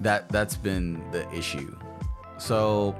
That 0.00 0.28
that's 0.28 0.56
been 0.56 1.02
the 1.10 1.30
issue. 1.32 1.76
So 2.38 2.94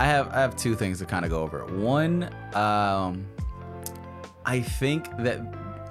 I 0.00 0.04
have 0.06 0.28
I 0.28 0.40
have 0.40 0.56
two 0.56 0.74
things 0.74 0.98
to 0.98 1.06
kind 1.06 1.24
of 1.24 1.30
go 1.30 1.42
over. 1.42 1.64
One, 1.66 2.24
um, 2.54 3.26
I 4.44 4.60
think 4.60 5.04
that 5.18 5.40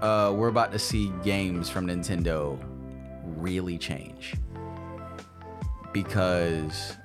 uh, 0.01 0.33
we're 0.35 0.49
about 0.49 0.71
to 0.71 0.79
see 0.79 1.11
games 1.23 1.69
from 1.69 1.87
Nintendo 1.87 2.59
really 3.23 3.77
change 3.77 4.35
because 5.93 6.97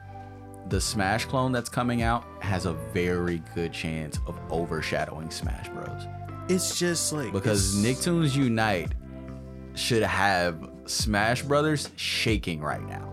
the 0.70 0.80
Smash 0.80 1.24
clone 1.26 1.52
that's 1.52 1.68
coming 1.68 2.02
out 2.02 2.24
has 2.40 2.64
a 2.66 2.72
very 2.94 3.42
good 3.54 3.72
chance 3.72 4.18
of 4.26 4.38
overshadowing 4.50 5.30
Smash 5.30 5.68
Bros. 5.68 6.06
it's 6.48 6.78
just 6.78 7.12
like 7.12 7.32
Because 7.32 7.76
it's- 7.84 8.06
Nicktoons 8.06 8.34
Unite 8.36 8.92
should 9.74 10.02
have 10.02 10.68
Smash 10.86 11.42
Brothers 11.42 11.90
shaking 11.96 12.60
right 12.60 12.84
now. 12.88 13.10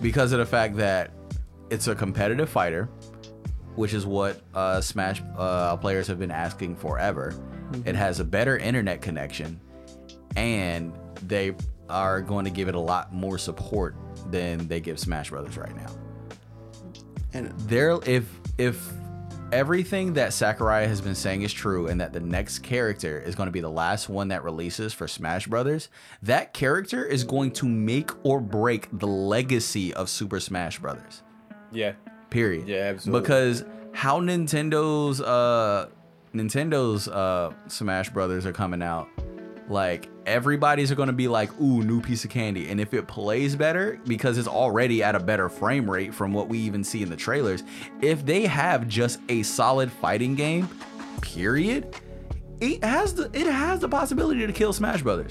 Because 0.00 0.32
of 0.32 0.38
the 0.38 0.46
fact 0.46 0.76
that 0.76 1.10
it's 1.68 1.86
a 1.88 1.94
competitive 1.94 2.48
fighter, 2.48 2.88
which 3.76 3.92
is 3.94 4.06
what 4.06 4.40
uh, 4.54 4.80
Smash 4.80 5.22
uh, 5.36 5.76
players 5.76 6.06
have 6.06 6.18
been 6.18 6.30
asking 6.32 6.76
forever. 6.76 7.34
It 7.84 7.94
has 7.94 8.18
a 8.18 8.24
better 8.24 8.56
internet 8.58 9.00
connection, 9.02 9.60
and 10.36 10.92
they 11.28 11.54
are 11.88 12.20
going 12.20 12.44
to 12.44 12.50
give 12.50 12.68
it 12.68 12.74
a 12.74 12.80
lot 12.80 13.12
more 13.12 13.38
support 13.38 13.94
than 14.30 14.66
they 14.68 14.80
give 14.80 14.98
Smash 14.98 15.30
Brothers 15.30 15.56
right 15.56 15.74
now 15.76 15.86
and 17.32 17.52
there 17.60 17.98
if 18.06 18.28
if 18.58 18.92
everything 19.52 20.12
that 20.14 20.32
Sakurai 20.32 20.86
has 20.86 21.00
been 21.00 21.14
saying 21.14 21.42
is 21.42 21.52
true 21.52 21.88
and 21.88 22.00
that 22.00 22.12
the 22.12 22.20
next 22.20 22.60
character 22.60 23.20
is 23.20 23.34
going 23.34 23.48
to 23.48 23.52
be 23.52 23.60
the 23.60 23.70
last 23.70 24.08
one 24.08 24.28
that 24.28 24.44
releases 24.44 24.92
for 24.92 25.08
Smash 25.08 25.46
Brothers, 25.46 25.88
that 26.22 26.52
character 26.52 27.04
is 27.04 27.24
going 27.24 27.50
to 27.52 27.66
make 27.66 28.10
or 28.24 28.40
break 28.40 28.88
the 28.92 29.06
legacy 29.06 29.92
of 29.94 30.08
Super 30.08 30.40
Smash 30.40 30.78
Brothers. 30.78 31.22
Yeah. 31.72 31.94
Period. 32.30 32.68
Yeah, 32.68 32.78
absolutely. 32.78 33.20
Because 33.22 33.64
how 33.92 34.20
Nintendo's 34.20 35.20
uh 35.20 35.88
Nintendo's 36.34 37.08
uh 37.08 37.52
Smash 37.66 38.10
Brothers 38.10 38.46
are 38.46 38.52
coming 38.52 38.82
out, 38.82 39.08
like 39.70 40.08
everybody's 40.26 40.92
going 40.92 41.06
to 41.06 41.12
be 41.12 41.28
like, 41.28 41.50
"Ooh, 41.60 41.82
new 41.82 42.00
piece 42.00 42.24
of 42.24 42.30
candy." 42.30 42.68
And 42.68 42.80
if 42.80 42.92
it 42.92 43.06
plays 43.06 43.56
better 43.56 44.00
because 44.06 44.36
it's 44.38 44.48
already 44.48 45.02
at 45.02 45.14
a 45.14 45.20
better 45.20 45.48
frame 45.48 45.90
rate 45.90 46.12
from 46.12 46.32
what 46.32 46.48
we 46.48 46.58
even 46.58 46.84
see 46.84 47.02
in 47.02 47.08
the 47.08 47.16
trailers, 47.16 47.62
if 48.02 48.26
they 48.26 48.42
have 48.42 48.88
just 48.88 49.20
a 49.28 49.42
solid 49.42 49.90
fighting 49.90 50.34
game, 50.34 50.68
period, 51.22 51.96
it 52.60 52.84
has 52.84 53.14
the 53.14 53.30
it 53.32 53.46
has 53.46 53.80
the 53.80 53.88
possibility 53.88 54.46
to 54.46 54.52
kill 54.52 54.72
Smash 54.72 55.02
Brothers. 55.02 55.30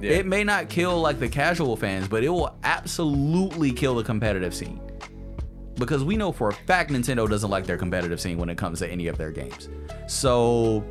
Yeah. 0.00 0.12
It 0.12 0.26
may 0.26 0.44
not 0.44 0.68
kill 0.68 1.00
like 1.00 1.18
the 1.18 1.28
casual 1.28 1.76
fans, 1.76 2.08
but 2.08 2.22
it 2.22 2.28
will 2.28 2.56
absolutely 2.62 3.72
kill 3.72 3.96
the 3.96 4.04
competitive 4.04 4.54
scene. 4.54 4.80
Because 5.74 6.02
we 6.04 6.16
know 6.16 6.32
for 6.32 6.48
a 6.48 6.52
fact 6.52 6.90
Nintendo 6.90 7.28
doesn't 7.28 7.50
like 7.50 7.64
their 7.64 7.76
competitive 7.76 8.20
scene 8.20 8.38
when 8.38 8.48
it 8.48 8.58
comes 8.58 8.80
to 8.80 8.88
any 8.88 9.06
of 9.06 9.16
their 9.16 9.30
games. 9.30 9.68
So 10.08 10.84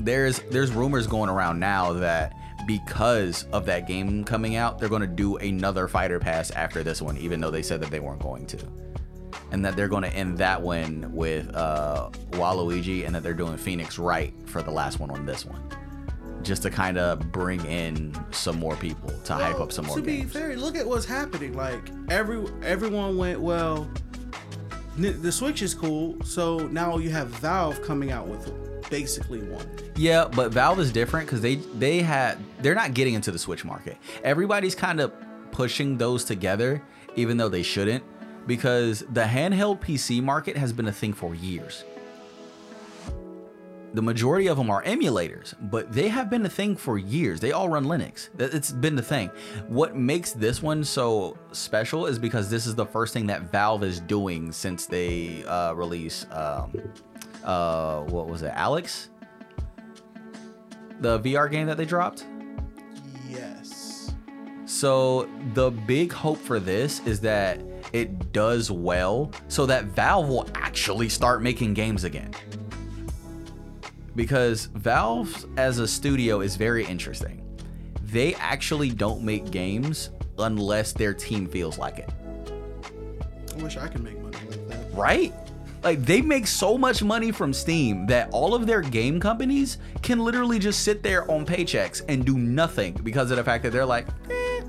there's 0.00 0.40
there's 0.50 0.70
rumors 0.72 1.06
going 1.06 1.30
around 1.30 1.60
now 1.60 1.92
that 1.94 2.34
because 2.66 3.44
of 3.52 3.66
that 3.66 3.86
game 3.86 4.24
coming 4.24 4.56
out, 4.56 4.78
they're 4.78 4.88
going 4.88 5.00
to 5.00 5.06
do 5.06 5.36
another 5.36 5.88
fighter 5.88 6.18
pass 6.20 6.50
after 6.52 6.82
this 6.82 7.00
one, 7.02 7.16
even 7.18 7.40
though 7.40 7.50
they 7.50 7.62
said 7.62 7.80
that 7.80 7.90
they 7.90 8.00
weren't 8.00 8.20
going 8.20 8.46
to. 8.46 8.58
And 9.52 9.64
that 9.64 9.74
they're 9.76 9.88
going 9.88 10.02
to 10.04 10.14
end 10.14 10.38
that 10.38 10.60
one 10.62 11.10
with 11.12 11.52
uh, 11.56 12.10
Waluigi, 12.32 13.04
and 13.06 13.14
that 13.14 13.22
they're 13.22 13.34
doing 13.34 13.56
Phoenix 13.56 13.98
Wright 13.98 14.32
for 14.46 14.62
the 14.62 14.70
last 14.70 15.00
one 15.00 15.10
on 15.10 15.26
this 15.26 15.44
one, 15.44 15.60
just 16.42 16.62
to 16.62 16.70
kind 16.70 16.98
of 16.98 17.32
bring 17.32 17.64
in 17.64 18.14
some 18.30 18.58
more 18.60 18.76
people 18.76 19.10
to 19.24 19.32
hype 19.34 19.58
up 19.58 19.72
some 19.72 19.86
more 19.86 19.96
To 19.96 20.02
games. 20.02 20.32
be 20.32 20.38
fair, 20.38 20.56
look 20.56 20.76
at 20.76 20.86
what's 20.86 21.04
happening. 21.06 21.54
Like 21.54 21.90
every 22.10 22.44
everyone 22.62 23.16
went 23.16 23.40
well. 23.40 23.90
The 24.96 25.32
Switch 25.32 25.62
is 25.62 25.74
cool, 25.74 26.16
so 26.22 26.58
now 26.68 26.98
you 26.98 27.10
have 27.10 27.28
Valve 27.28 27.80
coming 27.82 28.12
out 28.12 28.28
with 28.28 28.46
basically 28.90 29.40
one. 29.42 29.66
Yeah, 29.96 30.26
but 30.26 30.52
Valve 30.52 30.80
is 30.80 30.92
different 30.92 31.26
because 31.26 31.40
they 31.40 31.54
they 31.54 32.02
had 32.02 32.38
they're 32.60 32.74
not 32.74 32.92
getting 32.92 33.14
into 33.14 33.30
the 33.30 33.38
Switch 33.38 33.64
market. 33.64 33.96
Everybody's 34.22 34.74
kind 34.74 35.00
of 35.00 35.12
pushing 35.52 35.96
those 35.96 36.24
together, 36.24 36.82
even 37.16 37.36
though 37.36 37.48
they 37.48 37.62
shouldn't, 37.62 38.04
because 38.46 39.00
the 39.12 39.22
handheld 39.22 39.80
PC 39.80 40.22
market 40.22 40.56
has 40.56 40.72
been 40.72 40.88
a 40.88 40.92
thing 40.92 41.12
for 41.12 41.34
years. 41.34 41.84
The 43.92 44.02
majority 44.02 44.46
of 44.46 44.56
them 44.56 44.70
are 44.70 44.84
emulators, 44.84 45.54
but 45.60 45.92
they 45.92 46.06
have 46.08 46.30
been 46.30 46.46
a 46.46 46.48
thing 46.48 46.76
for 46.76 46.96
years. 46.96 47.40
They 47.40 47.50
all 47.50 47.68
run 47.68 47.86
Linux. 47.86 48.28
It's 48.38 48.70
been 48.70 48.94
the 48.94 49.02
thing. 49.02 49.32
What 49.66 49.96
makes 49.96 50.30
this 50.30 50.62
one 50.62 50.84
so 50.84 51.36
special 51.50 52.06
is 52.06 52.16
because 52.16 52.48
this 52.48 52.66
is 52.66 52.76
the 52.76 52.86
first 52.86 53.12
thing 53.12 53.26
that 53.26 53.50
Valve 53.50 53.82
is 53.82 53.98
doing 53.98 54.52
since 54.52 54.86
they 54.86 55.44
uh, 55.44 55.72
released, 55.72 56.30
um, 56.30 56.72
uh, 57.44 58.00
what 58.02 58.28
was 58.28 58.42
it, 58.42 58.52
Alex? 58.54 59.10
The 61.00 61.18
VR 61.20 61.50
game 61.50 61.66
that 61.66 61.76
they 61.76 61.84
dropped? 61.84 62.26
Yes. 63.28 64.12
So 64.66 65.28
the 65.54 65.70
big 65.70 66.12
hope 66.12 66.38
for 66.38 66.60
this 66.60 67.00
is 67.06 67.20
that 67.20 67.60
it 67.92 68.32
does 68.32 68.70
well 68.70 69.32
so 69.48 69.66
that 69.66 69.86
Valve 69.86 70.28
will 70.28 70.48
actually 70.54 71.08
start 71.08 71.42
making 71.42 71.74
games 71.74 72.04
again. 72.04 72.32
Because 74.14 74.66
Valve 74.66 75.46
as 75.56 75.78
a 75.78 75.88
studio 75.88 76.40
is 76.40 76.56
very 76.56 76.84
interesting. 76.84 77.42
They 78.02 78.34
actually 78.34 78.90
don't 78.90 79.22
make 79.22 79.50
games 79.50 80.10
unless 80.38 80.92
their 80.92 81.14
team 81.14 81.46
feels 81.46 81.78
like 81.78 81.98
it. 81.98 82.10
I 83.56 83.62
wish 83.62 83.76
I 83.76 83.88
could 83.88 84.02
make 84.02 84.20
money 84.20 84.36
like 84.48 84.68
that. 84.68 84.92
Right? 84.92 85.34
Like 85.82 86.04
they 86.04 86.20
make 86.20 86.46
so 86.46 86.76
much 86.76 87.02
money 87.02 87.32
from 87.32 87.52
Steam 87.54 88.06
that 88.06 88.28
all 88.32 88.54
of 88.54 88.66
their 88.66 88.82
game 88.82 89.18
companies 89.18 89.78
can 90.02 90.18
literally 90.18 90.58
just 90.58 90.82
sit 90.84 91.02
there 91.02 91.30
on 91.30 91.46
paychecks 91.46 92.02
and 92.08 92.24
do 92.24 92.36
nothing 92.36 92.94
because 93.02 93.30
of 93.30 93.38
the 93.38 93.44
fact 93.44 93.62
that 93.64 93.70
they're 93.72 93.86
like, 93.86 94.06
eh, 94.30 94.60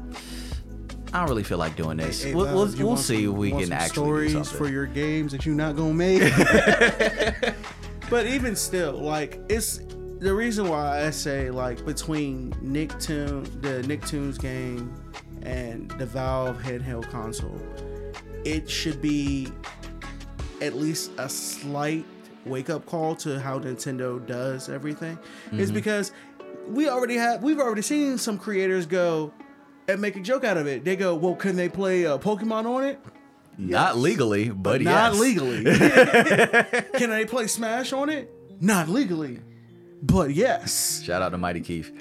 I 1.14 1.20
don't 1.20 1.28
really 1.28 1.44
feel 1.44 1.58
like 1.58 1.76
doing 1.76 1.98
this. 1.98 2.24
Hey, 2.24 2.34
we'll 2.34 2.46
we'll, 2.46 2.74
we'll 2.78 2.98
see 2.98 3.26
some- 3.26 3.34
if 3.34 3.38
we 3.38 3.52
can 3.52 3.74
actually 3.74 3.94
stories 3.94 4.32
do 4.32 4.44
something. 4.46 4.58
for 4.58 4.70
your 4.70 4.86
games 4.86 5.34
that 5.34 5.46
you're 5.46 5.56
not 5.56 5.76
gonna 5.76 5.94
make. 5.94 6.22
but 8.10 8.26
even 8.28 8.56
still, 8.56 8.94
like 8.94 9.42
it's 9.50 9.82
the 10.20 10.34
reason 10.34 10.70
why 10.70 11.06
I 11.06 11.10
say 11.10 11.50
like 11.50 11.84
between 11.86 12.54
Nicktoon, 12.64 13.62
the 13.62 13.82
Nicktoons 13.86 14.40
game, 14.40 14.94
and 15.44 15.92
the 15.92 16.06
Valve 16.06 16.58
handheld 16.62 17.10
console, 17.10 17.60
it 18.46 18.70
should 18.70 19.02
be 19.02 19.50
at 20.62 20.76
least 20.76 21.12
a 21.18 21.28
slight 21.28 22.06
wake 22.46 22.70
up 22.70 22.86
call 22.86 23.16
to 23.16 23.40
how 23.40 23.60
Nintendo 23.60 24.26
does 24.26 24.70
everything. 24.70 25.18
Is 25.52 25.72
because 25.72 26.12
we 26.68 26.88
already 26.90 27.16
have 27.16 27.44
we've 27.44 27.60
already 27.60 27.82
seen 27.82 28.18
some 28.18 28.38
creators 28.38 28.86
go 28.86 29.34
and 29.88 30.00
make 30.00 30.16
a 30.16 30.22
joke 30.22 30.44
out 30.44 30.58
of 30.58 30.68
it. 30.68 30.84
They 30.86 30.96
go, 30.96 31.16
"Well, 31.16 31.36
can 31.36 31.56
they 31.56 31.70
play 31.70 32.06
uh, 32.06 32.18
Pokemon 32.18 32.66
on 32.66 32.84
it?" 32.86 33.00
Not 33.58 33.98
legally, 33.98 34.50
but 34.50 34.82
Not 34.82 35.14
yes. 35.14 35.20
legally. 35.20 35.64
Can 37.00 37.10
they 37.10 37.26
play 37.26 37.48
Smash 37.48 37.92
on 37.94 38.10
it? 38.10 38.32
Not 38.62 38.88
legally. 38.90 39.40
But 40.02 40.34
yes. 40.34 41.02
Shout 41.04 41.22
out 41.22 41.30
to 41.30 41.38
Mighty 41.38 41.60
Keith. 41.62 41.92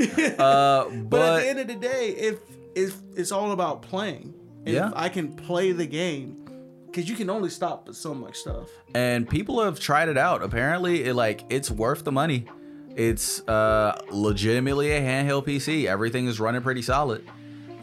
Uh, 0.41 0.85
But, 0.91 1.11
but, 1.11 1.21
at 1.21 1.43
the 1.43 1.49
end 1.49 1.59
of 1.59 1.67
the 1.67 1.75
day, 1.75 2.15
if 2.17 2.39
if 2.75 2.97
it's 3.17 3.33
all 3.33 3.51
about 3.51 3.83
playing, 3.83 4.33
and 4.65 4.75
Yeah. 4.75 4.89
if 4.89 4.95
I 4.97 5.09
can 5.09 5.33
play 5.35 5.73
the 5.73 5.87
game, 5.87 6.37
because 6.91 7.09
you 7.09 7.14
can 7.16 7.30
only 7.30 7.49
stop 7.51 7.88
at 7.88 7.95
so 7.95 8.12
much 8.14 8.36
stuff. 8.36 8.68
and 8.95 9.28
people 9.28 9.62
have 9.62 9.78
tried 9.80 10.09
it 10.09 10.18
out. 10.18 10.43
Apparently, 10.43 11.05
it 11.05 11.14
like 11.14 11.45
it's 11.49 11.70
worth 11.70 12.05
the 12.05 12.12
money. 12.12 12.47
It's 12.97 13.47
uh, 13.49 14.01
legitimately 14.11 14.91
a 14.91 15.01
handheld 15.01 15.47
PC. 15.47 15.86
Everything 15.86 16.26
is 16.26 16.41
running 16.41 16.61
pretty 16.62 16.82
solid. 16.82 17.24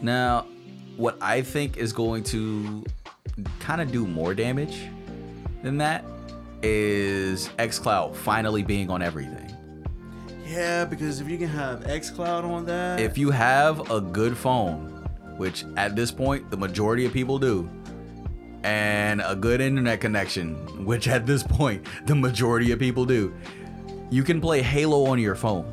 Now, 0.02 0.46
what 0.96 1.16
I 1.20 1.40
think 1.42 1.76
is 1.78 1.92
going 1.92 2.24
to 2.24 2.84
kind 3.60 3.80
of 3.80 3.90
do 3.90 4.06
more 4.06 4.34
damage 4.34 4.88
than 5.62 5.78
that 5.78 6.04
is 6.62 7.48
xCloud 7.58 8.14
finally 8.16 8.62
being 8.62 8.90
on 8.90 9.00
everything. 9.00 9.44
Yeah, 10.46 10.84
because 10.84 11.20
if 11.20 11.28
you 11.28 11.38
can 11.38 11.48
have 11.48 11.80
XCloud 11.84 12.44
on 12.44 12.64
that, 12.66 13.00
If 13.00 13.16
you 13.18 13.30
have 13.30 13.90
a 13.90 14.00
good 14.00 14.36
phone, 14.36 14.86
which 15.36 15.64
at 15.76 15.94
this 15.94 16.10
point 16.10 16.50
the 16.50 16.56
majority 16.56 17.04
of 17.06 17.12
people 17.12 17.38
do, 17.38 17.68
and 18.68 19.22
a 19.24 19.34
good 19.34 19.60
internet 19.60 20.00
connection, 20.00 20.54
which 20.84 21.08
at 21.08 21.24
this 21.26 21.42
point 21.42 21.86
the 22.06 22.14
majority 22.14 22.70
of 22.72 22.78
people 22.78 23.04
do, 23.06 23.32
you 24.10 24.22
can 24.22 24.40
play 24.40 24.60
Halo 24.62 25.06
on 25.06 25.18
your 25.18 25.34
phone. 25.34 25.64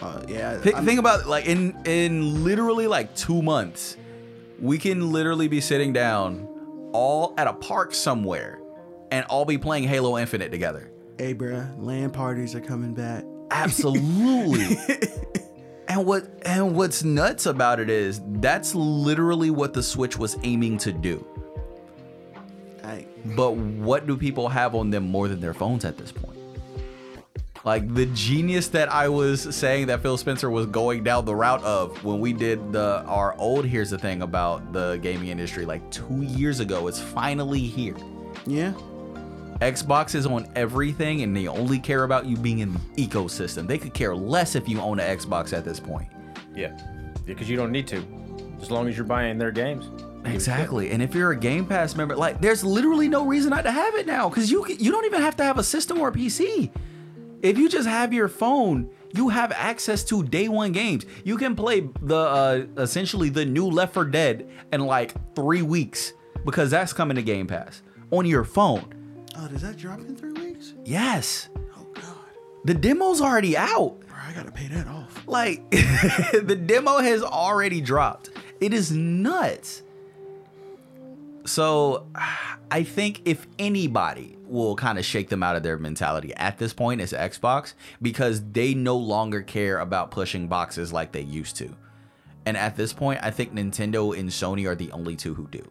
uh, 0.00 0.22
yeah, 0.28 0.58
Th- 0.60 0.76
think 0.76 1.00
about 1.00 1.20
it, 1.20 1.26
like 1.26 1.46
in 1.46 1.76
in 1.84 2.44
literally 2.44 2.86
like 2.86 3.14
two 3.16 3.42
months, 3.42 3.96
we 4.60 4.78
can 4.78 5.12
literally 5.12 5.48
be 5.48 5.60
sitting 5.60 5.92
down 5.92 6.46
all 6.92 7.34
at 7.36 7.46
a 7.46 7.52
park 7.52 7.92
somewhere 7.94 8.60
and 9.10 9.24
all 9.26 9.44
be 9.44 9.58
playing 9.58 9.84
Halo 9.84 10.18
Infinite 10.18 10.50
together. 10.50 10.90
hey, 11.18 11.34
bruh, 11.34 11.66
LAN 11.78 12.10
parties 12.10 12.54
are 12.54 12.60
coming 12.60 12.94
back. 12.94 13.24
Absolutely. 13.50 14.76
and 15.88 16.04
what 16.06 16.28
and 16.42 16.76
what's 16.76 17.02
nuts 17.02 17.46
about 17.46 17.80
it 17.80 17.90
is 17.90 18.20
that's 18.40 18.74
literally 18.74 19.50
what 19.50 19.72
the 19.72 19.82
Switch 19.82 20.16
was 20.18 20.36
aiming 20.44 20.78
to 20.78 20.92
do. 20.92 21.26
I, 23.30 23.34
But 23.34 23.52
what 23.52 24.06
do 24.06 24.16
people 24.16 24.48
have 24.48 24.74
on 24.74 24.90
them 24.90 25.04
more 25.10 25.28
than 25.28 25.40
their 25.40 25.54
phones 25.54 25.84
at 25.84 25.96
this 25.96 26.12
point? 26.12 26.38
Like 27.64 27.92
the 27.92 28.06
genius 28.06 28.68
that 28.68 28.90
I 28.90 29.08
was 29.08 29.54
saying 29.54 29.88
that 29.88 30.00
Phil 30.00 30.16
Spencer 30.16 30.48
was 30.48 30.66
going 30.66 31.02
down 31.02 31.24
the 31.24 31.34
route 31.34 31.62
of 31.64 32.02
when 32.04 32.20
we 32.20 32.32
did 32.32 32.72
the 32.72 33.02
our 33.06 33.34
old 33.36 33.66
here's 33.66 33.90
the 33.90 33.98
thing 33.98 34.22
about 34.22 34.72
the 34.72 34.98
gaming 35.02 35.28
industry 35.28 35.66
like 35.66 35.82
2 35.90 36.22
years 36.22 36.60
ago 36.60 36.86
it's 36.86 37.00
finally 37.00 37.60
here. 37.60 37.96
yeah, 38.46 38.72
Xbox 39.60 40.14
is 40.14 40.24
on 40.24 40.48
everything 40.54 41.22
and 41.22 41.36
they 41.36 41.48
only 41.48 41.80
care 41.80 42.04
about 42.04 42.26
you 42.26 42.36
being 42.36 42.60
in 42.60 42.72
the 42.72 42.78
ecosystem. 42.96 43.66
They 43.66 43.76
could 43.76 43.92
care 43.92 44.14
less 44.14 44.54
if 44.54 44.68
you 44.68 44.80
own 44.80 45.00
an 45.00 45.18
Xbox 45.18 45.52
at 45.52 45.64
this 45.64 45.80
point. 45.80 46.08
Yeah, 46.54 46.78
because 47.26 47.50
you 47.50 47.56
don't 47.56 47.72
need 47.72 47.88
to, 47.88 48.02
as 48.62 48.70
long 48.70 48.88
as 48.88 48.96
you're 48.96 49.04
buying 49.04 49.36
their 49.36 49.50
games. 49.50 49.90
Exactly. 50.32 50.90
And 50.90 51.02
if 51.02 51.14
you're 51.14 51.30
a 51.32 51.36
Game 51.36 51.66
Pass 51.66 51.94
member, 51.96 52.16
like 52.16 52.40
there's 52.40 52.64
literally 52.64 53.08
no 53.08 53.26
reason 53.26 53.50
not 53.50 53.62
to 53.62 53.70
have 53.72 53.94
it 53.94 54.06
now 54.06 54.28
cuz 54.30 54.50
you 54.50 54.66
you 54.66 54.90
don't 54.90 55.04
even 55.06 55.20
have 55.20 55.36
to 55.36 55.44
have 55.44 55.58
a 55.58 55.64
system 55.64 55.98
or 56.00 56.08
a 56.08 56.12
PC. 56.12 56.70
If 57.42 57.56
you 57.58 57.68
just 57.68 57.88
have 57.88 58.12
your 58.12 58.28
phone, 58.28 58.90
you 59.14 59.28
have 59.28 59.52
access 59.52 60.02
to 60.04 60.22
day 60.24 60.48
one 60.48 60.72
games. 60.72 61.06
You 61.24 61.36
can 61.36 61.54
play 61.54 61.88
the 62.02 62.16
uh, 62.16 62.64
essentially 62.76 63.28
the 63.28 63.44
new 63.44 63.66
Left 63.66 63.94
4 63.94 64.04
Dead 64.06 64.48
in 64.72 64.80
like 64.86 65.14
3 65.36 65.62
weeks 65.62 66.12
because 66.44 66.70
that's 66.70 66.92
coming 66.92 67.14
to 67.16 67.22
Game 67.22 67.46
Pass 67.46 67.82
on 68.10 68.26
your 68.26 68.44
phone. 68.44 68.84
oh, 69.36 69.46
does 69.48 69.62
that 69.62 69.76
drop 69.76 70.00
in 70.00 70.16
three 70.16 70.32
weeks? 70.32 70.74
Yes. 70.84 71.48
Oh 71.76 71.86
God, 71.94 72.02
The 72.64 72.74
demo's 72.74 73.20
already 73.20 73.56
out. 73.56 74.00
bro, 74.00 74.16
I 74.28 74.32
gotta 74.34 74.50
pay 74.50 74.66
that 74.68 74.88
off. 74.88 75.22
Like 75.26 75.70
the 75.70 76.56
demo 76.66 76.98
has 76.98 77.22
already 77.22 77.80
dropped. 77.80 78.30
It 78.60 78.74
is 78.74 78.90
nuts. 78.90 79.82
So 81.48 82.06
I 82.70 82.82
think 82.82 83.22
if 83.24 83.46
anybody 83.58 84.36
will 84.44 84.76
kind 84.76 84.98
of 84.98 85.04
shake 85.04 85.28
them 85.28 85.42
out 85.42 85.56
of 85.56 85.62
their 85.62 85.78
mentality 85.78 86.34
at 86.36 86.58
this 86.58 86.72
point, 86.72 87.00
it's 87.00 87.12
Xbox 87.12 87.74
because 88.02 88.42
they 88.52 88.74
no 88.74 88.96
longer 88.96 89.42
care 89.42 89.78
about 89.78 90.10
pushing 90.10 90.48
boxes 90.48 90.92
like 90.92 91.12
they 91.12 91.22
used 91.22 91.56
to. 91.56 91.74
And 92.46 92.56
at 92.56 92.76
this 92.76 92.92
point, 92.92 93.20
I 93.22 93.30
think 93.30 93.54
Nintendo 93.54 94.18
and 94.18 94.28
Sony 94.28 94.66
are 94.66 94.74
the 94.74 94.90
only 94.92 95.16
two 95.16 95.34
who 95.34 95.46
do. 95.48 95.70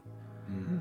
Mm-hmm. 0.52 0.78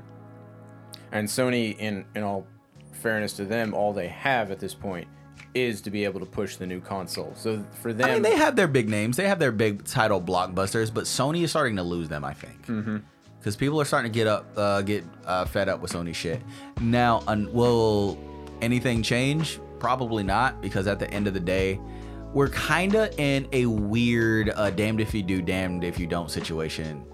And 1.11 1.27
Sony, 1.27 1.77
in 1.77 2.05
in 2.15 2.23
all 2.23 2.45
fairness 2.91 3.33
to 3.33 3.45
them, 3.45 3.73
all 3.73 3.93
they 3.93 4.07
have 4.07 4.51
at 4.51 4.59
this 4.59 4.73
point 4.73 5.07
is 5.53 5.81
to 5.81 5.89
be 5.89 6.03
able 6.03 6.19
to 6.19 6.25
push 6.25 6.55
the 6.57 6.67
new 6.67 6.81
console. 6.81 7.33
So 7.35 7.65
for 7.81 7.93
them, 7.93 8.09
I 8.09 8.13
mean, 8.13 8.21
they 8.21 8.35
have 8.35 8.55
their 8.55 8.67
big 8.67 8.89
names, 8.89 9.17
they 9.17 9.27
have 9.27 9.39
their 9.39 9.51
big 9.51 9.85
title 9.85 10.21
blockbusters, 10.21 10.93
but 10.93 11.05
Sony 11.05 11.43
is 11.43 11.51
starting 11.51 11.75
to 11.77 11.83
lose 11.83 12.09
them. 12.09 12.23
I 12.23 12.33
think 12.33 12.65
mm-hmm. 12.67 12.97
Because 13.47 13.55
people 13.55 13.79
are 13.79 13.85
starting 13.85 14.11
to 14.11 14.13
get 14.13 14.27
up, 14.27 14.45
uh, 14.57 14.81
get 14.81 15.05
uh, 15.25 15.45
fed 15.45 15.69
up 15.69 15.79
with 15.79 15.93
Sony 15.93 16.13
shit. 16.13 16.41
Now, 16.81 17.23
un- 17.27 17.49
will 17.53 18.19
anything 18.61 19.01
change? 19.01 19.61
Probably 19.79 20.21
not, 20.21 20.61
because 20.61 20.85
at 20.85 20.99
the 20.99 21.09
end 21.11 21.27
of 21.27 21.33
the 21.33 21.39
day, 21.39 21.79
we're 22.33 22.49
kind 22.49 22.93
of 22.95 23.17
in 23.17 23.47
a 23.53 23.65
weird 23.65 24.49
uh, 24.49 24.71
damned 24.71 24.99
if 24.99 25.13
you 25.13 25.23
do, 25.23 25.41
damned 25.41 25.85
if 25.85 25.97
you 25.97 26.07
don't 26.07 26.29
situation. 26.29 27.05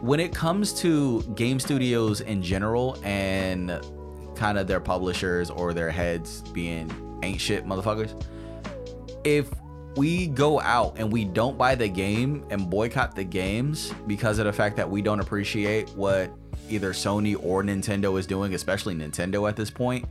When 0.00 0.20
it 0.20 0.34
comes 0.34 0.72
to 0.80 1.20
game 1.34 1.60
studios 1.60 2.22
in 2.22 2.42
general 2.42 2.98
and 3.04 3.78
kind 4.36 4.56
of 4.56 4.66
their 4.66 4.80
publishers 4.80 5.50
or 5.50 5.74
their 5.74 5.90
heads 5.90 6.40
being 6.52 6.90
ain't 7.22 7.42
shit 7.42 7.66
motherfuckers, 7.66 8.24
if 9.24 9.50
we 9.96 10.28
go 10.28 10.60
out 10.60 10.94
and 10.98 11.12
we 11.12 11.24
don't 11.24 11.58
buy 11.58 11.74
the 11.74 11.88
game 11.88 12.44
and 12.50 12.70
boycott 12.70 13.14
the 13.16 13.24
games 13.24 13.92
because 14.06 14.38
of 14.38 14.44
the 14.46 14.52
fact 14.52 14.76
that 14.76 14.88
we 14.88 15.02
don't 15.02 15.20
appreciate 15.20 15.88
what 15.90 16.30
either 16.68 16.92
Sony 16.92 17.36
or 17.42 17.62
Nintendo 17.64 18.16
is 18.18 18.26
doing, 18.26 18.54
especially 18.54 18.94
Nintendo 18.94 19.48
at 19.48 19.56
this 19.56 19.70
point, 19.70 20.04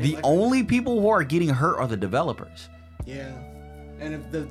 the 0.00 0.14
like- 0.14 0.24
only 0.24 0.62
people 0.64 1.00
who 1.00 1.08
are 1.08 1.22
getting 1.22 1.50
hurt 1.50 1.76
are 1.78 1.86
the 1.86 1.96
developers. 1.96 2.68
Yeah, 3.04 3.30
and 4.00 4.14
if 4.14 4.30
the 4.32 4.48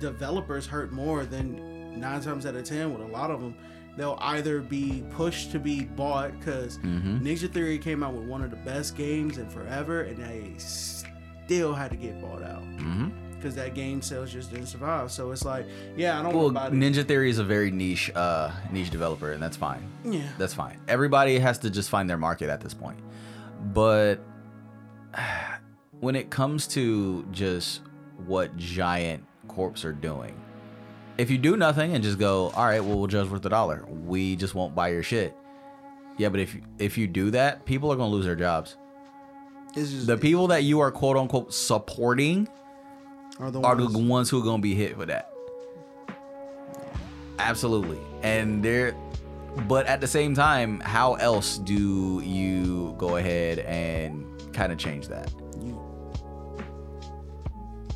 developers 0.00 0.66
hurt 0.66 0.92
more, 0.92 1.24
then 1.24 1.98
nine 1.98 2.20
times 2.20 2.44
out 2.46 2.56
of 2.56 2.64
ten, 2.64 2.92
with 2.92 3.02
a 3.08 3.12
lot 3.12 3.30
of 3.30 3.40
them, 3.40 3.54
they'll 3.96 4.18
either 4.20 4.60
be 4.60 5.04
pushed 5.12 5.52
to 5.52 5.58
be 5.60 5.82
bought 5.84 6.36
because 6.38 6.78
Mm-hmm. 6.78 7.24
Ninja 7.26 7.50
Theory 7.50 7.78
came 7.78 8.02
out 8.02 8.12
with 8.12 8.24
one 8.24 8.42
of 8.42 8.50
the 8.50 8.56
best 8.58 8.96
games 8.96 9.38
in 9.38 9.48
forever, 9.48 10.02
and 10.02 10.18
they 10.18 10.52
still 10.58 11.72
had 11.72 11.90
to 11.92 11.96
get 11.96 12.20
bought 12.20 12.42
out 12.42 12.62
Mm-hmm. 12.64 13.08
Because 13.46 13.54
that 13.54 13.74
game 13.74 14.02
sales 14.02 14.32
just 14.32 14.50
didn't 14.50 14.66
survive. 14.66 15.12
So 15.12 15.30
it's 15.30 15.44
like, 15.44 15.66
yeah, 15.96 16.18
I 16.18 16.22
don't 16.24 16.34
Well, 16.34 16.50
to 16.50 16.66
it. 16.66 16.72
Ninja 16.72 17.06
Theory 17.06 17.30
is 17.30 17.38
a 17.38 17.44
very 17.44 17.70
niche, 17.70 18.10
uh, 18.12 18.50
niche 18.72 18.90
developer, 18.90 19.30
and 19.32 19.40
that's 19.40 19.56
fine. 19.56 19.88
yeah, 20.04 20.28
That's 20.36 20.52
fine. 20.52 20.78
Everybody 20.88 21.38
has 21.38 21.58
to 21.60 21.70
just 21.70 21.88
find 21.88 22.10
their 22.10 22.16
market 22.18 22.50
at 22.50 22.60
this 22.60 22.74
point. 22.74 22.98
But 23.72 24.16
when 26.00 26.16
it 26.16 26.28
comes 26.28 26.66
to 26.68 27.24
just 27.30 27.82
what 28.26 28.56
giant 28.56 29.24
corps 29.46 29.84
are 29.84 29.92
doing, 29.92 30.34
if 31.18 31.30
you 31.30 31.38
do 31.38 31.56
nothing 31.56 31.94
and 31.94 32.02
just 32.02 32.18
go, 32.18 32.50
all 32.50 32.64
right, 32.66 32.82
well, 32.82 32.98
we'll 32.98 33.06
judge 33.06 33.28
with 33.28 33.42
the 33.42 33.48
dollar. 33.48 33.84
We 33.88 34.34
just 34.34 34.56
won't 34.56 34.74
buy 34.74 34.88
your 34.88 35.04
shit. 35.04 35.36
Yeah, 36.18 36.30
but 36.30 36.40
if 36.40 36.56
if 36.80 36.98
you 36.98 37.06
do 37.06 37.30
that, 37.30 37.64
people 37.64 37.92
are 37.92 37.96
gonna 37.96 38.10
lose 38.10 38.24
their 38.24 38.34
jobs. 38.36 38.76
just 39.74 40.06
The 40.08 40.16
people 40.16 40.48
that 40.48 40.64
you 40.64 40.80
are 40.80 40.90
quote 40.90 41.16
unquote 41.16 41.54
supporting 41.54 42.48
are 43.38 43.50
the 43.50 43.60
are 43.60 43.76
ones. 43.76 43.92
the 43.92 43.98
ones 43.98 44.30
who 44.30 44.40
are 44.40 44.44
gonna 44.44 44.62
be 44.62 44.74
hit 44.74 44.96
for 44.96 45.06
that. 45.06 45.32
Absolutely. 47.38 47.98
And 48.22 48.62
they're 48.62 48.94
but 49.68 49.86
at 49.86 50.00
the 50.00 50.06
same 50.06 50.34
time, 50.34 50.80
how 50.80 51.14
else 51.14 51.56
do 51.58 52.20
you 52.20 52.94
go 52.98 53.16
ahead 53.16 53.60
and 53.60 54.24
kind 54.52 54.70
of 54.70 54.78
change 54.78 55.08
that? 55.08 55.32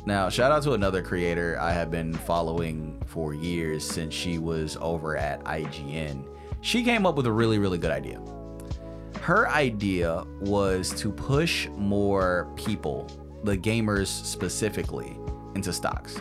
Now, 0.03 0.29
shout 0.29 0.51
out 0.51 0.63
to 0.63 0.73
another 0.73 1.03
creator 1.03 1.59
I 1.59 1.71
have 1.71 1.91
been 1.91 2.13
following 2.13 2.99
for 3.05 3.35
years 3.35 3.83
since 3.83 4.15
she 4.15 4.39
was 4.39 4.75
over 4.81 5.15
at 5.15 5.43
IGN. 5.43 6.25
She 6.61 6.83
came 6.83 7.05
up 7.05 7.15
with 7.15 7.27
a 7.27 7.31
really, 7.31 7.59
really 7.59 7.77
good 7.77 7.91
idea. 7.91 8.19
Her 9.21 9.47
idea 9.49 10.23
was 10.39 10.89
to 10.95 11.11
push 11.11 11.67
more 11.77 12.51
people, 12.55 13.07
the 13.43 13.55
gamers 13.55 14.07
specifically, 14.07 15.15
into 15.55 15.73
stocks. 15.73 16.19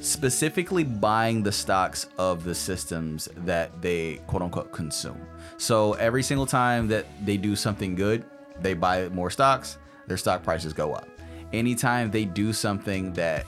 Specifically, 0.00 0.84
buying 0.84 1.42
the 1.42 1.50
stocks 1.50 2.08
of 2.18 2.44
the 2.44 2.54
systems 2.54 3.28
that 3.38 3.82
they 3.82 4.20
quote 4.28 4.42
unquote 4.42 4.70
consume. 4.70 5.20
So, 5.56 5.94
every 5.94 6.22
single 6.22 6.46
time 6.46 6.86
that 6.88 7.06
they 7.24 7.36
do 7.36 7.56
something 7.56 7.96
good, 7.96 8.24
they 8.60 8.74
buy 8.74 9.08
more 9.08 9.30
stocks, 9.30 9.78
their 10.06 10.16
stock 10.16 10.44
prices 10.44 10.72
go 10.72 10.92
up. 10.92 11.08
Anytime 11.52 12.10
they 12.10 12.24
do 12.24 12.52
something 12.52 13.12
that 13.14 13.44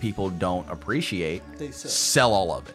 people 0.00 0.30
don't 0.30 0.68
appreciate, 0.70 1.42
They 1.58 1.70
sell. 1.72 1.90
sell 1.90 2.32
all 2.32 2.52
of 2.52 2.68
it 2.68 2.74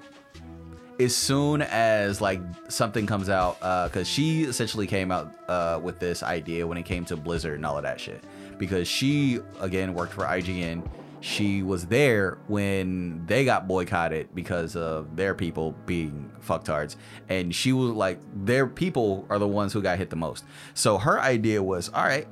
as 0.99 1.15
soon 1.15 1.61
as 1.63 2.21
like 2.21 2.41
something 2.67 3.07
comes 3.07 3.29
out 3.29 3.59
because 3.89 4.07
she 4.07 4.43
essentially 4.43 4.85
came 4.85 5.11
out 5.11 5.33
uh, 5.47 5.79
with 5.81 5.99
this 5.99 6.21
idea 6.21 6.65
when 6.67 6.77
it 6.77 6.83
came 6.83 7.03
to 7.05 7.15
blizzard 7.17 7.55
and 7.55 7.65
all 7.65 7.77
of 7.77 7.83
that 7.83 7.99
shit 7.99 8.23
because 8.59 8.87
she 8.87 9.39
again 9.61 9.93
worked 9.93 10.13
for 10.13 10.25
ign 10.25 10.87
she 11.21 11.61
was 11.63 11.85
there 11.85 12.39
when 12.47 13.25
they 13.27 13.45
got 13.45 13.67
boycotted 13.67 14.33
because 14.35 14.75
of 14.75 15.15
their 15.15 15.33
people 15.33 15.75
being 15.85 16.31
fucktards. 16.45 16.95
And 17.29 17.53
she 17.53 17.71
was 17.71 17.91
like 17.91 18.19
their 18.33 18.67
people 18.67 19.25
are 19.29 19.39
the 19.39 19.47
ones 19.47 19.71
who 19.71 19.81
got 19.81 19.97
hit 19.97 20.09
the 20.09 20.15
most. 20.15 20.43
So 20.73 20.97
her 20.97 21.21
idea 21.21 21.63
was 21.63 21.89
all 21.89 22.03
right 22.03 22.27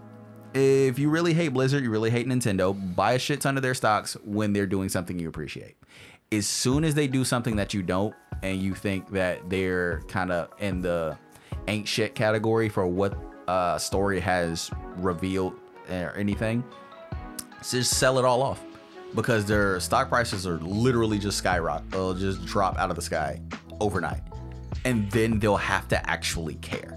if 0.55 0.97
you 0.97 1.11
really 1.11 1.33
hate 1.33 1.49
Blizzard, 1.49 1.83
you 1.83 1.91
really 1.91 2.09
hate 2.09 2.27
Nintendo, 2.27 2.73
buy 2.95 3.13
a 3.13 3.19
shit 3.19 3.39
ton 3.39 3.55
of 3.55 3.61
their 3.61 3.75
stocks 3.75 4.17
when 4.25 4.51
they're 4.51 4.65
doing 4.65 4.89
something 4.89 5.19
you 5.19 5.29
appreciate. 5.29 5.75
As 6.31 6.47
soon 6.47 6.83
as 6.83 6.95
they 6.95 7.07
do 7.07 7.23
something 7.23 7.55
that 7.57 7.73
you 7.73 7.83
don't, 7.83 8.15
and 8.41 8.59
you 8.59 8.73
think 8.73 9.11
that 9.11 9.47
they're 9.47 10.01
kind 10.07 10.31
of 10.31 10.49
in 10.59 10.81
the 10.81 11.17
ain't 11.67 11.87
shit 11.87 12.15
category 12.15 12.67
for 12.67 12.87
what 12.87 13.15
uh, 13.47 13.77
story 13.77 14.19
has 14.19 14.71
revealed 14.97 15.53
or 15.89 16.15
anything, 16.15 16.63
just 17.69 17.97
sell 17.97 18.17
it 18.17 18.25
all 18.25 18.41
off 18.41 18.63
because 19.15 19.45
their 19.45 19.79
stock 19.79 20.09
prices 20.09 20.45
are 20.47 20.57
literally 20.59 21.19
just 21.19 21.37
skyrocket. 21.37 21.89
They'll 21.91 22.13
just 22.13 22.45
drop 22.45 22.77
out 22.77 22.89
of 22.89 22.95
the 22.95 23.01
sky 23.01 23.41
overnight, 23.79 24.21
and 24.85 25.09
then 25.11 25.39
they'll 25.39 25.57
have 25.57 25.87
to 25.89 26.09
actually 26.09 26.55
care. 26.55 26.95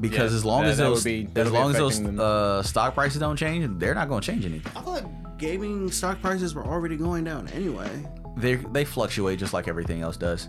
Because 0.00 0.32
Yeah, 0.32 0.36
as 0.38 0.44
long 0.44 0.62
that- 0.62 0.70
as 0.70 0.76
that 0.78 0.84
those, 0.84 1.04
be- 1.04 1.28
as 1.36 1.50
long 1.52 1.70
as 1.70 1.76
those 1.76 2.00
uh, 2.00 2.62
stock 2.62 2.94
prices 2.94 3.20
don't 3.20 3.36
change, 3.36 3.78
they're 3.78 3.94
not 3.94 4.08
going 4.08 4.20
to 4.20 4.26
change 4.26 4.44
anything. 4.44 4.72
I 4.74 4.80
thought 4.80 5.04
like 5.04 5.38
gaming 5.38 5.90
stock 5.90 6.20
prices 6.20 6.54
were 6.54 6.64
already 6.64 6.96
going 6.96 7.24
down 7.24 7.48
anyway. 7.48 7.90
They 8.36 8.54
they 8.56 8.84
fluctuate 8.84 9.38
just 9.38 9.52
like 9.52 9.68
everything 9.68 10.00
else 10.00 10.16
does. 10.16 10.48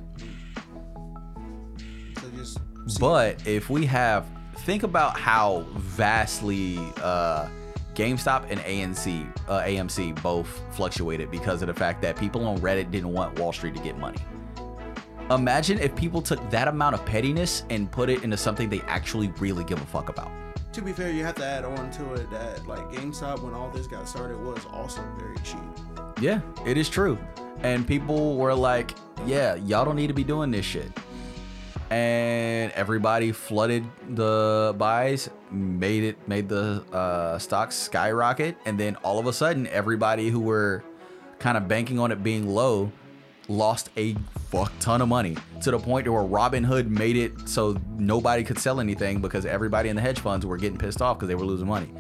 So 2.22 2.30
just 2.36 2.60
But 3.00 3.46
if 3.48 3.70
we 3.70 3.86
have, 3.88 4.26
think 4.60 4.84
about 4.84 5.20
how 5.20 5.66
vastly 5.76 6.80
uh, 7.02 7.48
GameStop 7.96 8.50
and 8.50 8.60
ANC, 8.62 9.32
uh, 9.48 9.62
AMC 9.62 10.22
both 10.22 10.62
fluctuated 10.76 11.30
because 11.30 11.62
of 11.62 11.68
the 11.68 11.74
fact 11.74 12.02
that 12.02 12.18
people 12.18 12.46
on 12.46 12.58
Reddit 12.60 12.92
didn't 12.92 13.12
want 13.14 13.38
Wall 13.40 13.54
Street 13.54 13.76
to 13.76 13.82
get 13.82 13.98
money. 13.98 14.18
Imagine 15.30 15.80
if 15.80 15.96
people 15.96 16.22
took 16.22 16.50
that 16.50 16.68
amount 16.68 16.96
of 16.96 17.06
pettiness 17.06 17.64
and 17.70 17.90
put 17.92 18.10
it 18.10 18.24
into 18.24 18.36
something 18.36 18.70
they 18.70 18.82
actually 18.82 19.30
really 19.40 19.64
give 19.64 19.82
a 19.82 19.86
fuck 19.86 20.10
about. 20.10 20.32
to 20.74 20.82
be 20.82 20.92
fair, 20.92 21.12
you 21.12 21.24
have 21.24 21.36
to 21.36 21.46
add 21.46 21.64
on 21.64 21.92
to 21.92 22.14
it 22.16 22.30
that 22.32 22.68
like 22.68 22.92
GameStop 22.92 23.42
when 23.44 23.54
all 23.54 23.70
this 23.70 23.86
got 23.88 24.10
started 24.10 24.40
was 24.42 24.66
also 24.72 25.02
very 25.20 25.38
cheap. 25.38 25.60
Yeah, 26.20 26.42
it 26.66 26.78
is 26.78 26.90
true. 26.90 27.18
And 27.62 27.88
people 27.88 28.38
were 28.38 28.54
like, 28.56 28.96
yeah, 29.26 29.56
y'all 29.56 29.86
don't 29.86 29.96
need 29.96 30.08
to 30.08 30.14
be 30.14 30.24
doing 30.24 30.50
this 30.52 30.66
shit. 30.66 30.92
And 31.94 32.72
everybody 32.72 33.32
flooded 33.32 33.86
the 34.16 34.74
buys, 34.80 35.30
made 35.52 36.04
it, 36.04 36.28
made 36.28 36.50
the 36.50 36.84
uh, 36.92 37.38
stocks 37.38 37.76
skyrocket. 37.76 38.58
And 38.66 38.80
then 38.80 38.96
all 39.04 39.20
of 39.20 39.28
a 39.28 39.34
sudden, 39.34 39.68
everybody 39.68 40.30
who 40.30 40.40
were 40.40 40.84
kind 41.38 41.56
of 41.56 41.68
banking 41.68 42.00
on 42.00 42.12
it 42.12 42.24
being 42.24 42.48
low 42.48 42.92
lost 43.48 43.92
a 43.96 44.16
fuck 44.50 44.72
ton 44.80 45.02
of 45.02 45.08
money 45.08 45.38
to 45.62 45.70
the 45.70 45.78
point 45.78 46.08
where 46.08 46.24
Robinhood 46.24 46.88
made 46.88 47.16
it 47.16 47.48
so 47.48 47.80
nobody 47.98 48.44
could 48.44 48.58
sell 48.58 48.80
anything 48.80 49.22
because 49.22 49.46
everybody 49.46 49.90
in 49.90 49.96
the 49.96 50.02
hedge 50.02 50.20
funds 50.20 50.48
were 50.48 50.58
getting 50.58 50.80
pissed 50.80 51.00
off 51.00 51.18
because 51.18 51.28
they 51.28 51.36
were 51.36 51.46
losing 51.46 51.68
money. 51.68 51.94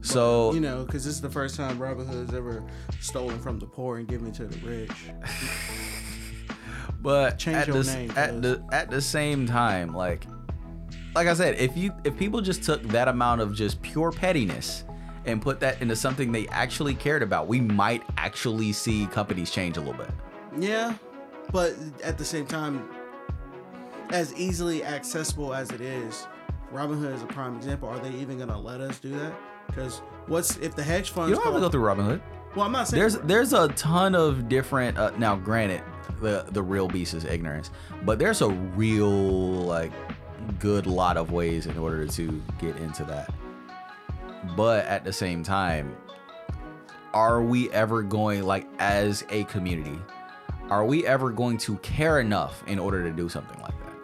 So 0.00 0.52
You 0.52 0.60
know, 0.60 0.84
because 0.84 1.04
this 1.04 1.14
is 1.14 1.20
the 1.20 1.30
first 1.30 1.56
time 1.56 1.78
Robinhood's 1.78 2.34
ever 2.34 2.64
stolen 3.00 3.38
from 3.38 3.60
the 3.60 3.66
poor 3.66 3.98
and 3.98 4.08
given 4.08 4.32
to 4.32 4.46
the 4.46 4.66
rich. 4.66 4.90
but 7.00 7.38
Change 7.38 7.56
at 7.56 7.66
your 7.68 7.82
the, 7.82 7.92
name, 7.92 8.12
at 8.16 8.42
the 8.42 8.62
at 8.72 8.90
the 8.90 9.00
same 9.00 9.46
time 9.46 9.94
like 9.94 10.26
like 11.14 11.26
i 11.26 11.34
said 11.34 11.58
if 11.58 11.76
you 11.76 11.92
if 12.04 12.16
people 12.16 12.40
just 12.40 12.62
took 12.62 12.82
that 12.84 13.08
amount 13.08 13.40
of 13.40 13.54
just 13.54 13.80
pure 13.82 14.10
pettiness 14.10 14.84
and 15.26 15.42
put 15.42 15.60
that 15.60 15.80
into 15.82 15.96
something 15.96 16.32
they 16.32 16.46
actually 16.48 16.94
cared 16.94 17.22
about 17.22 17.48
we 17.48 17.60
might 17.60 18.02
actually 18.16 18.72
see 18.72 19.06
companies 19.06 19.50
change 19.50 19.76
a 19.76 19.80
little 19.80 19.94
bit 19.94 20.10
Yeah, 20.58 20.94
but 21.52 21.74
at 22.02 22.16
the 22.16 22.24
same 22.24 22.46
time, 22.46 22.88
as 24.10 24.34
easily 24.34 24.84
accessible 24.84 25.52
as 25.52 25.70
it 25.70 25.80
is, 25.80 26.26
Robinhood 26.72 27.14
is 27.14 27.22
a 27.22 27.26
prime 27.26 27.56
example. 27.56 27.88
Are 27.88 27.98
they 27.98 28.10
even 28.12 28.38
gonna 28.38 28.58
let 28.58 28.80
us 28.80 28.98
do 28.98 29.10
that? 29.10 29.34
Because 29.66 29.98
what's 30.26 30.56
if 30.58 30.74
the 30.74 30.82
hedge 30.82 31.10
funds? 31.10 31.30
you 31.30 31.36
don't 31.36 31.44
have 31.44 31.54
to 31.54 31.60
go 31.60 31.68
through 31.68 31.82
robinhood 31.82 32.20
well, 32.56 32.64
I'm 32.64 32.72
not 32.72 32.88
saying 32.88 33.00
there's 33.00 33.18
there's 33.18 33.52
a 33.52 33.68
ton 33.68 34.14
of 34.14 34.48
different 34.48 34.96
uh, 34.96 35.10
now 35.18 35.36
granted 35.36 35.82
the 36.20 36.46
the 36.50 36.62
real 36.62 36.88
beast 36.88 37.14
is 37.14 37.24
ignorance. 37.24 37.70
But 38.04 38.18
there's 38.18 38.42
a 38.42 38.48
real 38.48 39.10
like 39.10 39.92
good 40.58 40.86
lot 40.86 41.16
of 41.16 41.32
ways 41.32 41.66
in 41.66 41.76
order 41.78 42.06
to 42.06 42.42
get 42.58 42.76
into 42.76 43.04
that. 43.04 43.32
But 44.56 44.84
at 44.86 45.04
the 45.04 45.12
same 45.12 45.42
time 45.42 45.96
are 47.14 47.42
we 47.42 47.70
ever 47.72 48.02
going 48.02 48.42
like 48.42 48.66
as 48.78 49.24
a 49.30 49.44
community 49.44 49.98
are 50.70 50.84
we 50.84 51.06
ever 51.06 51.30
going 51.30 51.58
to 51.58 51.76
care 51.78 52.20
enough 52.20 52.62
in 52.66 52.78
order 52.78 53.04
to 53.04 53.10
do 53.12 53.28
something 53.28 53.60
like 53.60 53.78
that? 53.84 53.94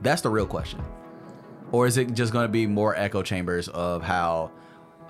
That's 0.00 0.22
the 0.22 0.30
real 0.30 0.46
question. 0.46 0.82
Or 1.72 1.86
is 1.86 1.98
it 1.98 2.14
just 2.14 2.32
going 2.32 2.44
to 2.44 2.52
be 2.52 2.66
more 2.66 2.96
echo 2.96 3.22
chambers 3.22 3.68
of 3.68 4.02
how 4.02 4.50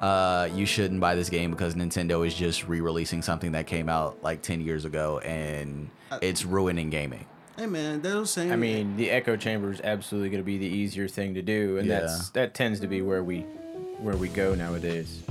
uh, 0.01 0.49
you 0.55 0.67
shouldn't 0.67 1.01
buy 1.01 1.15
this 1.15 1.29
game 1.31 1.51
because 1.51 1.75
Nintendo 1.75 2.27
is 2.27 2.35
just 2.35 2.69
re-releasing 2.69 3.23
something 3.23 3.53
that 3.53 3.67
came 3.67 3.89
out 3.89 4.23
like 4.23 4.43
10 4.43 4.61
years 4.61 4.85
ago 4.85 5.19
and 5.21 5.89
it's 6.23 6.45
ruining 6.45 6.91
gaming. 6.91 7.27
Hey 7.57 7.67
man, 7.67 8.03
those 8.03 8.31
same. 8.31 8.53
I 8.53 8.57
mean, 8.57 8.97
the 8.97 9.11
echo 9.11 9.35
chamber 9.37 9.71
is 9.73 9.81
absolutely 9.81 10.29
going 10.29 10.43
to 10.43 10.47
be 10.47 10.59
the 10.59 10.67
easier 10.67 11.09
thing 11.09 11.33
to 11.35 11.43
do, 11.43 11.79
and 11.79 11.87
Yeah. 11.89 12.01
that's 12.01 12.29
that 12.31 12.53
tends 12.53 12.81
to 12.81 12.87
be 12.87 13.01
where 13.01 13.25
we 13.25 13.41
where 13.99 14.17
we 14.17 14.29
go 14.29 14.55
nowadays. 14.55 15.23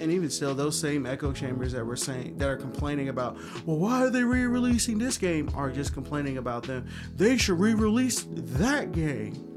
and 0.00 0.10
even 0.10 0.30
still, 0.30 0.54
those 0.54 0.80
same 0.80 1.04
echo 1.04 1.30
chambers 1.30 1.72
that 1.72 1.84
were 1.84 1.96
saying 1.96 2.38
that 2.38 2.48
are 2.48 2.56
complaining 2.56 3.10
about, 3.10 3.36
well, 3.66 3.76
why 3.76 4.00
are 4.02 4.08
they 4.08 4.24
re-releasing 4.24 4.96
this 4.96 5.18
game? 5.18 5.50
Are 5.54 5.68
just 5.70 5.92
complaining 5.92 6.38
about 6.38 6.62
them. 6.62 6.88
They 7.18 7.36
should 7.36 7.60
re-release 7.60 8.24
that 8.32 8.92
game. 8.92 9.49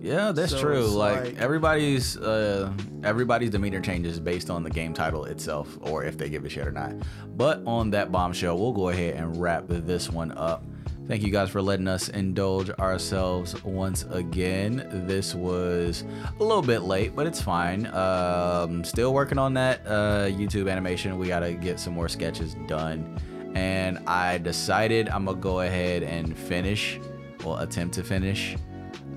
Yeah, 0.00 0.32
that's 0.32 0.52
So 0.52 0.60
true. 0.60 0.86
Like, 0.86 1.24
like- 1.24 1.38
everybody's 1.38 2.16
uh, 2.16 2.72
everybody's 3.04 3.50
demeanor 3.50 3.80
changes 3.80 4.18
based 4.18 4.48
on 4.50 4.62
the 4.62 4.70
game 4.70 4.94
title 4.94 5.24
itself 5.26 5.78
or 5.82 6.04
if 6.04 6.16
they 6.16 6.28
give 6.30 6.44
a 6.44 6.48
shit 6.48 6.66
or 6.66 6.72
not. 6.72 6.94
But 7.36 7.62
on 7.66 7.90
that 7.90 8.10
bombshell, 8.10 8.58
we'll 8.58 8.72
go 8.72 8.88
ahead 8.88 9.14
and 9.16 9.40
wrap 9.40 9.64
this 9.68 10.08
one 10.10 10.32
up. 10.32 10.64
Thank 11.06 11.22
you 11.22 11.30
guys 11.32 11.50
for 11.50 11.60
letting 11.60 11.88
us 11.88 12.08
indulge 12.08 12.70
ourselves 12.70 13.62
once 13.64 14.04
again. 14.10 14.86
This 15.08 15.34
was 15.34 16.04
a 16.38 16.42
little 16.42 16.62
bit 16.62 16.82
late, 16.82 17.16
but 17.16 17.26
it's 17.26 17.42
fine. 17.42 17.86
Um, 17.88 18.84
still 18.84 19.12
working 19.12 19.36
on 19.36 19.52
that 19.54 19.84
uh, 19.86 20.26
YouTube 20.28 20.70
animation. 20.70 21.18
We 21.18 21.26
got 21.26 21.40
to 21.40 21.52
get 21.54 21.80
some 21.80 21.94
more 21.94 22.08
sketches 22.08 22.54
done. 22.68 23.18
And 23.56 23.98
I 24.06 24.38
decided 24.38 25.08
I'm 25.08 25.24
going 25.24 25.36
to 25.38 25.42
go 25.42 25.60
ahead 25.60 26.04
and 26.04 26.36
finish, 26.38 27.00
well, 27.44 27.56
attempt 27.58 27.96
to 27.96 28.04
finish 28.04 28.56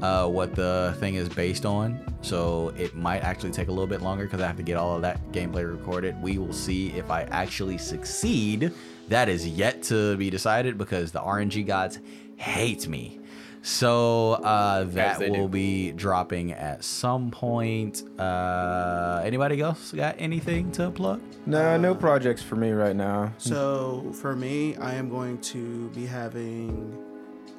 uh, 0.04 0.28
what 0.28 0.54
the 0.54 0.94
thing 1.00 1.16
is 1.16 1.30
based 1.30 1.66
on. 1.66 2.00
So 2.22 2.74
it 2.78 2.94
might 2.94 3.24
actually 3.24 3.52
take 3.52 3.70
a 3.70 3.72
little 3.72 3.88
bit 3.88 4.02
longer 4.02 4.26
because 4.26 4.42
I 4.42 4.48
have 4.48 4.58
to 4.58 4.64
get 4.64 4.76
all 4.78 4.96
of 4.96 5.02
that 5.02 5.32
gameplay 5.32 5.70
recorded. 5.70 6.22
We 6.22 6.38
will 6.38 6.54
see 6.54 6.90
if 6.90 7.10
I 7.10 7.24
actually 7.24 7.78
succeed. 7.78 8.74
That 9.08 9.30
is 9.30 9.48
yet 9.48 9.82
to 9.84 10.18
be 10.18 10.30
decided 10.30 10.78
because 10.78 11.12
the 11.12 11.20
RNG 11.20 11.66
gods 11.66 12.00
hate 12.36 12.88
me. 12.88 13.20
So 13.62 14.34
uh, 14.34 14.84
that 14.84 15.20
they 15.20 15.30
will 15.30 15.48
do. 15.48 15.54
be 15.54 15.92
dropping 15.94 16.52
at 16.52 16.84
some 16.84 17.32
point. 17.32 18.04
Uh, 18.20 19.22
anybody 19.24 19.62
else 19.62 19.94
got 19.94 20.16
anything 20.18 20.70
to 20.74 20.92
plug? 20.92 21.22
No, 21.46 21.78
no 21.78 21.96
projects 21.96 22.44
for 22.44 22.58
me 22.58 22.72
right 22.72 22.96
now. 22.96 23.34
So 23.38 24.12
for 24.16 24.36
me, 24.36 24.76
I 24.76 24.96
am 24.96 25.08
going 25.08 25.40
to 25.40 25.88
be 25.92 26.06
having. 26.06 27.13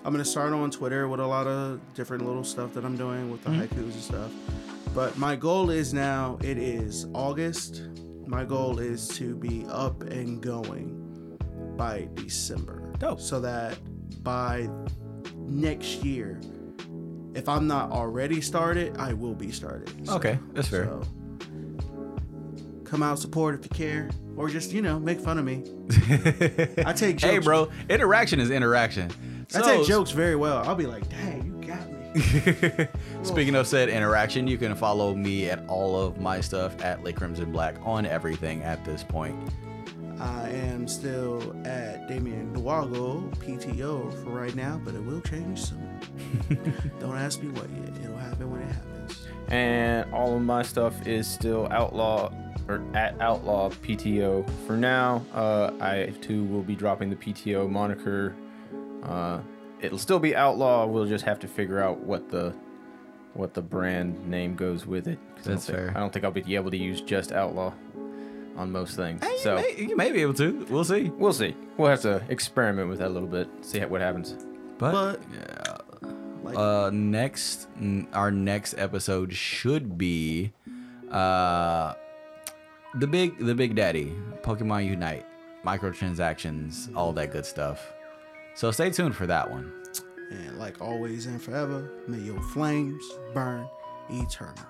I'm 0.05 0.13
gonna 0.13 0.23
start 0.23 0.53
on 0.53 0.71
Twitter 0.71 1.09
with 1.09 1.19
a 1.19 1.27
lot 1.27 1.47
of 1.47 1.81
different 1.95 2.27
little 2.27 2.45
stuff 2.45 2.75
that 2.75 2.85
I'm 2.85 2.95
doing 2.95 3.31
with 3.31 3.43
the 3.43 3.51
mm-hmm. 3.51 3.63
haikus 3.63 3.93
and 3.93 4.03
stuff. 4.03 4.31
But 4.95 5.17
my 5.17 5.35
goal 5.35 5.71
is 5.71 5.95
now. 5.95 6.39
It 6.43 6.59
is 6.59 7.07
August. 7.15 7.83
My 8.27 8.45
goal 8.45 8.81
is 8.81 9.09
to 9.17 9.35
be 9.35 9.65
up 9.67 10.03
and 10.03 10.43
going 10.43 11.39
by 11.79 12.09
December. 12.15 12.93
Dope. 12.99 13.19
So 13.19 13.41
that 13.41 13.79
by 14.23 14.69
next 15.39 16.05
year, 16.05 16.39
if 17.35 17.49
I'm 17.49 17.67
not 17.67 17.91
already 17.91 18.43
started, 18.43 18.99
I 18.99 19.15
will 19.15 19.35
be 19.35 19.51
started. 19.51 20.07
So- 20.07 20.17
Okay, 20.17 20.39
that's 20.53 20.69
fair. 20.69 20.85
So 20.85 21.03
come 22.85 23.03
out, 23.03 23.19
support 23.19 23.55
if 23.55 23.65
you 23.65 23.71
care, 23.71 24.11
or 24.37 24.51
just 24.51 24.71
you 24.71 24.83
know 24.83 25.01
make 25.01 25.19
fun 25.19 25.39
of 25.39 25.47
me. 25.47 25.65
I 26.85 26.93
take 26.93 27.17
jokes. 27.17 27.23
hey, 27.23 27.39
bro, 27.39 27.71
interaction 27.89 28.39
is 28.39 28.51
interaction. 28.51 29.11
I 29.55 29.61
So- 29.61 29.79
take 29.79 29.87
jokes 29.87 30.11
very 30.13 30.37
well. 30.37 30.59
I'll 30.69 30.75
be 30.75 30.87
like, 30.87 31.09
dang, 31.09 31.45
you 31.61 31.67
got 31.69 31.91
me. 31.91 32.89
Speaking 33.25 33.55
of 33.57 33.67
said 33.67 33.89
interaction, 33.89 34.47
you 34.47 34.57
can 34.59 34.75
follow 34.75 35.15
me 35.15 35.51
at 35.51 35.65
all 35.69 36.01
of 36.01 36.21
my 36.21 36.41
stuff 36.41 36.81
at 36.83 37.03
Lake 37.03 37.17
Crimson 37.17 37.51
Black 37.53 37.75
on 37.83 38.07
everything 38.07 38.63
at 38.63 38.85
this 38.85 39.03
point. 39.03 39.37
I 40.21 40.49
am 40.51 40.87
still 40.87 41.55
at 41.67 42.07
Damien 42.07 42.55
Duago 42.55 43.29
PTO 43.41 44.13
for 44.23 44.31
right 44.31 44.55
now, 44.55 44.81
but 44.85 44.95
it 44.95 45.05
will 45.05 45.21
change 45.21 45.61
soon. 45.65 45.99
Don't 47.01 47.17
ask 47.17 47.43
me 47.43 47.49
what 47.51 47.69
yet. 47.71 48.05
It'll 48.05 48.17
happen 48.17 48.51
when 48.51 48.63
it 48.63 48.73
happens. 48.73 49.27
And 49.49 50.11
all 50.15 50.37
of 50.37 50.43
my 50.43 50.63
stuff 50.63 51.07
is 51.07 51.27
still 51.27 51.67
outlaw 51.73 52.33
or 52.69 52.81
at 52.95 53.21
outlaw 53.21 53.69
PTO 53.71 54.49
for 54.67 54.77
now. 54.77 55.23
Uh, 55.35 55.73
I 55.81 56.13
too 56.23 56.45
will 56.45 56.63
be 56.63 56.77
dropping 56.77 57.11
the 57.11 57.17
PTO 57.17 57.69
moniker. 57.69 58.35
Uh, 59.05 59.41
it'll 59.81 59.99
still 59.99 60.19
be 60.19 60.35
outlaw. 60.35 60.87
We'll 60.87 61.07
just 61.07 61.25
have 61.25 61.39
to 61.41 61.49
figure 61.49 61.81
out 61.83 61.99
what 62.01 62.31
the 62.31 62.55
what 63.35 63.53
the 63.53 63.63
brand 63.63 64.29
name 64.29 64.55
goes 64.55 64.87
with 64.87 65.09
it. 65.09 65.19
'Cause 65.37 65.45
I 65.47 65.49
don't 65.49 65.55
That's 65.57 65.67
think- 65.67 65.79
fair. 65.79 65.91
I 65.97 66.01
don't 66.01 66.13
think 66.13 66.25
I'll 66.25 66.31
be 66.31 66.55
able 66.55 66.71
to 66.71 66.77
use 66.77 67.01
just 67.01 67.33
outlaw 67.33 67.73
on 68.57 68.71
most 68.71 68.95
things. 68.95 69.21
so 69.43 69.57
you, 69.59 69.63
may, 69.63 69.85
you 69.89 69.97
may 69.97 70.13
be 70.13 70.23
able 70.23 70.35
to. 70.35 70.65
We'll 70.71 70.85
see. 70.85 71.11
we'll 71.19 71.33
see. 71.33 71.57
We'll 71.77 71.91
have 71.91 72.03
to 72.03 72.23
experiment 72.29 72.89
with 72.89 72.99
that 73.01 73.09
a 73.09 73.11
little 73.11 73.29
bit. 73.29 73.49
See 73.63 73.81
what 73.81 74.01
happens. 74.01 74.37
But, 74.79 74.93
But- 74.93 75.21
yeah. 75.33 76.11
Like, 76.45 76.59
uh, 76.59 76.91
next, 76.93 77.69
our 78.13 78.31
next 78.31 78.75
episode 78.77 79.33
should 79.33 79.97
be, 79.97 80.53
uh, 81.11 81.95
the 82.97 83.07
big, 83.07 83.39
the 83.39 83.55
big 83.55 83.75
daddy, 83.75 84.13
Pokemon 84.43 84.85
Unite, 84.87 85.25
microtransactions, 85.65 86.95
all 86.95 87.15
that 87.15 87.33
good 87.33 87.47
stuff. 87.47 87.94
So 88.55 88.71
stay 88.71 88.91
tuned 88.91 89.17
for 89.17 89.27
that 89.27 89.51
one. 89.51 89.73
and 90.31 90.59
like 90.59 90.81
always 90.81 91.27
and 91.27 91.41
forever, 91.43 91.91
may 92.07 92.19
your 92.19 92.41
flames 92.41 93.05
burn 93.33 93.69
eternal. 94.11 94.67